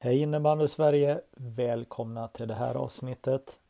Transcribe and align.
Hej 0.00 0.18
innebandy 0.18 0.68
Sverige! 0.68 1.20
Välkomna 1.36 2.28
till 2.28 2.48
det 2.48 2.54
här 2.54 2.74
avsnittet. 2.74 3.60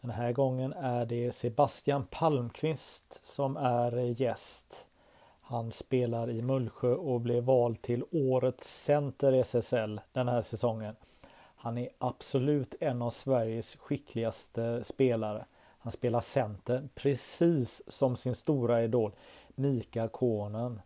Den 0.00 0.10
här 0.10 0.32
gången 0.32 0.72
är 0.72 1.06
det 1.06 1.32
Sebastian 1.32 2.06
Palmqvist 2.10 3.26
som 3.26 3.56
är 3.56 3.92
gäst. 4.20 4.86
Han 5.40 5.70
spelar 5.70 6.30
i 6.30 6.42
Mullsjö 6.42 6.94
och 6.94 7.20
blev 7.20 7.44
vald 7.44 7.82
till 7.82 8.04
Årets 8.10 8.84
Center 8.84 9.32
i 9.32 9.40
SSL 9.40 10.00
den 10.12 10.28
här 10.28 10.42
säsongen. 10.42 10.96
Han 11.56 11.78
är 11.78 11.88
absolut 11.98 12.74
en 12.80 13.02
av 13.02 13.10
Sveriges 13.10 13.76
skickligaste 13.76 14.84
spelare. 14.84 15.44
Han 15.78 15.92
spelar 15.92 16.20
center 16.20 16.88
precis 16.94 17.82
som 17.88 18.16
sin 18.16 18.34
stora 18.34 18.84
idol 18.84 19.12
Mika 19.54 20.08
Konen. 20.08 20.80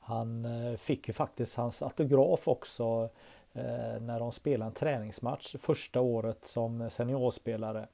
Han 0.00 0.44
eh, 0.44 0.76
fick 0.76 1.08
ju 1.08 1.14
faktiskt 1.14 1.56
hans 1.56 1.82
autograf 1.82 2.48
också 2.48 3.08
Eh, 3.56 4.00
när 4.00 4.20
de 4.20 4.32
spelade 4.32 4.68
en 4.68 4.74
träningsmatch 4.74 5.56
första 5.60 6.00
året 6.00 6.44
som 6.44 6.90
seniorspelare. 6.90 7.88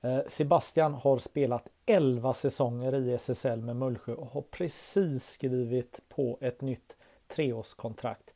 Eh, 0.00 0.20
Sebastian 0.28 0.94
har 0.94 1.18
spelat 1.18 1.68
11 1.86 2.34
säsonger 2.34 2.94
i 2.94 3.12
SSL 3.14 3.60
med 3.62 3.76
Mullsjö 3.76 4.14
och 4.14 4.26
har 4.26 4.42
precis 4.42 5.30
skrivit 5.30 6.00
på 6.08 6.38
ett 6.40 6.60
nytt 6.60 6.96
treårskontrakt. 7.26 8.34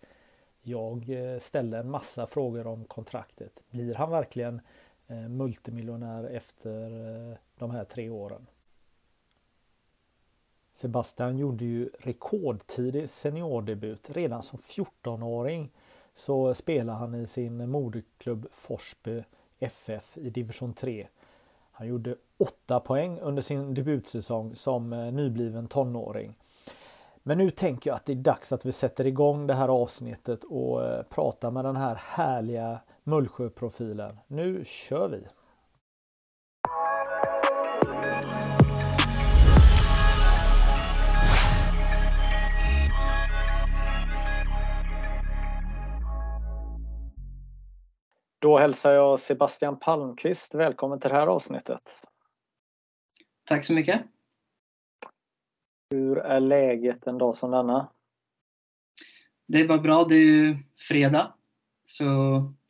Jag 0.62 1.10
eh, 1.10 1.38
ställer 1.38 1.80
en 1.80 1.90
massa 1.90 2.26
frågor 2.26 2.66
om 2.66 2.84
kontraktet. 2.84 3.62
Blir 3.70 3.94
han 3.94 4.10
verkligen 4.10 4.60
eh, 5.06 5.28
multimiljonär 5.28 6.24
efter 6.24 6.90
eh, 7.30 7.36
de 7.58 7.70
här 7.70 7.84
tre 7.84 8.10
åren? 8.10 8.46
Sebastian 10.74 11.38
gjorde 11.38 11.64
ju 11.64 11.90
rekordtidig 12.00 13.10
seniordebut. 13.10 14.10
Redan 14.10 14.42
som 14.42 14.58
14-åring 14.58 15.70
så 16.14 16.54
spelade 16.54 16.98
han 16.98 17.14
i 17.14 17.26
sin 17.26 17.70
moderklubb 17.70 18.46
Forsby 18.52 19.22
FF 19.58 20.18
i 20.18 20.30
division 20.30 20.72
3 20.72 21.06
han 21.76 21.86
gjorde 21.86 22.16
8 22.38 22.80
poäng 22.80 23.20
under 23.20 23.42
sin 23.42 23.74
debutsäsong 23.74 24.56
som 24.56 24.92
eh, 24.92 25.12
nybliven 25.12 25.66
tonåring. 25.66 26.34
Men 27.22 27.38
nu 27.38 27.50
tänker 27.50 27.90
jag 27.90 27.96
att 27.96 28.06
det 28.06 28.12
är 28.12 28.16
dags 28.16 28.52
att 28.52 28.64
vi 28.64 28.72
sätter 28.72 29.06
igång 29.06 29.46
det 29.46 29.54
här 29.54 29.68
avsnittet 29.68 30.44
och 30.44 30.84
eh, 30.84 31.02
pratar 31.02 31.50
med 31.50 31.64
den 31.64 31.76
här 31.76 31.94
härliga 31.94 32.80
Mullsjöprofilen. 33.04 34.18
Nu 34.26 34.64
kör 34.64 35.08
vi! 35.08 35.26
Då 48.44 48.58
hälsar 48.58 48.92
jag 48.92 49.20
Sebastian 49.20 49.78
Palmqvist 49.78 50.54
välkommen 50.54 51.00
till 51.00 51.10
det 51.10 51.16
här 51.16 51.26
avsnittet. 51.26 51.82
Tack 53.44 53.64
så 53.64 53.72
mycket. 53.72 54.02
Hur 55.90 56.18
är 56.18 56.40
läget 56.40 57.06
en 57.06 57.18
dag 57.18 57.36
som 57.36 57.50
denna? 57.50 57.90
Det 59.46 59.60
är 59.60 59.68
bara 59.68 59.78
bra. 59.78 60.04
Det 60.04 60.14
är 60.14 60.24
ju 60.24 60.56
fredag. 60.88 61.34
Så 61.84 62.04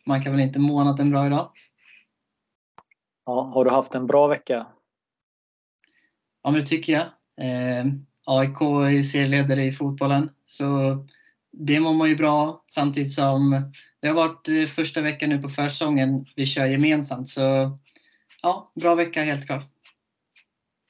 man 0.06 0.22
kan 0.22 0.32
väl 0.32 0.40
inte 0.40 0.58
må 0.58 0.80
annat 0.80 1.00
än 1.00 1.10
bra 1.10 1.26
idag. 1.26 1.50
Ja, 3.24 3.42
har 3.42 3.64
du 3.64 3.70
haft 3.70 3.94
en 3.94 4.06
bra 4.06 4.26
vecka? 4.26 4.66
Ja, 6.42 6.50
men 6.50 6.60
det 6.60 6.66
tycker 6.66 6.92
jag. 6.92 7.06
Eh, 7.36 7.86
AIK 8.24 8.60
är 8.60 9.02
serieledare 9.02 9.64
i 9.64 9.72
fotbollen. 9.72 10.30
Så 10.44 10.98
det 11.50 11.80
mår 11.80 11.94
man 11.94 12.08
ju 12.08 12.16
bra 12.16 12.64
samtidigt 12.66 13.12
som 13.12 13.72
det 14.04 14.10
har 14.10 14.28
varit 14.28 14.48
eh, 14.48 14.66
första 14.66 15.00
veckan 15.00 15.28
nu 15.28 15.38
på 15.38 15.48
försäsongen 15.48 16.26
vi 16.36 16.46
kör 16.46 16.64
gemensamt. 16.64 17.28
Så 17.28 17.40
ja, 18.42 18.72
bra 18.74 18.94
vecka 18.94 19.22
helt 19.22 19.46
klart. 19.46 19.64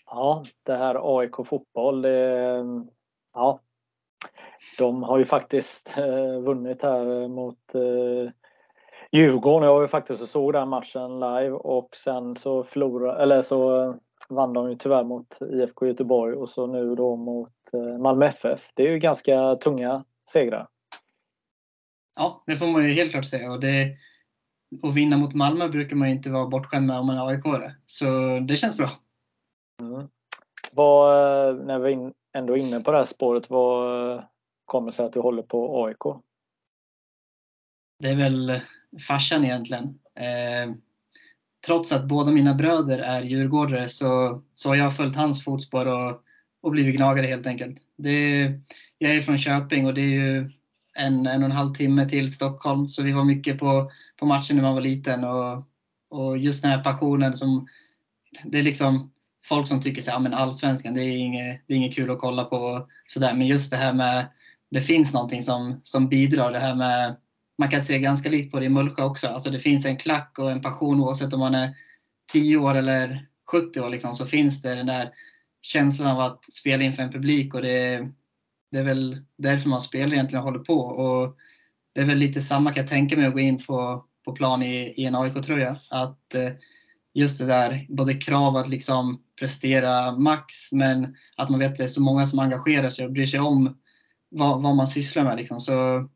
Ja, 0.06 0.44
det 0.62 0.76
här 0.76 1.18
AIK 1.18 1.34
fotboll, 1.46 2.06
ja, 3.34 3.60
de 4.78 5.02
har 5.02 5.18
ju 5.18 5.24
faktiskt 5.24 5.94
eh, 5.96 6.40
vunnit 6.40 6.82
här 6.82 7.28
mot 7.28 7.74
eh, 7.74 8.32
Djurgården. 9.12 9.66
Jag 9.66 9.74
var 9.74 9.82
ju 9.82 9.88
faktiskt 9.88 10.22
och 10.22 10.28
såg 10.28 10.52
den 10.52 10.68
matchen 10.68 11.20
live 11.20 11.50
och 11.50 11.88
sen 11.96 12.36
så 12.36 12.64
förlorade, 12.64 13.22
eller 13.22 13.42
så 13.42 13.82
eh, 13.82 13.94
vann 14.28 14.52
de 14.52 14.70
ju 14.70 14.76
tyvärr 14.76 15.04
mot 15.04 15.38
IFK 15.52 15.86
Göteborg 15.86 16.34
och 16.34 16.48
så 16.48 16.66
nu 16.66 16.94
då 16.94 17.16
mot 17.16 17.74
eh, 17.74 17.98
Malmö 17.98 18.26
FF. 18.26 18.70
Det 18.74 18.82
är 18.82 18.90
ju 18.90 18.98
ganska 18.98 19.56
tunga 19.56 20.04
segrar. 20.30 20.68
Ja, 22.16 22.42
det 22.46 22.56
får 22.56 22.66
man 22.66 22.84
ju 22.84 22.92
helt 22.92 23.10
klart 23.10 23.24
säga. 23.24 23.52
Och 23.52 23.60
det, 23.60 23.96
att 24.82 24.94
vinna 24.94 25.16
mot 25.16 25.34
Malmö 25.34 25.68
brukar 25.68 25.96
man 25.96 26.08
ju 26.08 26.14
inte 26.14 26.30
vara 26.30 26.46
bortskämd 26.46 26.86
med 26.86 26.98
om 26.98 27.06
man 27.06 27.18
är 27.18 27.26
aik 27.26 27.44
-are. 27.44 27.70
Så 27.86 28.04
det 28.48 28.56
känns 28.56 28.76
bra. 28.76 28.90
Mm. 29.80 30.08
Vad, 30.72 31.66
när 31.66 31.78
vi 31.78 31.92
är 31.92 32.12
ändå 32.36 32.56
inne 32.56 32.80
på 32.80 32.90
det 32.90 32.98
här 32.98 33.04
spåret, 33.04 33.50
vad 33.50 34.24
kommer 34.64 34.90
sig 34.90 35.06
att 35.06 35.12
du 35.12 35.20
håller 35.20 35.42
på 35.42 35.84
AIK? 35.84 36.22
Det 37.98 38.08
är 38.08 38.16
väl 38.16 38.60
farsan 39.08 39.44
egentligen. 39.44 39.84
Eh, 40.14 40.74
trots 41.66 41.92
att 41.92 42.08
båda 42.08 42.32
mina 42.32 42.54
bröder 42.54 42.98
är 42.98 43.22
djurgårdare 43.22 43.88
så, 43.88 44.42
så 44.54 44.68
har 44.68 44.76
jag 44.76 44.96
följt 44.96 45.16
hans 45.16 45.44
fotspår 45.44 45.86
och, 45.86 46.22
och 46.62 46.70
blivit 46.70 46.96
gnagare 46.96 47.26
helt 47.26 47.46
enkelt. 47.46 47.78
Det, 47.96 48.42
jag 48.98 49.14
är 49.14 49.20
från 49.20 49.38
Köping 49.38 49.86
och 49.86 49.94
det 49.94 50.00
är 50.00 50.04
ju 50.04 50.50
en, 50.94 51.26
en 51.26 51.42
och 51.42 51.50
en 51.50 51.56
halv 51.56 51.74
timme 51.74 52.08
till 52.08 52.34
Stockholm. 52.34 52.88
Så 52.88 53.02
vi 53.02 53.12
var 53.12 53.24
mycket 53.24 53.58
på, 53.58 53.90
på 54.16 54.26
matchen 54.26 54.56
när 54.56 54.62
man 54.62 54.74
var 54.74 54.80
liten. 54.80 55.24
Och, 55.24 55.64
och 56.10 56.38
just 56.38 56.62
den 56.62 56.70
här 56.70 56.82
passionen 56.82 57.34
som, 57.34 57.68
det 58.44 58.58
är 58.58 58.62
liksom 58.62 59.12
folk 59.44 59.68
som 59.68 59.80
tycker 59.80 60.02
att 60.02 60.24
ja, 60.30 60.36
allsvenskan, 60.36 60.94
det 60.94 61.02
är, 61.02 61.16
inget, 61.16 61.60
det 61.66 61.74
är 61.74 61.76
inget 61.76 61.94
kul 61.94 62.10
att 62.10 62.18
kolla 62.18 62.44
på. 62.44 62.88
Så 63.06 63.20
där. 63.20 63.34
Men 63.34 63.46
just 63.46 63.70
det 63.70 63.76
här 63.76 63.92
med, 63.92 64.26
det 64.70 64.80
finns 64.80 65.14
någonting 65.14 65.42
som, 65.42 65.80
som 65.82 66.08
bidrar. 66.08 66.52
Det 66.52 66.58
här 66.58 66.74
med, 66.74 67.16
man 67.58 67.70
kan 67.70 67.84
se 67.84 67.98
ganska 67.98 68.28
likt 68.28 68.52
på 68.52 68.60
det 68.60 68.66
i 68.66 68.68
Mullsjö 68.68 69.02
också. 69.02 69.28
Alltså 69.28 69.50
det 69.50 69.58
finns 69.58 69.86
en 69.86 69.96
klack 69.96 70.38
och 70.38 70.50
en 70.50 70.62
passion 70.62 71.00
oavsett 71.00 71.32
om 71.32 71.40
man 71.40 71.54
är 71.54 71.74
10 72.32 72.56
år 72.56 72.74
eller 72.74 73.26
70 73.50 73.80
år. 73.80 73.90
Liksom, 73.90 74.14
så 74.14 74.26
finns 74.26 74.62
det 74.62 74.74
den 74.74 74.86
där 74.86 75.10
känslan 75.62 76.08
av 76.08 76.20
att 76.20 76.44
spela 76.52 76.84
inför 76.84 77.02
en 77.02 77.12
publik. 77.12 77.54
och 77.54 77.62
det 77.62 78.08
det 78.74 78.80
är 78.80 78.84
väl 78.84 79.16
därför 79.36 79.68
man 79.68 79.80
spelar 79.80 80.12
egentligen 80.12 80.44
och 80.44 80.50
håller 80.50 80.64
på. 80.64 80.78
Och 80.80 81.36
det 81.94 82.00
är 82.00 82.04
väl 82.04 82.18
lite 82.18 82.40
samma 82.40 82.72
kan 82.72 82.80
jag 82.80 82.90
tänka 82.90 83.16
mig 83.16 83.26
att 83.26 83.32
gå 83.32 83.40
in 83.40 83.64
på, 83.64 84.04
på 84.24 84.32
plan 84.32 84.62
i, 84.62 84.94
i 84.96 85.04
en 85.04 85.14
AIK-tröja. 85.14 85.80
Att 85.90 86.34
eh, 86.34 86.52
just 87.12 87.38
det 87.38 87.46
där, 87.46 87.86
både 87.88 88.14
krav 88.14 88.56
att 88.56 88.68
liksom 88.68 89.22
prestera 89.38 90.12
max, 90.12 90.72
men 90.72 91.16
att 91.36 91.50
man 91.50 91.60
vet 91.60 91.72
att 91.72 91.76
det 91.76 91.84
är 91.84 91.88
så 91.88 92.02
många 92.02 92.26
som 92.26 92.38
engagerar 92.38 92.90
sig 92.90 93.04
och 93.04 93.12
bryr 93.12 93.26
sig 93.26 93.40
om 93.40 93.78
vad, 94.28 94.62
vad 94.62 94.76
man 94.76 94.86
sysslar 94.86 95.24
med. 95.24 95.36
Liksom. 95.36 95.60
Så 95.60 96.08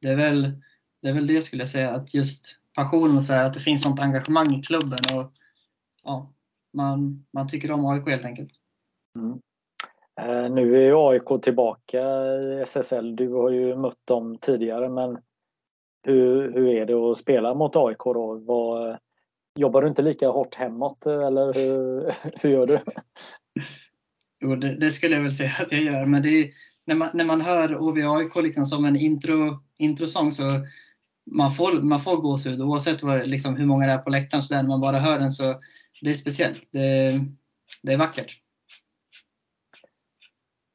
det 0.00 0.08
är, 0.08 0.16
väl, 0.16 0.62
det 1.02 1.08
är 1.08 1.14
väl 1.14 1.26
det 1.26 1.42
skulle 1.42 1.62
jag 1.62 1.70
säga, 1.70 1.90
att 1.90 2.14
just 2.14 2.56
passionen 2.74 3.16
och 3.16 3.22
så 3.22 3.32
här, 3.32 3.44
att 3.44 3.54
det 3.54 3.60
finns 3.60 3.82
sånt 3.82 4.00
engagemang 4.00 4.54
i 4.54 4.62
klubben. 4.62 5.00
Och, 5.14 5.32
ja, 6.02 6.32
man, 6.72 7.24
man 7.32 7.48
tycker 7.48 7.70
om 7.70 7.86
AIK 7.86 8.08
helt 8.08 8.24
enkelt. 8.24 8.52
Mm. 9.18 9.38
Eh, 10.20 10.50
nu 10.50 10.76
är 10.76 10.80
ju 10.80 10.96
AIK 10.96 11.42
tillbaka 11.42 12.00
i 12.24 12.60
SSL. 12.60 13.16
Du 13.16 13.32
har 13.32 13.50
ju 13.50 13.76
mött 13.76 14.06
dem 14.06 14.38
tidigare 14.40 14.88
men 14.88 15.18
hur, 16.02 16.52
hur 16.52 16.68
är 16.68 16.86
det 16.86 16.94
att 16.94 17.18
spela 17.18 17.54
mot 17.54 17.76
AIK 17.76 17.98
då? 17.98 18.34
Vad, 18.46 18.98
jobbar 19.58 19.82
du 19.82 19.88
inte 19.88 20.02
lika 20.02 20.28
hårt 20.28 20.54
hemåt 20.54 21.06
eller 21.06 21.54
hur, 21.54 22.12
hur 22.42 22.50
gör 22.50 22.66
du? 22.66 22.78
Jo, 24.40 24.56
det, 24.56 24.74
det, 24.74 24.90
skulle 24.90 25.14
jag 25.14 25.22
väl 25.22 25.32
säga 25.32 25.52
att 25.60 25.72
jag 25.72 25.82
gör. 25.82 26.06
Men 26.06 26.22
det 26.22 26.50
när, 26.86 26.94
man, 26.94 27.08
när 27.14 27.24
man 27.24 27.40
hör 27.40 27.68
HV-AIK 27.68 28.42
liksom 28.42 28.66
som 28.66 28.84
en 28.84 28.96
intro, 28.96 29.62
introsång 29.78 30.30
så 30.30 30.42
man 31.30 31.52
får, 31.52 31.72
man 31.72 32.00
får 32.00 32.16
gåshud 32.16 32.62
oavsett 32.62 33.02
vad, 33.02 33.28
liksom, 33.28 33.56
hur 33.56 33.66
många 33.66 33.86
det 33.86 33.92
är 33.92 33.98
på 33.98 34.10
läktaren. 34.10 34.42
Så 34.42 34.54
där, 34.54 34.62
när 34.62 34.68
man 34.68 34.80
bara 34.80 34.98
hör 34.98 35.18
den 35.18 35.30
så 35.30 35.60
det 36.00 36.10
är 36.10 36.14
speciellt. 36.14 36.62
Det, 36.70 37.20
det 37.82 37.92
är 37.92 37.98
vackert. 37.98 38.41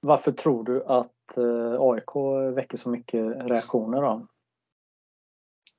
Varför 0.07 0.31
tror 0.31 0.63
du 0.63 0.83
att 0.85 1.37
eh, 1.37 1.81
AIK 1.81 2.15
väcker 2.55 2.77
så 2.77 2.89
mycket 2.89 3.21
reaktioner 3.45 4.01
då? 4.01 4.27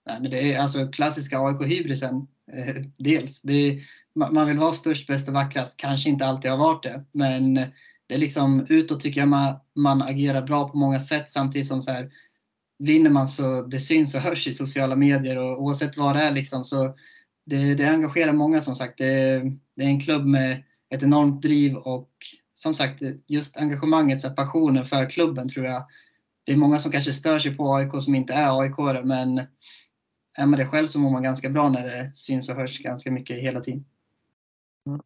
Nej, 0.07 0.21
men 0.21 0.31
det 0.31 0.55
är 0.55 0.61
alltså 0.61 0.89
klassiska 0.89 1.39
AIK-hybrisen. 1.39 2.27
Eh, 2.53 2.83
dels, 2.99 3.43
det 3.43 3.53
är, 3.53 3.81
man 4.15 4.47
vill 4.47 4.59
vara 4.59 4.73
störst, 4.73 5.07
bäst 5.07 5.29
och 5.29 5.35
vackrast. 5.35 5.77
Kanske 5.77 6.09
inte 6.09 6.27
alltid 6.27 6.51
har 6.51 6.59
varit 6.59 6.83
det, 6.83 7.05
men 7.13 7.55
det 8.07 8.15
är 8.15 8.19
liksom 8.19 8.67
utåt 8.69 9.01
tycker 9.01 9.21
jag 9.21 9.29
man, 9.29 9.57
man 9.75 10.03
agerar 10.03 10.43
bra 10.43 10.69
på 10.69 10.77
många 10.77 11.01
sätt 11.01 11.31
samtidigt 11.31 11.67
som 11.67 11.83
så 11.83 11.91
här, 11.91 12.11
vinner 12.79 13.11
man 13.11 13.29
så 13.29 13.63
det 13.63 13.81
syns 13.81 14.15
och 14.15 14.21
hörs 14.21 14.49
i 14.49 14.53
sociala 14.53 14.97
medier 14.97 15.39
och 15.39 15.63
oavsett 15.63 15.97
vad 15.97 16.17
det 16.17 16.23
är 16.23 16.31
liksom 16.31 16.65
så 16.65 16.95
det, 17.47 17.75
det 17.75 17.87
engagerar 17.87 18.33
många 18.33 18.61
som 18.61 18.75
sagt. 18.75 18.99
Det, 18.99 19.43
det, 19.77 19.83
är 19.83 19.89
en 19.89 20.01
klubb 20.01 20.27
med 20.27 20.63
ett 20.95 21.03
enormt 21.03 21.43
driv 21.43 21.77
och 21.77 22.11
som 22.59 22.75
sagt 22.75 23.03
just 23.27 23.57
engagemanget, 23.57 24.21
så 24.21 24.31
passionen 24.31 24.85
för 24.85 25.11
klubben 25.11 25.49
tror 25.49 25.67
jag. 25.67 25.87
Det 26.45 26.53
är 26.53 26.57
många 26.57 26.79
som 26.79 26.93
kanske 26.93 27.13
stör 27.13 27.39
sig 27.39 27.57
på 27.57 27.75
AIK 27.75 27.91
som 28.03 28.15
inte 28.15 28.33
är 28.33 28.61
aik 28.63 29.05
men 29.05 29.39
är 30.37 30.47
man 30.47 30.59
det 30.59 30.67
själv 30.67 30.87
så 30.87 30.99
mår 30.99 31.11
man 31.11 31.23
ganska 31.23 31.51
bra 31.51 31.69
när 31.69 31.87
det 31.87 32.13
syns 32.15 32.49
och 32.49 32.57
hörs 32.57 32.79
ganska 32.79 33.11
mycket 33.11 33.43
hela 33.43 33.61
tiden. 33.61 33.85
Mm. 34.87 35.01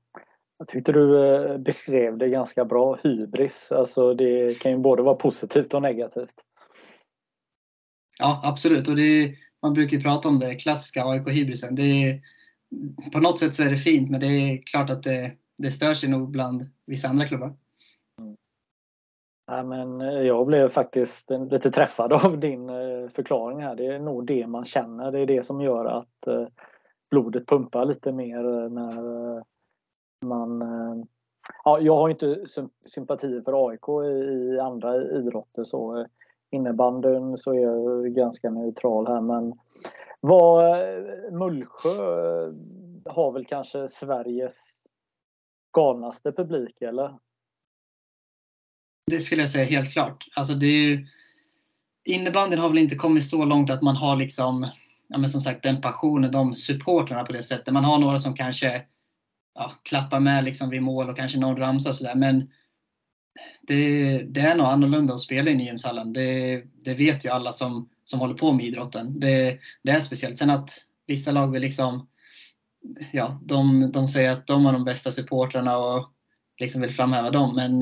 Jag 0.58 0.68
tyckte 0.68 0.92
du 0.92 1.36
eh, 1.36 1.58
beskrev 1.58 2.18
det 2.18 2.28
ganska 2.28 2.64
bra, 2.64 2.98
hybris. 3.02 3.72
Alltså 3.72 4.14
det 4.14 4.60
kan 4.60 4.70
ju 4.70 4.78
både 4.78 5.02
vara 5.02 5.14
positivt 5.14 5.74
och 5.74 5.82
negativt. 5.82 6.34
Ja, 8.18 8.40
absolut. 8.44 8.88
Och 8.88 8.96
det, 8.96 9.34
man 9.62 9.74
brukar 9.74 9.96
ju 9.96 10.02
prata 10.02 10.28
om 10.28 10.38
det 10.38 10.54
klassiska 10.54 11.04
AIK-hybrisen. 11.04 11.76
på 13.12 13.20
något 13.20 13.38
sätt 13.38 13.54
så 13.54 13.62
är 13.62 13.70
det 13.70 13.76
fint, 13.76 14.10
men 14.10 14.20
det 14.20 14.26
är 14.26 14.62
klart 14.62 14.90
att 14.90 15.02
det, 15.02 15.32
det 15.58 15.70
stör 15.70 15.94
sig 15.94 16.08
nog 16.08 16.30
bland 16.30 16.62
vissa 16.86 17.08
andra 17.08 17.26
klubbar. 17.26 17.54
Mm. 18.18 18.36
Ja, 19.46 19.62
men 19.62 20.00
eh, 20.00 20.20
jag 20.20 20.46
blev 20.46 20.68
faktiskt 20.68 21.30
lite 21.50 21.70
träffad 21.70 22.12
av 22.24 22.38
din 22.38 22.70
eh, 22.70 23.08
förklaring 23.08 23.62
här. 23.62 23.74
Det 23.74 23.86
är 23.86 23.98
nog 23.98 24.26
det 24.26 24.46
man 24.46 24.64
känner. 24.64 25.12
Det 25.12 25.20
är 25.20 25.26
det 25.26 25.46
som 25.46 25.60
gör 25.60 25.84
att 25.84 26.26
eh, 26.26 26.46
blodet 27.10 27.46
pumpar 27.46 27.84
lite 27.84 28.12
mer 28.12 28.68
när 28.68 29.42
man... 30.24 30.64
Ja, 31.64 31.78
jag 31.80 31.96
har 31.96 32.08
inte 32.08 32.44
sympatier 32.84 33.40
för 33.40 33.68
AIK 33.68 33.88
i 33.88 34.58
andra 34.58 34.96
idrotter 34.96 35.64
så 35.64 36.06
innebandyn 36.50 37.38
så 37.38 37.54
är 37.54 37.60
jag 37.60 38.14
ganska 38.14 38.50
neutral 38.50 39.06
här 39.06 39.20
men 39.20 39.52
vad 40.20 40.78
Mullsjö 41.32 41.90
har 43.04 43.32
väl 43.32 43.44
kanske 43.44 43.88
Sveriges 43.88 44.81
galnaste 45.72 46.32
publik 46.32 46.82
eller? 46.82 47.18
Det 49.06 49.20
skulle 49.20 49.42
jag 49.42 49.50
säga 49.50 49.64
helt 49.64 49.92
klart. 49.92 50.28
Alltså 50.34 50.54
det 50.54 50.66
är 50.66 50.88
ju, 50.88 51.06
innebandyn 52.04 52.58
har 52.58 52.68
väl 52.68 52.78
inte 52.78 52.94
kommit 52.94 53.24
så 53.24 53.44
långt 53.44 53.70
att 53.70 53.82
man 53.82 53.96
har 53.96 54.16
liksom, 54.16 54.68
ja 55.08 55.18
men 55.18 55.28
som 55.28 55.40
sagt 55.40 55.62
den 55.62 55.80
passionen, 55.80 56.32
de 56.32 56.54
supportrarna 56.54 57.24
på 57.24 57.32
det 57.32 57.42
sättet. 57.42 57.74
Man 57.74 57.84
har 57.84 57.98
några 57.98 58.18
som 58.18 58.34
kanske 58.34 58.82
ja, 59.54 59.72
klappar 59.82 60.20
med 60.20 60.44
liksom 60.44 60.70
vid 60.70 60.82
mål 60.82 61.08
och 61.08 61.16
kanske 61.16 61.38
någon 61.38 61.56
ramsa 61.56 61.92
sådär. 61.92 62.14
Men 62.14 62.50
det, 63.62 64.18
det, 64.22 64.40
är 64.40 64.56
nog 64.56 64.66
annorlunda 64.66 65.14
att 65.14 65.20
spela 65.20 65.50
i 65.50 65.54
Nyhemshallen. 65.54 66.12
Det, 66.12 66.62
det 66.84 66.94
vet 66.94 67.24
ju 67.24 67.28
alla 67.28 67.52
som, 67.52 67.88
som 68.04 68.20
håller 68.20 68.34
på 68.34 68.52
med 68.52 68.66
idrotten. 68.66 69.20
Det, 69.20 69.58
det 69.82 69.90
är 69.90 70.00
speciellt. 70.00 70.38
Sen 70.38 70.50
att 70.50 70.70
vissa 71.06 71.32
lag 71.32 71.52
vill 71.52 71.62
liksom, 71.62 72.08
ja, 73.12 73.40
de, 73.44 73.92
de 73.92 74.08
säger 74.08 74.30
att 74.30 74.46
de 74.46 74.64
har 74.64 74.72
de 74.72 74.84
bästa 74.84 75.10
supportrarna 75.10 75.76
och 75.78 76.12
liksom 76.60 76.80
vill 76.80 76.92
framhäva 76.92 77.30
dem. 77.30 77.54
Men 77.56 77.80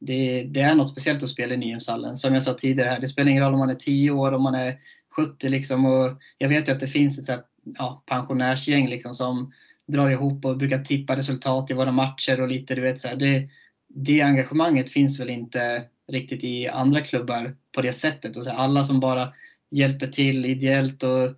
det, 0.00 0.42
det 0.42 0.60
är 0.60 0.74
något 0.74 0.90
speciellt 0.90 1.22
att 1.22 1.28
spela 1.28 1.54
i 1.54 1.56
Nyhemshallen. 1.56 2.16
Som 2.16 2.34
jag 2.34 2.42
sa 2.42 2.54
tidigare, 2.54 2.90
här, 2.90 3.00
det 3.00 3.08
spelar 3.08 3.30
ingen 3.30 3.44
roll 3.44 3.52
om 3.52 3.58
man 3.58 3.70
är 3.70 3.74
10 3.74 4.10
år, 4.10 4.32
om 4.32 4.42
man 4.42 4.54
är 4.54 4.78
70 5.16 5.48
liksom. 5.48 5.86
Och 5.86 6.10
jag 6.38 6.48
vet 6.48 6.68
ju 6.68 6.72
att 6.72 6.80
det 6.80 6.88
finns 6.88 7.18
ett 7.18 7.26
så 7.26 7.32
här, 7.32 7.42
ja, 7.78 8.02
pensionärsgäng 8.06 8.88
liksom 8.88 9.14
som 9.14 9.52
drar 9.86 10.10
ihop 10.10 10.44
och 10.44 10.56
brukar 10.56 10.78
tippa 10.78 11.16
resultat 11.16 11.70
i 11.70 11.74
våra 11.74 11.92
matcher 11.92 12.40
och 12.40 12.48
lite, 12.48 12.74
du 12.74 12.80
vet 12.80 13.00
så 13.00 13.08
här, 13.08 13.16
det, 13.16 13.48
det 13.88 14.22
engagemanget 14.22 14.90
finns 14.90 15.20
väl 15.20 15.30
inte 15.30 15.84
riktigt 16.12 16.44
i 16.44 16.68
andra 16.68 17.00
klubbar 17.00 17.56
på 17.74 17.82
det 17.82 17.92
sättet. 17.92 18.36
Och 18.36 18.44
så 18.44 18.50
alla 18.50 18.84
som 18.84 19.00
bara 19.00 19.32
hjälper 19.70 20.06
till 20.06 20.46
ideellt 20.46 21.02
och 21.02 21.34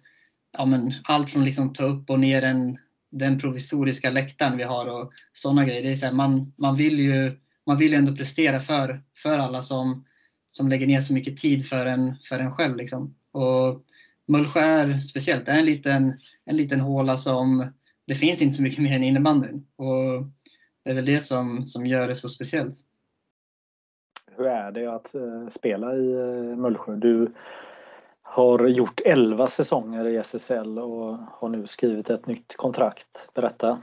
ja, 0.59 0.67
men 0.67 0.95
allt 1.05 1.31
från 1.31 1.45
liksom 1.45 1.73
ta 1.73 1.85
upp 1.85 2.11
och 2.11 2.21
ner 2.21 2.43
en, 2.43 2.79
den 3.19 3.39
provisoriska 3.39 4.11
läktaren 4.11 4.57
vi 4.57 4.63
har 4.63 4.87
och 4.87 5.13
sådana 5.33 5.65
grejer. 5.65 5.83
Det 5.83 5.91
är 5.91 5.97
så 5.97 6.07
här, 6.07 6.13
man, 6.13 6.53
man, 6.57 6.77
vill 6.77 6.99
ju, 6.99 7.39
man 7.67 7.79
vill 7.79 7.93
ju 7.93 7.99
ändå 7.99 8.17
prestera 8.17 8.61
för, 8.61 9.03
för 9.23 9.39
alla 9.39 9.63
som, 9.63 10.05
som 10.49 10.69
lägger 10.69 10.87
ner 10.87 11.01
så 11.01 11.13
mycket 11.13 11.37
tid 11.37 11.69
för 11.69 11.87
en, 11.87 12.17
för 12.29 12.39
en 12.39 12.55
själv. 12.55 12.77
Liksom. 12.77 13.15
Och 13.33 13.85
Mullsjö 14.29 14.61
är 14.61 14.99
speciellt. 14.99 15.47
Det 15.47 15.53
är 15.53 15.59
en 15.59 15.65
liten, 15.65 16.21
en 16.45 16.57
liten 16.57 16.81
håla 16.81 17.17
som 17.17 17.73
det 18.07 18.15
finns 18.15 18.43
inte 18.43 18.57
så 18.57 18.63
mycket 18.63 18.83
mer 18.83 18.97
än 18.97 19.03
innebandyn. 19.03 19.67
Och 19.77 20.27
det 20.85 20.91
är 20.91 20.95
väl 20.95 21.07
det 21.07 21.21
som, 21.21 21.63
som 21.63 21.87
gör 21.87 22.09
det 22.09 22.17
så 22.17 22.29
speciellt. 22.29 22.75
Hur 24.37 24.47
är 24.47 24.73
det 24.73 24.95
att 24.95 25.15
eh, 25.15 25.49
spela 25.51 25.95
i 25.95 26.13
eh, 26.13 26.57
Mullsjö? 26.57 26.97
Du 26.97 27.33
har 28.29 28.69
gjort 28.69 29.01
11 29.05 29.49
säsonger 29.49 30.09
i 30.09 30.17
SSL 30.17 30.79
och 30.79 31.19
har 31.19 31.49
nu 31.49 31.67
skrivit 31.67 32.11
ett 32.11 32.27
nytt 32.27 32.57
kontrakt. 32.57 33.29
Berätta. 33.35 33.83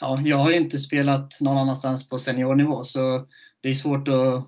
Ja, 0.00 0.20
jag 0.24 0.36
har 0.36 0.50
ju 0.50 0.56
inte 0.56 0.78
spelat 0.78 1.40
någon 1.40 1.58
annanstans 1.58 2.08
på 2.08 2.18
seniornivå 2.18 2.84
så 2.84 3.26
det 3.60 3.68
är 3.68 3.74
svårt 3.74 4.08
att, 4.08 4.44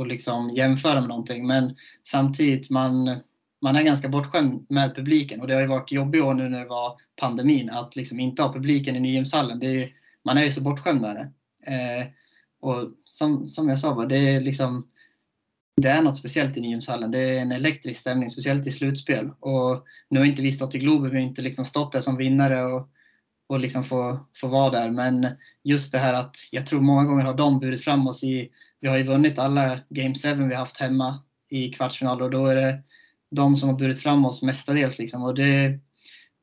att 0.00 0.08
liksom 0.08 0.50
jämföra 0.50 1.00
med 1.00 1.08
någonting. 1.08 1.46
Men 1.46 1.76
samtidigt, 2.02 2.70
man, 2.70 3.20
man 3.62 3.76
är 3.76 3.82
ganska 3.82 4.08
bortskämd 4.08 4.66
med 4.68 4.94
publiken 4.94 5.40
och 5.40 5.46
det 5.46 5.54
har 5.54 5.60
ju 5.60 5.66
varit 5.66 5.92
jobbigt 5.92 6.22
år 6.22 6.34
nu 6.34 6.48
när 6.48 6.58
det 6.58 6.68
var 6.68 6.96
pandemin 7.16 7.70
att 7.70 7.96
liksom 7.96 8.20
inte 8.20 8.42
ha 8.42 8.52
publiken 8.52 8.96
i 8.96 9.00
Nyhemshallen. 9.00 9.58
Det 9.58 9.82
är, 9.82 9.90
man 10.24 10.38
är 10.38 10.44
ju 10.44 10.50
så 10.50 10.60
bortskämd 10.60 11.00
med 11.00 11.16
det. 11.16 11.30
Eh, 11.72 12.06
och 12.60 12.90
som, 13.04 13.48
som 13.48 13.68
jag 13.68 13.78
sa, 13.78 14.04
det 14.04 14.16
är 14.16 14.40
liksom 14.40 14.88
det 15.76 15.88
är 15.88 16.02
något 16.02 16.16
speciellt 16.16 16.56
i 16.56 16.60
Nyhemshallen. 16.60 17.10
Det 17.10 17.18
är 17.18 17.40
en 17.40 17.52
elektrisk 17.52 18.00
stämning, 18.00 18.30
speciellt 18.30 18.66
i 18.66 18.70
slutspel. 18.70 19.30
Och 19.40 19.84
nu 20.10 20.18
har 20.18 20.26
inte 20.26 20.42
vi 20.42 20.52
stått 20.52 20.74
i 20.74 20.78
Globen, 20.78 21.10
vi 21.10 21.16
har 21.16 21.26
inte 21.26 21.42
liksom 21.42 21.64
stått 21.64 21.92
där 21.92 22.00
som 22.00 22.16
vinnare 22.16 22.64
och, 22.64 22.88
och 23.46 23.60
liksom 23.60 23.84
få, 23.84 24.26
få 24.36 24.48
vara 24.48 24.70
där. 24.70 24.90
Men 24.90 25.28
just 25.64 25.92
det 25.92 25.98
här 25.98 26.14
att 26.14 26.36
jag 26.50 26.66
tror 26.66 26.80
många 26.80 27.04
gånger 27.04 27.24
har 27.24 27.34
de 27.34 27.60
burit 27.60 27.84
fram 27.84 28.06
oss 28.06 28.24
i, 28.24 28.50
vi 28.80 28.88
har 28.88 28.96
ju 28.96 29.02
vunnit 29.02 29.38
alla 29.38 29.80
Game 29.88 30.14
7 30.14 30.34
vi 30.34 30.54
har 30.54 30.60
haft 30.60 30.80
hemma 30.80 31.22
i 31.50 31.68
kvartsfinaler 31.68 32.24
och 32.24 32.30
då 32.30 32.46
är 32.46 32.56
det 32.56 32.82
de 33.30 33.56
som 33.56 33.68
har 33.68 33.76
burit 33.78 34.00
fram 34.00 34.24
oss 34.24 34.42
mestadels. 34.42 34.98
Liksom. 34.98 35.22
Och 35.22 35.34
det, 35.34 35.78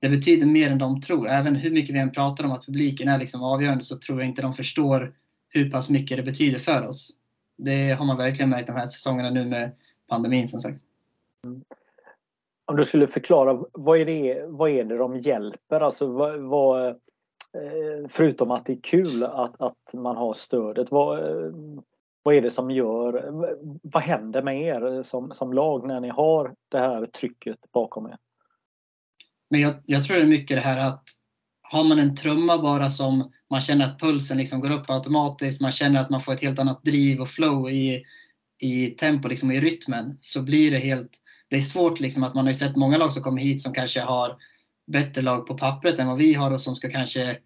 det 0.01 0.09
betyder 0.09 0.45
mer 0.45 0.71
än 0.71 0.77
de 0.77 1.01
tror. 1.01 1.29
Även 1.29 1.55
hur 1.55 1.71
mycket 1.71 1.95
vi 1.95 1.99
än 1.99 2.11
pratar 2.11 2.43
om 2.43 2.51
att 2.51 2.65
publiken 2.65 3.07
är 3.07 3.19
liksom 3.19 3.43
avgörande 3.43 3.83
så 3.83 3.97
tror 3.97 4.19
jag 4.19 4.29
inte 4.29 4.41
de 4.41 4.53
förstår 4.53 5.13
hur 5.49 5.71
pass 5.71 5.89
mycket 5.89 6.17
det 6.17 6.23
betyder 6.23 6.59
för 6.59 6.87
oss. 6.87 7.11
Det 7.57 7.91
har 7.91 8.05
man 8.05 8.17
verkligen 8.17 8.49
märkt 8.49 8.67
de 8.67 8.75
här 8.75 8.87
säsongerna 8.87 9.29
nu 9.29 9.45
med 9.45 9.71
pandemin 10.07 10.47
som 10.47 10.59
sagt. 10.59 10.81
Mm. 11.45 11.63
Om 12.65 12.75
du 12.75 12.85
skulle 12.85 13.07
förklara, 13.07 13.63
vad 13.71 13.99
är 13.99 14.05
det, 14.05 14.45
vad 14.47 14.69
är 14.69 14.83
det 14.83 14.97
de 14.97 15.17
hjälper? 15.17 15.79
Alltså, 15.79 16.07
vad, 16.07 16.39
vad, 16.39 16.87
eh, 16.87 18.07
förutom 18.09 18.51
att 18.51 18.65
det 18.65 18.73
är 18.73 18.81
kul 18.83 19.23
att, 19.23 19.61
att 19.61 19.93
man 19.93 20.17
har 20.17 20.33
stödet, 20.33 20.91
vad, 20.91 21.19
vad 22.23 22.35
är 22.35 22.41
det 22.41 22.51
som 22.51 22.71
gör, 22.71 23.29
vad 23.83 24.03
händer 24.03 24.41
med 24.41 24.61
er 24.61 25.03
som, 25.03 25.31
som 25.31 25.53
lag 25.53 25.87
när 25.87 25.99
ni 25.99 26.09
har 26.09 26.55
det 26.69 26.79
här 26.79 27.05
trycket 27.05 27.57
bakom 27.71 28.05
er? 28.05 28.17
Men 29.49 29.61
jag, 29.61 29.73
jag 29.85 30.03
tror 30.03 30.17
det 30.17 30.23
är 30.23 30.27
mycket 30.27 30.57
det 30.57 30.61
här 30.61 30.87
att 30.87 31.03
har 31.61 31.83
man 31.83 31.99
en 31.99 32.15
trumma 32.15 32.61
bara 32.61 32.89
som 32.89 33.31
man 33.53 33.61
känner 33.61 33.85
att 33.85 33.99
pulsen 33.99 34.37
liksom 34.37 34.61
går 34.61 34.71
upp 34.71 34.89
automatiskt, 34.89 35.61
man 35.61 35.71
känner 35.71 35.99
att 35.99 36.09
man 36.09 36.21
får 36.21 36.33
ett 36.33 36.41
helt 36.41 36.59
annat 36.59 36.83
driv 36.83 37.21
och 37.21 37.29
flow 37.29 37.69
i, 37.69 38.03
i 38.61 38.87
tempo, 38.87 39.27
liksom 39.27 39.51
i 39.51 39.61
rytmen, 39.61 40.17
så 40.19 40.41
blir 40.41 40.71
det 40.71 40.79
helt... 40.79 41.11
Det 41.49 41.57
är 41.57 41.61
svårt 41.61 41.99
liksom 41.99 42.23
att 42.23 42.33
man 42.35 42.45
har 42.45 42.53
sett 42.53 42.75
många 42.75 42.97
lag 42.97 43.13
som 43.13 43.23
kommer 43.23 43.41
hit 43.41 43.61
som 43.61 43.73
kanske 43.73 44.01
har 44.01 44.37
bättre 44.87 45.21
lag 45.21 45.47
på 45.47 45.57
pappret 45.57 45.99
än 45.99 46.07
vad 46.07 46.17
vi 46.17 46.33
har 46.33 46.51
och 46.51 46.61
som 46.61 46.75
ska 46.75 46.89
kanske, 46.89 47.37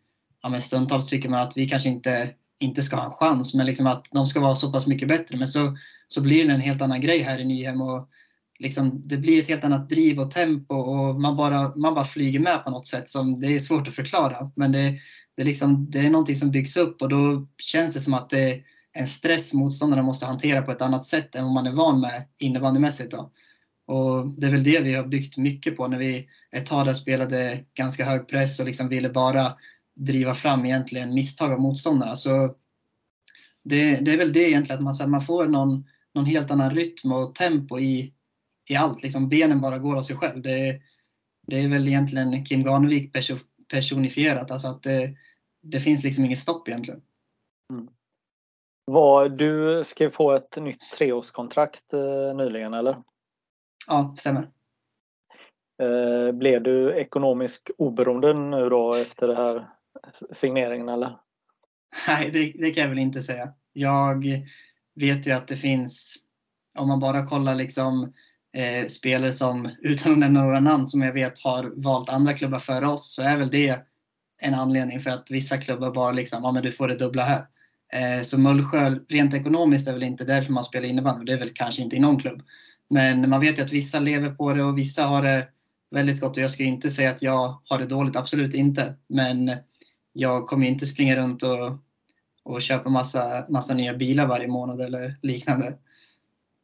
ja 0.41 0.49
men 0.49 0.61
stundtals 0.61 1.07
tycker 1.07 1.29
man 1.29 1.39
att 1.39 1.57
vi 1.57 1.69
kanske 1.69 1.89
inte, 1.89 2.29
inte 2.59 2.81
ska 2.81 2.95
ha 2.95 3.05
en 3.05 3.11
chans, 3.11 3.53
men 3.53 3.65
liksom 3.65 3.87
att 3.87 4.09
de 4.13 4.27
ska 4.27 4.39
vara 4.39 4.55
så 4.55 4.71
pass 4.71 4.87
mycket 4.87 5.07
bättre. 5.07 5.37
Men 5.37 5.47
så, 5.47 5.77
så 6.07 6.21
blir 6.21 6.45
det 6.45 6.53
en 6.53 6.61
helt 6.61 6.81
annan 6.81 7.01
grej 7.01 7.21
här 7.21 7.39
i 7.39 7.45
Nyhem 7.45 7.81
och 7.81 8.09
liksom, 8.59 9.01
det 9.07 9.17
blir 9.17 9.41
ett 9.41 9.49
helt 9.49 9.63
annat 9.63 9.89
driv 9.89 10.19
och 10.19 10.31
tempo 10.31 10.75
och 10.75 11.21
man 11.21 11.35
bara, 11.35 11.75
man 11.75 11.95
bara 11.95 12.05
flyger 12.05 12.39
med 12.39 12.63
på 12.63 12.69
något 12.69 12.85
sätt 12.85 13.09
som 13.09 13.41
det 13.41 13.55
är 13.55 13.59
svårt 13.59 13.87
att 13.87 13.95
förklara. 13.95 14.51
Men 14.55 14.71
det, 14.71 14.99
det, 15.37 15.43
är 15.43 15.45
liksom, 15.45 15.91
det 15.91 15.99
är 15.99 16.09
någonting 16.09 16.35
som 16.35 16.51
byggs 16.51 16.77
upp 16.77 17.01
och 17.01 17.09
då 17.09 17.47
känns 17.57 17.93
det 17.93 17.99
som 17.99 18.13
att 18.13 18.29
det 18.29 18.51
är 18.51 18.63
en 18.93 19.07
stress 19.07 19.53
motståndarna 19.53 20.03
måste 20.03 20.25
hantera 20.25 20.61
på 20.61 20.71
ett 20.71 20.81
annat 20.81 21.05
sätt 21.05 21.35
än 21.35 21.43
vad 21.43 21.53
man 21.53 21.67
är 21.67 21.71
van 21.71 22.01
med 22.01 22.25
innebandymässigt. 22.37 23.11
Då. 23.11 23.31
Och 23.87 24.27
det 24.27 24.47
är 24.47 24.51
väl 24.51 24.63
det 24.63 24.79
vi 24.79 24.93
har 24.93 25.03
byggt 25.03 25.37
mycket 25.37 25.77
på 25.77 25.87
när 25.87 25.97
vi 25.97 26.27
ett 26.51 26.65
tag 26.65 26.85
där 26.85 26.93
spelade 26.93 27.63
ganska 27.73 28.05
hög 28.05 28.27
press 28.27 28.59
och 28.59 28.65
liksom 28.65 28.89
ville 28.89 29.09
bara 29.09 29.53
driva 29.95 30.35
fram 30.35 30.65
egentligen 30.65 31.13
misstag 31.13 31.53
av 31.53 31.59
motståndarna. 31.59 32.15
Så 32.15 32.55
det, 33.63 33.95
det 33.95 34.11
är 34.11 34.17
väl 34.17 34.33
det 34.33 34.49
egentligen, 34.49 34.87
att 34.87 34.99
man, 34.99 35.09
man 35.11 35.21
får 35.21 35.47
någon 35.47 35.83
någon 36.17 36.25
helt 36.25 36.51
annan 36.51 36.75
rytm 36.75 37.11
och 37.11 37.35
tempo 37.35 37.79
i, 37.79 38.13
i 38.69 38.75
allt. 38.75 39.03
Liksom 39.03 39.29
benen 39.29 39.61
bara 39.61 39.77
går 39.77 39.95
av 39.95 40.03
sig 40.03 40.15
själv. 40.15 40.41
Det, 40.41 40.81
det 41.47 41.59
är 41.59 41.67
väl 41.67 41.87
egentligen 41.87 42.45
Kim 42.45 42.63
Garnevik 42.63 43.13
personifierat. 43.67 44.51
Alltså 44.51 44.67
att 44.67 44.83
det, 44.83 45.15
det 45.61 45.79
finns 45.79 46.03
liksom 46.03 46.25
inget 46.25 46.39
stopp 46.39 46.67
egentligen. 46.67 47.01
Mm. 47.73 47.87
Var, 48.85 49.29
du 49.29 49.83
skrev 49.83 50.09
på 50.09 50.33
ett 50.33 50.55
nytt 50.55 50.91
treårskontrakt 50.97 51.93
eh, 51.93 52.35
nyligen 52.35 52.73
eller? 52.73 53.03
Ja, 53.87 54.11
det 54.15 54.21
stämmer. 54.21 54.49
Eh, 55.81 56.31
blev 56.31 56.63
du 56.63 56.93
ekonomiskt 56.93 57.69
oberoende 57.77 58.33
nu 58.33 58.69
då 58.69 58.93
efter 58.93 59.27
den 59.27 59.37
här 59.37 59.67
signeringen 60.31 60.89
eller? 60.89 61.17
Nej, 62.07 62.31
det, 62.31 62.53
det, 62.59 62.71
kan 62.71 62.81
jag 62.83 62.89
väl 62.89 62.99
inte 62.99 63.21
säga. 63.21 63.53
Jag 63.73 64.25
vet 64.95 65.27
ju 65.27 65.31
att 65.31 65.47
det 65.47 65.55
finns, 65.55 66.15
om 66.79 66.87
man 66.87 66.99
bara 66.99 67.27
kollar 67.27 67.55
liksom 67.55 68.13
eh, 68.57 68.87
spelare 68.87 69.31
som, 69.31 69.69
utan 69.81 70.11
att 70.11 70.17
nämna 70.17 70.43
några 70.43 70.59
namn, 70.59 70.87
som 70.87 71.01
jag 71.01 71.13
vet 71.13 71.39
har 71.39 71.73
valt 71.75 72.09
andra 72.09 72.33
klubbar 72.33 72.59
före 72.59 72.87
oss, 72.87 73.13
så 73.13 73.21
är 73.21 73.37
väl 73.37 73.49
det 73.49 73.79
en 74.41 74.53
anledning 74.53 74.99
för 74.99 75.09
att 75.09 75.31
vissa 75.31 75.57
klubbar 75.57 75.91
bara 75.91 76.11
liksom, 76.11 76.43
ja 76.43 76.51
men 76.51 76.63
du 76.63 76.71
får 76.71 76.87
det 76.87 76.95
dubbla 76.95 77.23
här. 77.23 77.45
Eh, 77.93 78.21
så 78.23 78.39
Mullsjö, 78.39 78.99
rent 79.09 79.33
ekonomiskt 79.33 79.87
är 79.87 79.93
väl 79.93 80.03
inte 80.03 80.23
därför 80.23 80.53
man 80.53 80.63
spelar 80.63 80.87
innebandy, 80.87 81.25
det 81.25 81.33
är 81.33 81.39
väl 81.39 81.53
kanske 81.53 81.81
inte 81.81 81.95
i 81.95 81.99
någon 81.99 82.19
klubb. 82.19 82.41
Men 82.89 83.29
man 83.29 83.41
vet 83.41 83.59
ju 83.59 83.63
att 83.63 83.73
vissa 83.73 83.99
lever 83.99 84.29
på 84.29 84.53
det 84.53 84.63
och 84.63 84.77
vissa 84.77 85.03
har 85.03 85.21
det 85.21 85.47
väldigt 85.91 86.21
gott 86.21 86.37
och 86.37 86.43
jag 86.43 86.51
ska 86.51 86.63
inte 86.63 86.89
säga 86.89 87.09
att 87.09 87.21
jag 87.21 87.61
har 87.69 87.79
det 87.79 87.85
dåligt, 87.85 88.15
absolut 88.15 88.53
inte. 88.53 88.95
Men 89.07 89.51
jag 90.13 90.47
kommer 90.47 90.67
inte 90.67 90.85
springa 90.85 91.15
runt 91.15 91.43
och, 91.43 91.77
och 92.43 92.61
köpa 92.61 92.89
massa, 92.89 93.45
massa 93.49 93.73
nya 93.73 93.93
bilar 93.93 94.27
varje 94.27 94.47
månad 94.47 94.81
eller 94.81 95.15
liknande. 95.21 95.73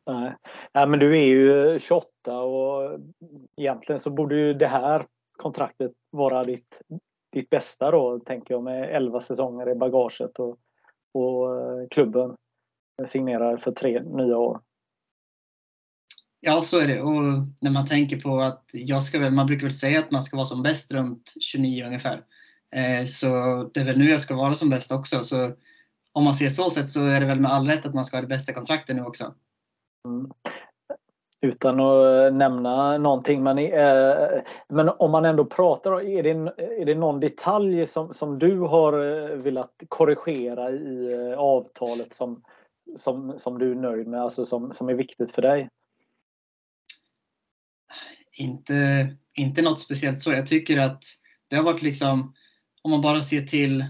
Nej. 0.05 0.35
Nej, 0.73 0.87
men 0.87 0.99
du 0.99 1.17
är 1.17 1.25
ju 1.25 1.79
28 1.79 2.41
och 2.41 2.99
egentligen 3.57 3.99
så 3.99 4.09
borde 4.09 4.35
ju 4.35 4.53
det 4.53 4.67
här 4.67 5.05
kontraktet 5.37 5.91
vara 6.11 6.43
ditt, 6.43 6.81
ditt 7.31 7.49
bästa 7.49 7.91
då, 7.91 8.19
tänker 8.19 8.53
jag, 8.53 8.63
med 8.63 8.95
11 8.95 9.21
säsonger 9.21 9.69
i 9.69 9.75
bagaget 9.75 10.39
och, 10.39 10.57
och 11.13 11.61
eh, 11.61 11.87
klubben 11.89 12.35
signerar 13.07 13.57
för 13.57 13.71
tre 13.71 14.03
nya 14.03 14.37
år. 14.37 14.61
Ja, 16.39 16.61
så 16.61 16.79
är 16.79 16.87
det. 16.87 17.01
Och 17.01 17.23
när 17.61 17.71
man 17.71 17.85
tänker 17.85 18.19
på 18.19 18.39
att 18.39 18.63
jag 18.73 19.03
ska 19.03 19.19
väl, 19.19 19.33
man 19.33 19.47
brukar 19.47 19.63
väl 19.63 19.71
säga 19.71 19.99
att 19.99 20.11
man 20.11 20.23
ska 20.23 20.37
vara 20.37 20.45
som 20.45 20.63
bäst 20.63 20.93
runt 20.93 21.33
29 21.41 21.85
ungefär. 21.85 22.23
Eh, 22.75 23.05
så 23.05 23.27
det 23.73 23.79
är 23.79 23.85
väl 23.85 23.97
nu 23.97 24.09
jag 24.09 24.19
ska 24.19 24.35
vara 24.35 24.53
som 24.53 24.69
bäst 24.69 24.91
också. 24.91 25.23
Så 25.23 25.53
om 26.11 26.23
man 26.23 26.33
ser 26.33 26.49
så 26.49 26.69
sett 26.69 26.89
så 26.89 27.05
är 27.05 27.19
det 27.19 27.25
väl 27.25 27.39
med 27.39 27.51
all 27.51 27.67
rätt 27.67 27.85
att 27.85 27.93
man 27.93 28.05
ska 28.05 28.17
ha 28.17 28.21
det 28.21 28.27
bästa 28.27 28.53
kontraktet 28.53 28.95
nu 28.95 29.01
också. 29.01 29.33
Mm. 30.07 30.31
Utan 31.41 31.79
att 31.79 32.05
eh, 32.05 32.37
nämna 32.37 32.97
någonting, 32.97 33.43
men, 33.43 33.57
eh, 33.57 34.41
men 34.69 34.89
om 34.89 35.11
man 35.11 35.25
ändå 35.25 35.45
pratar, 35.45 36.01
är 36.01 36.23
det, 36.23 36.29
är 36.81 36.85
det 36.85 36.95
någon 36.95 37.19
detalj 37.19 37.85
som, 37.85 38.13
som 38.13 38.39
du 38.39 38.59
har 38.59 38.93
eh, 38.93 39.37
velat 39.37 39.83
korrigera 39.87 40.71
i 40.71 41.13
eh, 41.13 41.39
avtalet 41.39 42.13
som, 42.13 42.43
som, 42.97 43.39
som 43.39 43.59
du 43.59 43.71
är 43.71 43.75
nöjd 43.75 44.07
med, 44.07 44.21
alltså 44.21 44.45
som, 44.45 44.73
som 44.73 44.89
är 44.89 44.93
viktigt 44.93 45.31
för 45.31 45.41
dig? 45.41 45.69
Inte, 48.37 49.07
inte 49.35 49.61
något 49.61 49.79
speciellt 49.79 50.19
så. 50.19 50.31
Jag 50.31 50.47
tycker 50.47 50.77
att 50.77 51.03
det 51.47 51.55
har 51.55 51.63
varit 51.63 51.81
liksom, 51.81 52.33
om 52.81 52.91
man 52.91 53.01
bara 53.01 53.21
ser 53.21 53.41
till, 53.41 53.85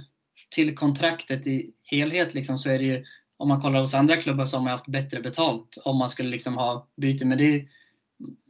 till 0.56 0.76
kontraktet 0.76 1.48
i 1.48 1.74
helhet 1.84 2.34
liksom, 2.34 2.58
så 2.58 2.70
är 2.70 2.80
det 2.80 2.86
ju, 2.86 3.06
om 3.38 3.48
man 3.48 3.62
kollar 3.62 3.80
hos 3.80 3.94
andra 3.94 4.18
klubbar 4.18 4.46
så 4.46 4.58
har 4.58 4.64
man 4.64 4.72
haft 4.72 4.88
bättre 4.88 5.22
betalt 5.22 5.78
om 5.86 5.98
man 5.98 6.10
skulle 6.10 6.30
liksom 6.30 6.58
ha 6.58 6.88
byte. 6.98 7.26
Men 7.26 7.38
det, 7.38 7.66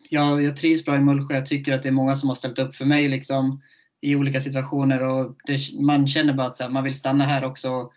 jag, 0.09 0.43
jag 0.43 0.57
trivs 0.57 0.85
bra 0.85 0.95
i 0.95 0.99
Mullsjö. 0.99 1.35
Jag 1.35 1.45
tycker 1.45 1.73
att 1.73 1.83
det 1.83 1.89
är 1.89 1.93
många 1.93 2.15
som 2.15 2.29
har 2.29 2.35
ställt 2.35 2.59
upp 2.59 2.75
för 2.75 2.85
mig 2.85 3.09
liksom, 3.09 3.61
i 4.01 4.15
olika 4.15 4.41
situationer 4.41 5.03
och 5.03 5.35
det, 5.45 5.59
man 5.81 6.07
känner 6.07 6.33
bara 6.33 6.47
att 6.47 6.59
här, 6.59 6.69
man 6.69 6.83
vill 6.83 6.95
stanna 6.95 7.23
här 7.23 7.43
också. 7.43 7.91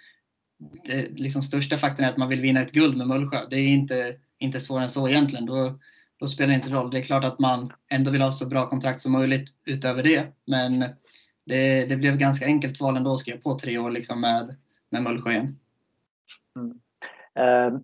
Det 0.85 1.19
liksom, 1.19 1.43
största 1.43 1.77
faktorn 1.77 2.07
är 2.07 2.11
att 2.11 2.17
man 2.17 2.29
vill 2.29 2.41
vinna 2.41 2.61
ett 2.61 2.73
guld 2.73 2.97
med 2.97 3.09
Mullsjö. 3.09 3.39
Det 3.51 3.57
är 3.57 3.69
inte, 3.69 4.17
inte 4.39 4.61
svårare 4.61 4.85
än 4.85 4.89
så 4.89 5.09
egentligen. 5.09 5.47
Då, 5.47 5.79
då 6.21 6.29
spelar 6.29 6.49
det 6.49 6.55
inte 6.55 6.71
roll. 6.71 6.91
Det 6.91 6.99
är 6.99 7.03
klart 7.03 7.25
att 7.25 7.39
man 7.39 7.73
ändå 7.91 8.11
vill 8.11 8.23
ha 8.23 8.33
så 8.33 8.47
bra 8.47 8.69
kontrakt 8.69 9.01
som 9.01 9.13
möjligt 9.13 9.51
utöver 9.65 10.03
det. 10.03 10.27
Men 10.47 10.85
det, 11.47 11.87
det 11.87 11.97
blev 11.97 12.17
ganska 12.17 12.47
enkelt 12.47 12.81
val 12.81 12.97
ändå 12.97 13.13
att 13.13 13.19
skriva 13.19 13.39
på 13.39 13.59
tre 13.59 13.79
år 13.79 13.91
liksom 13.91 14.21
med, 14.21 14.57
med 14.91 15.03
Mullsjö 15.03 15.31
igen. 15.31 15.59
Mm. 16.57 16.79
Eh, 17.35 17.79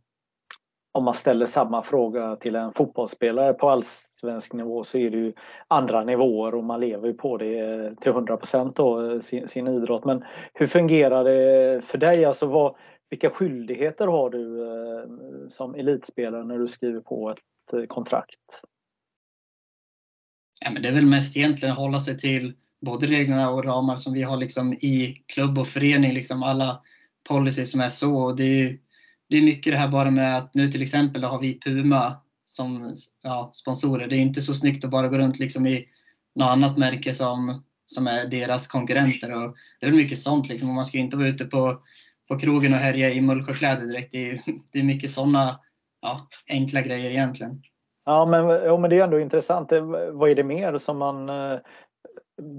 om 0.92 1.04
man 1.04 1.14
ställer 1.14 1.46
samma 1.46 1.82
fråga 1.82 2.36
till 2.36 2.56
en 2.56 2.72
fotbollsspelare 2.72 3.52
på 3.52 3.70
allsvensk 3.70 4.52
nivå 4.52 4.84
så 4.84 4.98
är 4.98 5.10
det 5.10 5.16
ju 5.16 5.32
andra 5.68 6.04
nivåer 6.04 6.54
och 6.54 6.64
man 6.64 6.80
lever 6.80 7.08
ju 7.08 7.14
på 7.14 7.36
det 7.36 7.94
till 8.00 8.12
100 8.12 8.36
procent 8.36 8.78
sin, 9.24 9.48
sin 9.48 9.68
idrott. 9.68 10.04
Men 10.04 10.24
hur 10.54 10.66
fungerar 10.66 11.24
det 11.24 11.84
för 11.84 11.98
dig? 11.98 12.24
Alltså 12.24 12.46
vad, 12.46 12.76
vilka 13.10 13.30
skyldigheter 13.30 14.06
har 14.06 14.30
du 14.30 14.66
eh, 14.66 15.48
som 15.48 15.74
elitspelare 15.74 16.44
när 16.44 16.58
du 16.58 16.66
skriver 16.66 17.00
på 17.00 17.30
ett 17.30 17.38
Eh, 17.72 17.86
kontrakt? 17.86 18.62
Ja, 20.60 20.70
men 20.70 20.82
det 20.82 20.88
är 20.88 20.92
väl 20.92 21.06
mest 21.06 21.36
egentligen 21.36 21.72
att 21.72 21.78
hålla 21.78 22.00
sig 22.00 22.18
till 22.18 22.54
både 22.80 23.06
reglerna 23.06 23.50
och 23.50 23.64
ramar 23.64 23.96
som 23.96 24.12
vi 24.12 24.22
har 24.22 24.36
liksom 24.36 24.72
i 24.72 25.24
klubb 25.26 25.58
och 25.58 25.68
förening, 25.68 26.12
liksom 26.12 26.42
alla 26.42 26.82
policy 27.28 27.66
som 27.66 27.80
är 27.80 27.88
så. 27.88 28.32
det 28.32 28.44
är, 28.44 28.78
det 29.28 29.36
är 29.36 29.42
mycket 29.42 29.72
det 29.72 29.76
här 29.76 29.88
bara 29.88 30.10
med 30.10 30.36
att 30.36 30.54
nu 30.54 30.68
till 30.68 30.82
exempel 30.82 31.24
har 31.24 31.40
vi 31.40 31.60
Puma 31.60 32.16
som 32.44 32.94
ja, 33.22 33.50
sponsorer. 33.52 34.06
Det 34.06 34.16
är 34.16 34.20
inte 34.20 34.42
så 34.42 34.54
snyggt 34.54 34.84
att 34.84 34.90
bara 34.90 35.08
gå 35.08 35.18
runt 35.18 35.38
liksom 35.38 35.66
i 35.66 35.88
något 36.34 36.48
annat 36.48 36.78
märke 36.78 37.14
som, 37.14 37.62
som 37.86 38.06
är 38.06 38.26
deras 38.26 38.66
konkurrenter. 38.66 39.32
Och 39.32 39.56
det 39.80 39.86
är 39.86 39.90
väl 39.90 40.00
mycket 40.00 40.18
sånt. 40.18 40.48
Liksom. 40.48 40.68
Och 40.68 40.74
man 40.74 40.84
ska 40.84 40.98
inte 40.98 41.16
vara 41.16 41.28
ute 41.28 41.44
på, 41.44 41.78
på 42.28 42.38
krogen 42.38 42.72
och 42.72 42.78
härja 42.78 43.10
i 43.10 43.20
Mullsjökläder 43.20 43.86
direkt. 43.86 44.12
Det 44.12 44.30
är, 44.30 44.42
det 44.72 44.78
är 44.78 44.82
mycket 44.82 45.10
sådana 45.10 45.60
ja, 46.02 46.28
enkla 46.48 46.80
grejer 46.80 47.10
egentligen. 47.10 47.62
Ja 48.04 48.26
men, 48.26 48.48
ja, 48.48 48.76
men 48.76 48.90
det 48.90 48.98
är 48.98 49.04
ändå 49.04 49.20
intressant. 49.20 49.72
Vad 50.12 50.30
är 50.30 50.34
det 50.34 50.44
mer 50.44 50.78
som 50.78 50.98
man 50.98 51.28
eh, 51.28 51.58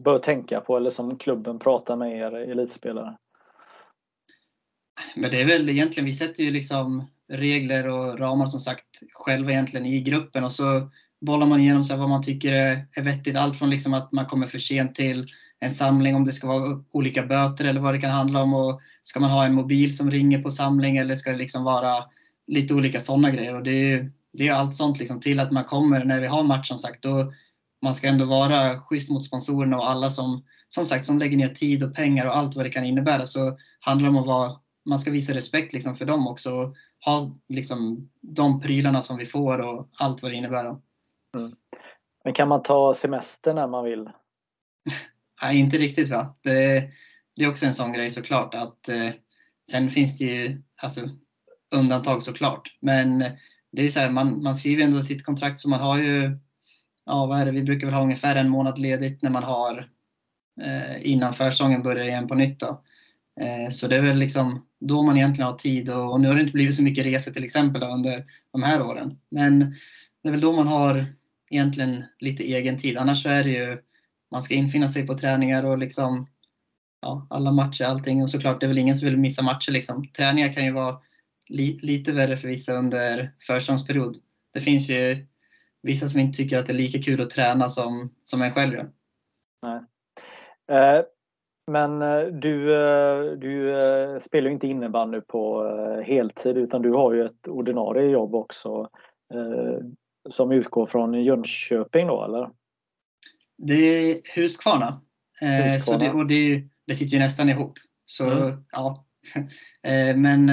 bör 0.04 0.20
tänka 0.20 0.62
på 0.62 0.78
eller 0.78 0.92
som 0.92 1.18
klubben 1.18 1.60
pratar 1.60 1.96
med 1.96 2.18
er 2.18 2.32
elitspelare? 2.36 3.18
Men 5.16 5.32
det 5.32 5.42
är 5.42 5.46
väl 5.46 5.70
egentligen, 5.70 6.06
vi 6.06 6.14
sätter 6.14 6.44
ju 6.44 6.52
liksom 6.52 7.08
regler 7.34 7.88
och 7.88 8.20
ramar 8.20 8.46
som 8.46 8.60
sagt 8.60 8.86
själva 9.12 9.52
egentligen 9.52 9.86
i 9.86 10.02
gruppen 10.02 10.44
och 10.44 10.54
så 10.54 10.90
bollar 11.22 11.48
man 11.48 11.60
igenom 11.60 11.84
så 11.84 11.96
vad 11.96 12.10
man 12.10 12.24
tycker 12.24 12.52
är 12.52 13.02
vettigt. 13.04 13.38
Allt 13.38 13.60
från 13.60 13.70
liksom 13.70 13.94
att 13.94 14.12
man 14.12 14.26
kommer 14.26 14.48
för 14.48 14.60
sent 14.60 14.96
till 14.96 15.28
en 15.60 15.72
samling, 15.72 16.16
om 16.16 16.26
det 16.26 16.32
ska 16.32 16.48
vara 16.48 16.84
olika 16.92 17.24
böter 17.24 17.66
eller 17.66 17.82
vad 17.82 17.94
det 17.94 18.02
kan 18.02 18.12
handla 18.12 18.42
om. 18.42 18.54
Och 18.54 18.82
ska 19.04 19.20
man 19.20 19.30
ha 19.30 19.46
en 19.46 19.54
mobil 19.54 19.98
som 19.98 20.12
ringer 20.12 20.42
på 20.42 20.52
samling 20.52 20.98
eller 20.98 21.16
ska 21.16 21.32
det 21.32 21.38
liksom 21.38 21.64
vara 21.64 22.06
lite 22.48 22.74
olika 22.74 23.00
sådana 23.00 23.32
grejer. 23.32 23.56
Och 23.56 23.64
det, 23.64 23.94
är, 23.94 24.12
det 24.34 24.48
är 24.48 24.54
allt 24.54 24.76
sånt 24.76 25.00
liksom 25.00 25.20
till 25.20 25.40
att 25.40 25.52
man 25.52 25.64
kommer 25.64 26.06
när 26.06 26.22
vi 26.22 26.28
har 26.28 26.44
match 26.44 26.68
som 26.68 26.80
sagt. 26.80 27.04
Då, 27.04 27.34
man 27.82 27.96
ska 27.96 28.08
ändå 28.08 28.26
vara 28.26 28.80
schysst 28.80 29.10
mot 29.10 29.26
sponsorerna 29.26 29.78
och 29.78 29.90
alla 29.90 30.12
som, 30.12 30.44
som 30.70 30.86
sagt, 30.86 31.06
som 31.06 31.20
lägger 31.20 31.38
ner 31.38 31.50
tid 31.50 31.84
och 31.84 31.96
pengar 31.96 32.26
och 32.26 32.38
allt 32.38 32.56
vad 32.56 32.66
det 32.66 32.70
kan 32.70 32.86
innebära. 32.86 33.26
Så 33.26 33.58
handlar 33.80 34.10
det 34.10 34.18
om 34.18 34.22
att 34.22 34.28
vara, 34.28 34.52
man 34.86 35.00
ska 35.00 35.12
visa 35.12 35.34
respekt 35.34 35.74
liksom 35.74 35.96
för 35.96 36.06
dem 36.06 36.28
också. 36.28 36.52
Och 36.52 36.76
ha 37.06 37.38
liksom 37.50 38.10
de 38.22 38.62
prylarna 38.62 39.02
som 39.02 39.18
vi 39.18 39.26
får 39.26 39.60
och 39.60 39.90
allt 40.00 40.22
vad 40.22 40.32
det 40.32 40.36
innebär. 40.36 40.66
Mm. 41.38 41.56
Men 42.24 42.34
kan 42.34 42.48
man 42.48 42.64
ta 42.64 42.94
semester 42.94 43.54
när 43.54 43.68
man 43.68 43.86
vill? 43.86 44.10
Nej, 45.42 45.60
inte 45.60 45.78
riktigt 45.78 46.10
va. 46.10 46.36
Det, 46.42 46.90
det, 47.36 47.44
är 47.44 47.50
också 47.50 47.66
en 47.66 47.74
sån 47.74 47.94
grej 47.94 48.10
såklart 48.10 48.54
att 48.54 48.90
eh, 48.90 49.10
sen 49.72 49.90
finns 49.90 50.18
det 50.18 50.26
ju, 50.26 50.62
alltså 50.82 51.10
undantag 51.76 52.24
såklart. 52.24 52.78
Men 52.82 53.20
det 53.72 53.82
är 53.82 53.90
så 53.90 54.00
här, 54.00 54.10
man, 54.10 54.44
man 54.44 54.56
skriver 54.56 54.84
ändå 54.84 55.02
sitt 55.02 55.26
kontrakt 55.26 55.60
så 55.60 55.70
man 55.70 55.80
har 55.80 55.98
ju, 55.98 56.38
ja 57.06 57.26
vad 57.26 57.40
är 57.40 57.46
det, 57.46 57.52
vi 57.52 57.64
brukar 57.64 57.88
väl 57.88 57.96
ha 57.96 58.04
ungefär 58.04 58.36
en 58.36 58.50
månad 58.50 58.80
ledigt 58.80 59.22
när 59.22 59.30
man 59.30 59.44
har 59.44 59.90
eh, 60.62 61.12
innan 61.12 61.34
försäsongen 61.34 61.84
börjar 61.84 62.06
igen 62.06 62.28
på 62.28 62.36
nytt. 62.36 62.60
Då. 62.60 62.84
Eh, 63.42 63.70
så 63.70 63.88
det 63.88 63.96
är 63.96 64.02
väl 64.02 64.18
liksom 64.18 64.66
då 64.80 65.04
man 65.04 65.18
egentligen 65.18 65.52
har 65.52 65.58
tid 65.58 65.90
och, 65.90 66.12
och 66.12 66.22
nu 66.22 66.28
har 66.28 66.36
det 66.36 66.42
inte 66.42 66.54
blivit 66.54 66.76
så 66.76 66.84
mycket 66.84 67.06
resor 67.06 67.32
till 67.32 67.44
exempel 67.44 67.82
då, 67.82 67.88
under 67.88 68.26
de 68.52 68.64
här 68.64 68.82
åren. 68.82 69.20
Men 69.30 69.60
det 70.24 70.30
är 70.30 70.32
väl 70.32 70.42
då 70.42 70.52
man 70.52 70.68
har 70.68 71.06
egentligen 71.50 72.04
lite 72.20 72.44
egen 72.44 72.78
tid. 72.78 72.98
Annars 72.98 73.24
så 73.24 73.30
är 73.30 73.44
det 73.44 73.50
ju, 73.50 73.82
man 74.32 74.42
ska 74.42 74.54
infinna 74.54 74.90
sig 74.90 75.08
på 75.08 75.18
träningar 75.18 75.64
och 75.64 75.78
liksom 75.78 76.28
ja, 77.02 77.28
alla 77.30 77.52
matcher, 77.52 77.84
allting. 77.84 78.22
Och 78.22 78.30
såklart, 78.30 78.60
det 78.60 78.66
är 78.66 78.68
väl 78.68 78.78
ingen 78.78 78.96
som 78.96 79.08
vill 79.08 79.18
missa 79.18 79.44
matcher 79.44 79.72
liksom. 79.72 80.08
Träningar 80.08 80.54
kan 80.54 80.66
ju 80.66 80.72
vara 80.72 81.00
li, 81.50 81.80
lite 81.82 82.12
värre 82.12 82.38
för 82.38 82.48
vissa 82.48 82.74
under 82.74 83.36
försäsongsperiod. 83.48 84.18
Det 84.54 84.62
finns 84.62 84.90
ju 84.90 85.28
vissa 85.82 86.08
som 86.08 86.20
inte 86.20 86.38
tycker 86.38 86.60
att 86.60 86.66
det 86.66 86.74
är 86.74 86.78
lika 86.78 87.02
kul 87.02 87.22
att 87.22 87.30
träna 87.30 87.70
som, 87.70 88.14
som 88.24 88.42
en 88.42 88.52
själv 88.52 88.74
gör. 88.74 88.90
Nej. 89.66 89.82
Eh, 90.80 91.02
men 91.72 92.02
eh, 92.02 92.26
du, 92.26 92.76
eh, 92.76 93.32
du 93.32 93.80
eh, 93.80 94.20
spelar 94.20 94.48
ju 94.48 94.54
inte 94.54 94.68
innebandy 94.68 95.22
på 95.22 95.64
heltid 96.06 96.58
utan 96.58 96.82
du 96.82 96.92
har 96.92 97.14
ju 97.14 97.26
ett 97.26 97.48
ordinarie 97.48 98.10
jobb 98.10 98.36
också 98.36 98.90
som 100.30 100.52
utgår 100.52 100.86
från 100.86 101.24
Jönköping 101.24 102.08
då 102.08 102.24
eller? 102.24 102.50
Det 103.58 103.74
är 103.74 104.22
Huskvarna. 104.36 105.02
Huskvarna. 105.42 105.80
Så 105.80 105.98
det, 105.98 106.12
och 106.12 106.28
det, 106.28 106.64
det 106.88 106.96
sitter 106.96 107.14
ju 107.14 107.20
nästan 107.20 107.50
ihop. 107.50 107.74
Så 108.06 108.30
mm. 108.30 108.64
ja. 108.72 109.06
Men 110.16 110.48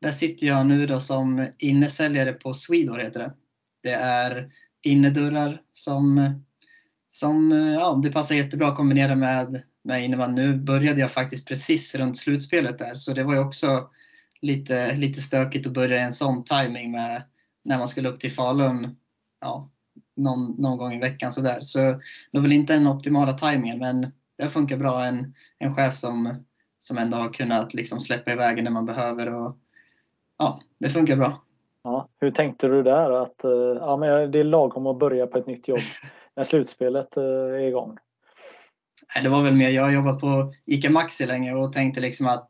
där 0.00 0.10
sitter 0.10 0.46
jag 0.46 0.66
nu 0.66 0.86
då 0.86 1.00
som 1.00 1.46
innesäljare 1.58 2.32
på 2.32 2.54
Swedor 2.54 2.98
heter 2.98 3.20
det. 3.20 3.32
Det 3.82 3.92
är 3.92 4.50
innedörrar 4.82 5.62
som, 5.72 6.34
som 7.10 7.50
ja, 7.80 8.00
det 8.02 8.12
passar 8.12 8.34
jättebra 8.34 8.68
att 8.68 8.76
kombinera 8.76 9.14
med 9.14 9.62
med 9.84 10.04
innebandy. 10.04 10.42
Nu 10.42 10.54
började 10.54 11.00
jag 11.00 11.10
faktiskt 11.10 11.48
precis 11.48 11.94
runt 11.94 12.18
slutspelet 12.18 12.78
där, 12.78 12.94
så 12.94 13.12
det 13.12 13.24
var 13.24 13.34
ju 13.34 13.40
också 13.40 13.90
lite, 14.40 14.94
lite 14.94 15.20
stökigt 15.20 15.66
att 15.66 15.72
börja 15.72 15.96
i 15.96 16.02
en 16.02 16.12
sån 16.12 16.44
timing 16.44 16.90
med 16.90 17.22
när 17.64 17.78
man 17.78 17.88
skulle 17.88 18.08
upp 18.08 18.20
till 18.20 18.32
Falun 18.32 18.96
ja, 19.40 19.70
någon, 20.16 20.54
någon 20.58 20.78
gång 20.78 20.92
i 20.92 21.00
veckan. 21.00 21.32
Så, 21.32 21.40
där. 21.40 21.60
så 21.60 21.78
det 21.78 22.00
var 22.30 22.40
väl 22.40 22.52
inte 22.52 22.72
den 22.72 22.86
optimala 22.86 23.32
timingen, 23.32 23.78
men 23.78 24.12
det 24.38 24.48
funkar 24.48 24.76
bra. 24.76 25.04
En, 25.04 25.34
en 25.58 25.74
chef 25.74 25.94
som, 25.94 26.44
som 26.78 26.98
ändå 26.98 27.16
har 27.16 27.32
kunnat 27.32 27.74
liksom 27.74 28.00
släppa 28.00 28.32
iväg 28.32 28.64
när 28.64 28.70
man 28.70 28.86
behöver. 28.86 29.34
Och, 29.34 29.56
ja, 30.38 30.60
det 30.78 30.90
funkar 30.90 31.16
bra. 31.16 31.42
Ja, 31.84 32.08
hur 32.20 32.30
tänkte 32.30 32.68
du 32.68 32.82
där? 32.82 33.10
Att 33.10 33.44
eh, 33.44 33.50
ja, 33.80 33.96
men 33.96 34.30
det 34.30 34.38
är 34.38 34.44
lagom 34.44 34.86
att 34.86 34.98
börja 34.98 35.26
på 35.26 35.38
ett 35.38 35.46
nytt 35.46 35.68
jobb 35.68 35.80
när 36.36 36.44
slutspelet 36.44 37.16
eh, 37.16 37.22
är 37.24 37.68
igång? 37.68 37.98
Det 39.22 39.28
var 39.28 39.42
väl 39.42 39.54
mer, 39.54 39.70
jag 39.70 39.82
har 39.82 39.90
jobbat 39.90 40.20
på 40.20 40.54
ICA 40.66 40.90
Maxi 40.90 41.26
länge 41.26 41.52
och 41.52 41.72
tänkte 41.72 42.00
liksom 42.00 42.26
att 42.26 42.48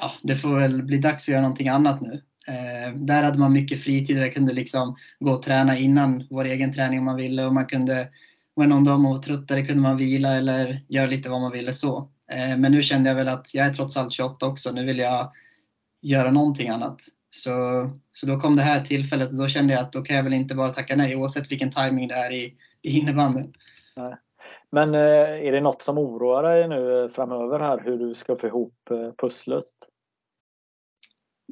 ja, 0.00 0.12
det 0.22 0.36
får 0.36 0.54
väl 0.54 0.82
bli 0.82 0.98
dags 0.98 1.24
att 1.24 1.28
göra 1.28 1.42
någonting 1.42 1.68
annat 1.68 2.00
nu. 2.00 2.22
Eh, 2.48 2.94
där 2.94 3.22
hade 3.22 3.38
man 3.38 3.52
mycket 3.52 3.82
fritid 3.82 4.18
och 4.18 4.24
jag 4.24 4.34
kunde 4.34 4.52
liksom 4.52 4.96
gå 5.18 5.32
och 5.32 5.42
träna 5.42 5.78
innan 5.78 6.26
vår 6.30 6.44
egen 6.44 6.72
träning 6.72 6.98
om 6.98 7.04
man 7.04 7.16
ville 7.16 7.44
och 7.44 7.54
man 7.54 7.66
kunde, 7.66 8.08
var 8.54 8.66
någon 8.66 8.84
dag 8.84 9.00
man 9.00 9.12
var 9.12 9.22
tröttare 9.22 9.66
kunde 9.66 9.82
man 9.82 9.96
vila 9.96 10.32
eller 10.32 10.80
göra 10.88 11.06
lite 11.06 11.30
vad 11.30 11.40
man 11.40 11.52
ville 11.52 11.72
så. 11.72 12.10
Eh, 12.32 12.56
men 12.58 12.72
nu 12.72 12.82
kände 12.82 13.10
jag 13.10 13.16
väl 13.16 13.28
att 13.28 13.54
jag 13.54 13.66
är 13.66 13.72
trots 13.72 13.96
allt 13.96 14.12
28 14.12 14.46
också, 14.46 14.72
nu 14.72 14.84
vill 14.84 14.98
jag 14.98 15.32
göra 16.02 16.30
någonting 16.30 16.68
annat. 16.68 17.00
Så, 17.30 17.50
så 18.12 18.26
då 18.26 18.40
kom 18.40 18.56
det 18.56 18.62
här 18.62 18.80
tillfället 18.80 19.28
och 19.28 19.38
då 19.38 19.48
kände 19.48 19.72
jag 19.72 19.82
att 19.82 19.92
då 19.92 20.02
kan 20.02 20.16
jag 20.16 20.22
väl 20.22 20.32
inte 20.32 20.54
bara 20.54 20.72
tacka 20.72 20.96
nej 20.96 21.16
oavsett 21.16 21.50
vilken 21.50 21.70
timing 21.70 22.08
det 22.08 22.14
är 22.14 22.32
i, 22.32 22.54
i 22.82 22.98
innebandyn. 22.98 23.52
Men 24.72 24.94
eh, 24.94 25.46
är 25.46 25.52
det 25.52 25.60
något 25.60 25.82
som 25.82 25.98
oroar 25.98 26.42
dig 26.42 26.68
nu 26.68 27.10
framöver 27.14 27.60
här 27.60 27.80
hur 27.84 27.98
du 27.98 28.14
ska 28.14 28.36
få 28.36 28.46
ihop 28.46 28.90
eh, 28.90 29.12
pusslet? 29.18 29.64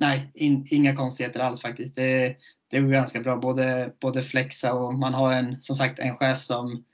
Nej, 0.00 0.30
in, 0.34 0.66
inga 0.70 0.96
konstigheter 0.96 1.40
alls 1.40 1.62
faktiskt. 1.62 1.96
Det, 1.96 2.36
det 2.70 2.80
går 2.80 2.88
ganska 2.88 3.20
bra, 3.20 3.36
både, 3.36 3.92
både 4.00 4.22
flexa 4.22 4.74
och 4.74 4.94
man 4.94 5.14
har 5.14 5.32
en, 5.32 5.60
som 5.60 5.76
sagt 5.76 5.98
en 5.98 6.16
chef 6.16 6.38
som, 6.38 6.84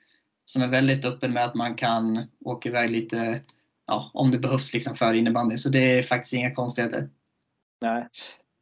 som 0.45 0.63
är 0.63 0.69
väldigt 0.69 1.05
öppen 1.05 1.33
med 1.33 1.45
att 1.45 1.55
man 1.55 1.75
kan 1.75 2.27
åka 2.45 2.69
iväg 2.69 2.91
lite 2.91 3.43
ja, 3.87 4.11
om 4.15 4.31
det 4.31 4.39
behövs 4.39 4.75
liksom 4.75 4.95
för 4.95 5.15
innebandy. 5.15 5.57
Så 5.57 5.69
det 5.69 5.99
är 5.99 6.03
faktiskt 6.03 6.35
inga 6.35 6.55
konstigheter. 6.55 7.09
Nej, 7.81 8.09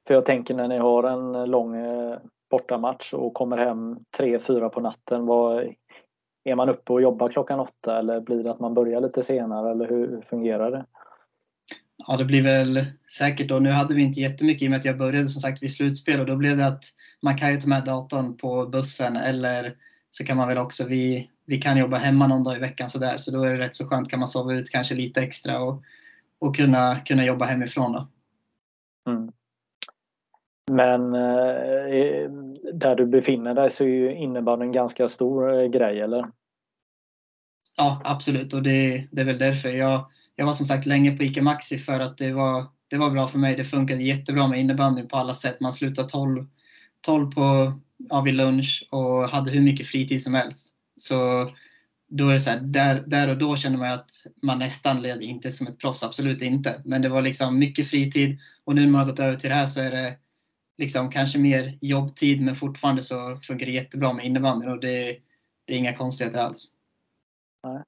för 0.07 0.14
jag 0.14 0.25
tänker 0.25 0.54
när 0.54 0.69
ni 0.69 0.78
har 0.78 1.04
en 1.04 1.50
lång 1.50 1.76
eh, 1.76 2.19
bortamatch 2.50 3.14
och 3.14 3.35
kommer 3.35 3.57
hem 3.57 3.99
3-4 4.19 4.69
på 4.69 4.81
natten. 4.81 5.26
Vad, 5.26 5.75
är 6.44 6.54
man 6.54 6.68
uppe 6.68 6.92
och 6.92 7.02
jobbar 7.02 7.28
klockan 7.28 7.61
åtta 7.61 7.99
eller 7.99 8.20
blir 8.20 8.44
det 8.44 8.50
att 8.50 8.61
man 8.61 8.75
börjar 8.75 9.00
lite 9.00 9.22
senare 9.22 9.70
eller 9.70 9.88
hur 9.88 10.20
fungerar 10.20 10.70
det? 10.70 10.84
Ja, 12.06 12.16
det 12.16 12.25
blir 12.25 12.42
väl 12.42 12.84
säkert 13.18 13.49
då. 13.49 13.58
Nu 13.58 13.70
hade 13.70 13.94
vi 13.94 14.02
inte 14.02 14.20
jättemycket 14.20 14.62
i 14.62 14.66
och 14.66 14.70
med 14.70 14.78
att 14.78 14.84
jag 14.84 14.99
började 14.99 15.28
som 15.28 15.40
sagt 15.40 15.62
vid 15.62 15.72
slutspel 15.72 16.20
och 16.20 16.26
då 16.26 16.37
blev 16.37 16.56
det 16.56 16.66
att 16.66 16.84
man 17.22 17.38
kan 17.38 17.52
ju 17.52 17.61
ta 17.61 17.68
med 17.68 17.84
datorn 17.84 18.37
på 18.37 18.66
bussen 18.66 19.16
eller 19.16 19.76
så 20.11 20.25
kan 20.25 20.37
man 20.37 20.49
väl 20.49 20.58
också, 20.58 20.87
vi, 20.87 21.30
vi 21.46 21.58
kan 21.58 21.78
jobba 21.78 21.96
hemma 21.96 22.26
någon 22.26 22.44
dag 22.44 22.56
i 22.56 22.61
veckan 22.61 22.90
sådär 22.90 23.16
så 23.16 23.30
då 23.30 23.42
är 23.42 23.50
det 23.50 23.58
rätt 23.58 23.75
så 23.75 23.87
skönt 23.87 24.11
kan 24.11 24.18
man 24.18 24.28
sova 24.28 24.52
ut 24.52 24.70
kanske 24.70 24.94
lite 24.94 25.22
extra 25.22 25.61
och, 25.61 25.83
och 26.38 26.57
kunna, 26.57 27.00
kunna 27.00 27.24
jobba 27.24 27.44
hemifrån 27.44 27.92
då. 27.92 28.09
Mm. 29.11 29.33
Men 30.72 31.14
eh, 31.14 32.30
där 32.72 32.94
du 32.94 33.06
befinner 33.06 33.54
dig 33.54 33.70
så 33.70 33.85
är 33.85 33.88
ju 33.88 34.14
innebandyn 34.14 34.68
en 34.68 34.72
ganska 34.72 35.08
stor 35.08 35.61
eh, 35.61 35.66
grej, 35.70 36.00
eller? 36.00 36.26
Ja, 37.76 38.02
absolut. 38.04 38.52
Och 38.52 38.62
det, 38.62 39.08
det 39.11 39.20
är 39.20 39.24
väl 39.24 39.38
därför. 39.38 39.68
Jag, 39.68 40.06
jag 40.37 40.46
var 40.46 40.52
som 40.52 40.66
sagt 40.66 40.87
länge 40.87 41.16
på 41.16 41.22
ICA 41.22 41.42
Maxi 41.42 41.78
för 41.78 42.00
att 42.00 42.18
det 42.18 42.32
var, 42.32 42.66
det 42.90 42.98
var 42.98 43.11
bra 43.11 43.26
för 43.26 43.38
mig. 43.38 43.56
Det 43.56 43.64
funkade 43.64 44.02
jättebra 44.02 44.48
med 44.48 44.61
innebandyn 44.61 45.08
på 45.08 45.16
alla 45.16 45.35
sätt. 45.35 45.61
Man 45.61 45.72
slutade 45.72 46.08
12, 46.08 46.46
12 47.00 47.30
på, 47.30 47.72
ja, 48.08 48.20
vid 48.20 48.35
lunch 48.35 48.88
och 48.90 49.28
hade 49.28 49.50
hur 49.50 49.62
mycket 49.62 49.87
fritid 49.87 50.22
som 50.22 50.35
helst. 50.35 50.74
Så 50.96 51.50
då 52.08 52.28
är 52.28 52.32
det 52.32 52.40
så 52.40 52.50
här, 52.50 52.61
där, 52.61 53.02
där 53.06 53.28
och 53.28 53.38
då 53.38 53.56
kände 53.56 53.78
man 53.78 53.92
att 53.92 54.11
man 54.42 54.58
nästan 54.58 55.02
led, 55.02 55.22
inte 55.22 55.50
som 55.50 55.66
ett 55.66 55.78
proffs, 55.78 56.02
absolut 56.02 56.42
inte. 56.42 56.82
Men 56.85 57.02
det 57.02 57.08
var 57.08 57.22
liksom 57.22 57.58
mycket 57.58 57.88
fritid 57.88 58.38
och 58.64 58.74
nu 58.74 58.80
när 58.80 58.88
man 58.88 59.00
har 59.00 59.08
gått 59.08 59.20
över 59.20 59.37
till 59.37 59.50
det 59.50 59.56
här 59.56 59.66
så 59.66 59.80
är 59.80 59.90
det 59.90 60.16
liksom 60.78 61.11
kanske 61.11 61.38
mer 61.38 61.78
jobbtid 61.80 62.42
men 62.42 62.54
fortfarande 62.54 63.02
så 63.02 63.38
funkar 63.42 63.66
det 63.66 63.72
jättebra 63.72 64.12
med 64.12 64.26
innebandyn 64.26 64.70
och 64.70 64.80
det, 64.80 65.18
det 65.64 65.74
är 65.74 65.78
inga 65.78 65.96
konstigheter 65.96 66.38
alls. 66.38 66.64
Nej. 67.66 67.82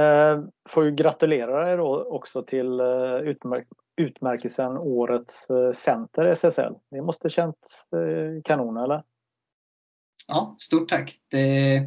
Eh, 0.00 0.44
får 0.68 0.84
ju 0.84 0.90
gratulera 0.90 1.64
dig 1.64 1.76
då 1.76 2.04
också 2.04 2.42
till 2.42 2.80
eh, 2.80 3.16
utmärk 3.16 3.66
utmärkelsen 3.96 4.76
Årets 4.76 5.50
eh, 5.50 5.72
Center 5.72 6.24
SSL. 6.26 6.72
Det 6.90 7.02
måste 7.02 7.28
känts 7.28 7.92
eh, 7.92 8.42
kanon 8.44 8.76
eller? 8.76 9.02
Ja, 10.28 10.56
stort 10.58 10.88
tack. 10.88 11.18
Det, 11.30 11.82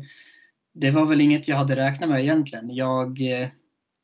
det 0.73 0.91
var 0.91 1.05
väl 1.05 1.21
inget 1.21 1.47
jag 1.47 1.55
hade 1.55 1.75
räknat 1.75 2.09
med 2.09 2.19
egentligen. 2.19 2.75
Jag, 2.75 3.19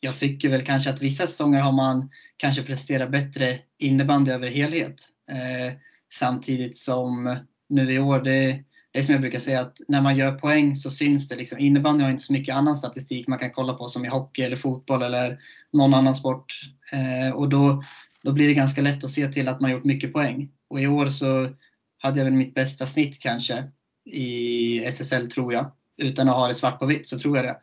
jag 0.05 0.17
tycker 0.17 0.49
väl 0.49 0.61
kanske 0.61 0.89
att 0.89 1.01
vissa 1.01 1.27
säsonger 1.27 1.59
har 1.59 1.71
man 1.71 2.09
kanske 2.37 2.63
presterat 2.63 3.11
bättre 3.11 3.59
innebandy 3.79 4.31
över 4.31 4.47
helhet. 4.47 5.01
Eh, 5.31 5.77
samtidigt 6.13 6.77
som 6.77 7.37
nu 7.69 7.93
i 7.93 7.99
år, 7.99 8.19
det, 8.19 8.63
det 8.91 8.99
är 8.99 9.03
som 9.03 9.13
jag 9.13 9.21
brukar 9.21 9.39
säga 9.39 9.61
att 9.61 9.81
när 9.87 10.01
man 10.01 10.17
gör 10.17 10.31
poäng 10.31 10.75
så 10.75 10.91
syns 10.91 11.27
det. 11.27 11.35
Liksom, 11.35 11.59
innebandy 11.59 12.03
har 12.03 12.11
inte 12.11 12.23
så 12.23 12.33
mycket 12.33 12.55
annan 12.55 12.75
statistik 12.75 13.27
man 13.27 13.39
kan 13.39 13.51
kolla 13.51 13.73
på 13.73 13.87
som 13.87 14.05
i 14.05 14.07
hockey 14.07 14.41
eller 14.41 14.55
fotboll 14.55 15.01
eller 15.01 15.39
någon 15.73 15.93
annan 15.93 16.15
sport. 16.15 16.53
Eh, 16.91 17.35
och 17.35 17.49
då, 17.49 17.83
då 18.23 18.31
blir 18.31 18.47
det 18.47 18.53
ganska 18.53 18.81
lätt 18.81 19.03
att 19.03 19.11
se 19.11 19.27
till 19.27 19.47
att 19.47 19.61
man 19.61 19.71
gjort 19.71 19.83
mycket 19.83 20.13
poäng. 20.13 20.49
Och 20.69 20.81
i 20.81 20.87
år 20.87 21.09
så 21.09 21.49
hade 21.97 22.17
jag 22.17 22.25
väl 22.25 22.33
mitt 22.33 22.53
bästa 22.53 22.85
snitt 22.85 23.19
kanske 23.19 23.63
i 24.05 24.79
SSL 24.85 25.31
tror 25.31 25.53
jag. 25.53 25.71
Utan 25.97 26.29
att 26.29 26.35
ha 26.35 26.47
det 26.47 26.53
svart 26.53 26.79
på 26.79 26.85
vitt 26.85 27.07
så 27.07 27.19
tror 27.19 27.37
jag 27.37 27.45
det. 27.45 27.57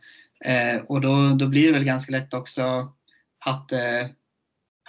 Eh, 0.45 0.83
och 0.87 1.01
då, 1.01 1.37
då 1.39 1.47
blir 1.47 1.67
det 1.67 1.73
väl 1.73 1.85
ganska 1.85 2.13
lätt 2.13 2.35
också 2.35 2.63
att, 3.47 3.73
eh, 3.73 4.11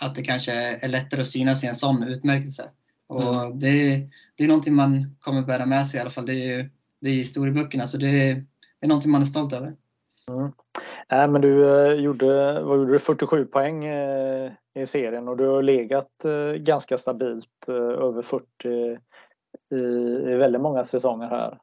att 0.02 0.16
det 0.16 0.24
kanske 0.24 0.52
är 0.54 0.88
lättare 0.88 1.22
att 1.22 1.28
synas 1.28 1.64
i 1.64 1.68
en 1.68 1.76
sån 1.76 2.04
utmärkelse. 2.04 2.70
Och 3.08 3.36
mm. 3.36 3.60
det, 3.60 3.96
det 4.36 4.44
är 4.44 4.48
någonting 4.48 4.76
man 4.76 5.16
kommer 5.20 5.42
bära 5.42 5.66
med 5.66 5.88
sig 5.88 5.98
i 5.98 6.02
alla 6.02 6.10
fall. 6.10 6.26
Det 6.26 6.54
är, 6.54 6.70
det 7.02 7.10
är 7.10 7.14
historieböckerna 7.14 7.88
så 7.88 7.98
det 7.98 8.08
är, 8.08 8.36
det 8.80 8.86
är 8.86 8.88
någonting 8.88 9.12
man 9.12 9.22
är 9.22 9.26
stolt 9.26 9.54
över. 9.54 9.76
Mm. 10.28 10.52
Äh, 11.12 11.32
men 11.32 11.42
du 11.42 11.70
eh, 11.70 11.94
gjorde, 11.94 12.62
vad 12.64 12.78
gjorde 12.78 12.92
du, 12.92 13.00
47 13.00 13.46
poäng 13.46 13.86
eh, 13.86 14.52
i 14.76 14.86
serien 14.88 15.28
och 15.28 15.38
du 15.38 15.48
har 15.48 15.64
legat 15.64 16.26
eh, 16.26 16.54
ganska 16.54 16.98
stabilt 16.98 17.70
över 17.98 18.22
40 18.22 18.46
i, 19.72 19.76
i 20.32 20.36
väldigt 20.36 20.62
många 20.62 20.84
säsonger 20.84 21.28
här. 21.28 21.60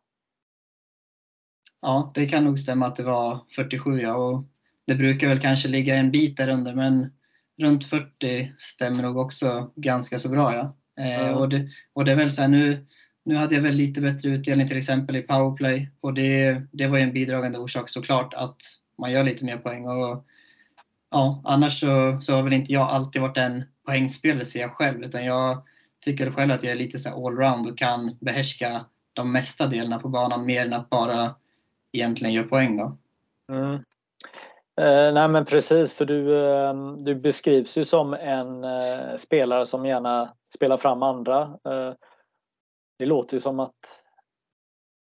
Ja, 1.83 2.13
det 2.15 2.27
kan 2.27 2.45
nog 2.45 2.59
stämma 2.59 2.87
att 2.87 2.97
det 2.97 3.03
var 3.03 3.39
47 3.57 4.01
ja. 4.01 4.15
Och 4.15 4.45
det 4.87 4.95
brukar 4.95 5.29
väl 5.29 5.41
kanske 5.41 5.69
ligga 5.69 5.97
en 5.97 6.11
bit 6.11 6.37
där 6.37 6.49
under 6.49 6.75
men 6.75 7.13
runt 7.59 7.85
40 7.85 8.53
stämmer 8.59 9.03
nog 9.03 9.17
också 9.17 9.73
ganska 9.77 10.19
så 10.19 10.29
bra 10.29 10.55
ja. 10.55 10.77
Mm. 11.01 11.35
Och, 11.35 11.49
det, 11.49 11.69
och 11.93 12.05
det 12.05 12.13
är 12.13 12.17
väl 12.17 12.33
så 12.33 12.41
här, 12.41 12.49
nu, 12.49 12.87
nu 13.25 13.35
hade 13.35 13.55
jag 13.55 13.63
väl 13.63 13.75
lite 13.75 14.01
bättre 14.01 14.29
utdelning 14.29 14.69
till 14.69 14.79
exempel 14.79 15.17
i 15.17 15.23
powerplay 15.23 15.91
och 16.03 16.15
det, 16.15 16.63
det 16.73 16.87
var 16.87 16.99
ju 16.99 17.03
en 17.03 17.13
bidragande 17.13 17.59
orsak 17.59 17.89
såklart 17.89 18.35
att 18.35 18.57
man 18.99 19.13
gör 19.13 19.25
lite 19.25 19.45
mer 19.45 19.57
poäng. 19.57 19.87
Och, 19.87 20.27
ja, 21.11 21.43
annars 21.45 21.81
så, 21.81 22.19
så 22.21 22.35
har 22.35 22.43
väl 22.43 22.53
inte 22.53 22.73
jag 22.73 22.89
alltid 22.89 23.23
varit 23.23 23.37
en 23.37 23.65
poängspelare 23.87 24.45
ser 24.45 24.61
jag 24.61 24.73
själv 24.73 25.03
utan 25.03 25.25
jag 25.25 25.63
tycker 26.05 26.31
själv 26.31 26.53
att 26.53 26.63
jag 26.63 26.73
är 26.73 26.77
lite 26.77 26.99
så 26.99 27.27
allround 27.27 27.67
och 27.67 27.79
kan 27.79 28.17
behärska 28.21 28.85
de 29.13 29.33
mesta 29.33 29.67
delarna 29.67 29.99
på 29.99 30.09
banan 30.09 30.47
mer 30.47 30.67
än 30.67 30.73
att 30.73 30.91
bara 30.91 31.35
egentligen 31.93 32.35
göra 32.35 32.47
poäng. 32.47 32.77
Då. 32.77 32.99
Mm. 33.53 33.75
Eh, 34.81 35.15
nej 35.15 35.29
men 35.29 35.45
precis, 35.45 35.93
för 35.93 36.05
du, 36.05 36.47
eh, 36.47 36.75
du 36.97 37.15
beskrivs 37.15 37.79
ju 37.79 37.85
som 37.85 38.15
en 38.15 38.65
eh, 38.65 39.17
spelare 39.19 39.67
som 39.67 39.87
gärna 39.87 40.35
spelar 40.55 40.77
fram 40.77 41.03
andra. 41.03 41.43
Eh, 41.43 41.95
det 42.99 43.07
låter 43.07 43.35
ju 43.37 43.41
som 43.41 43.61
att 43.61 43.75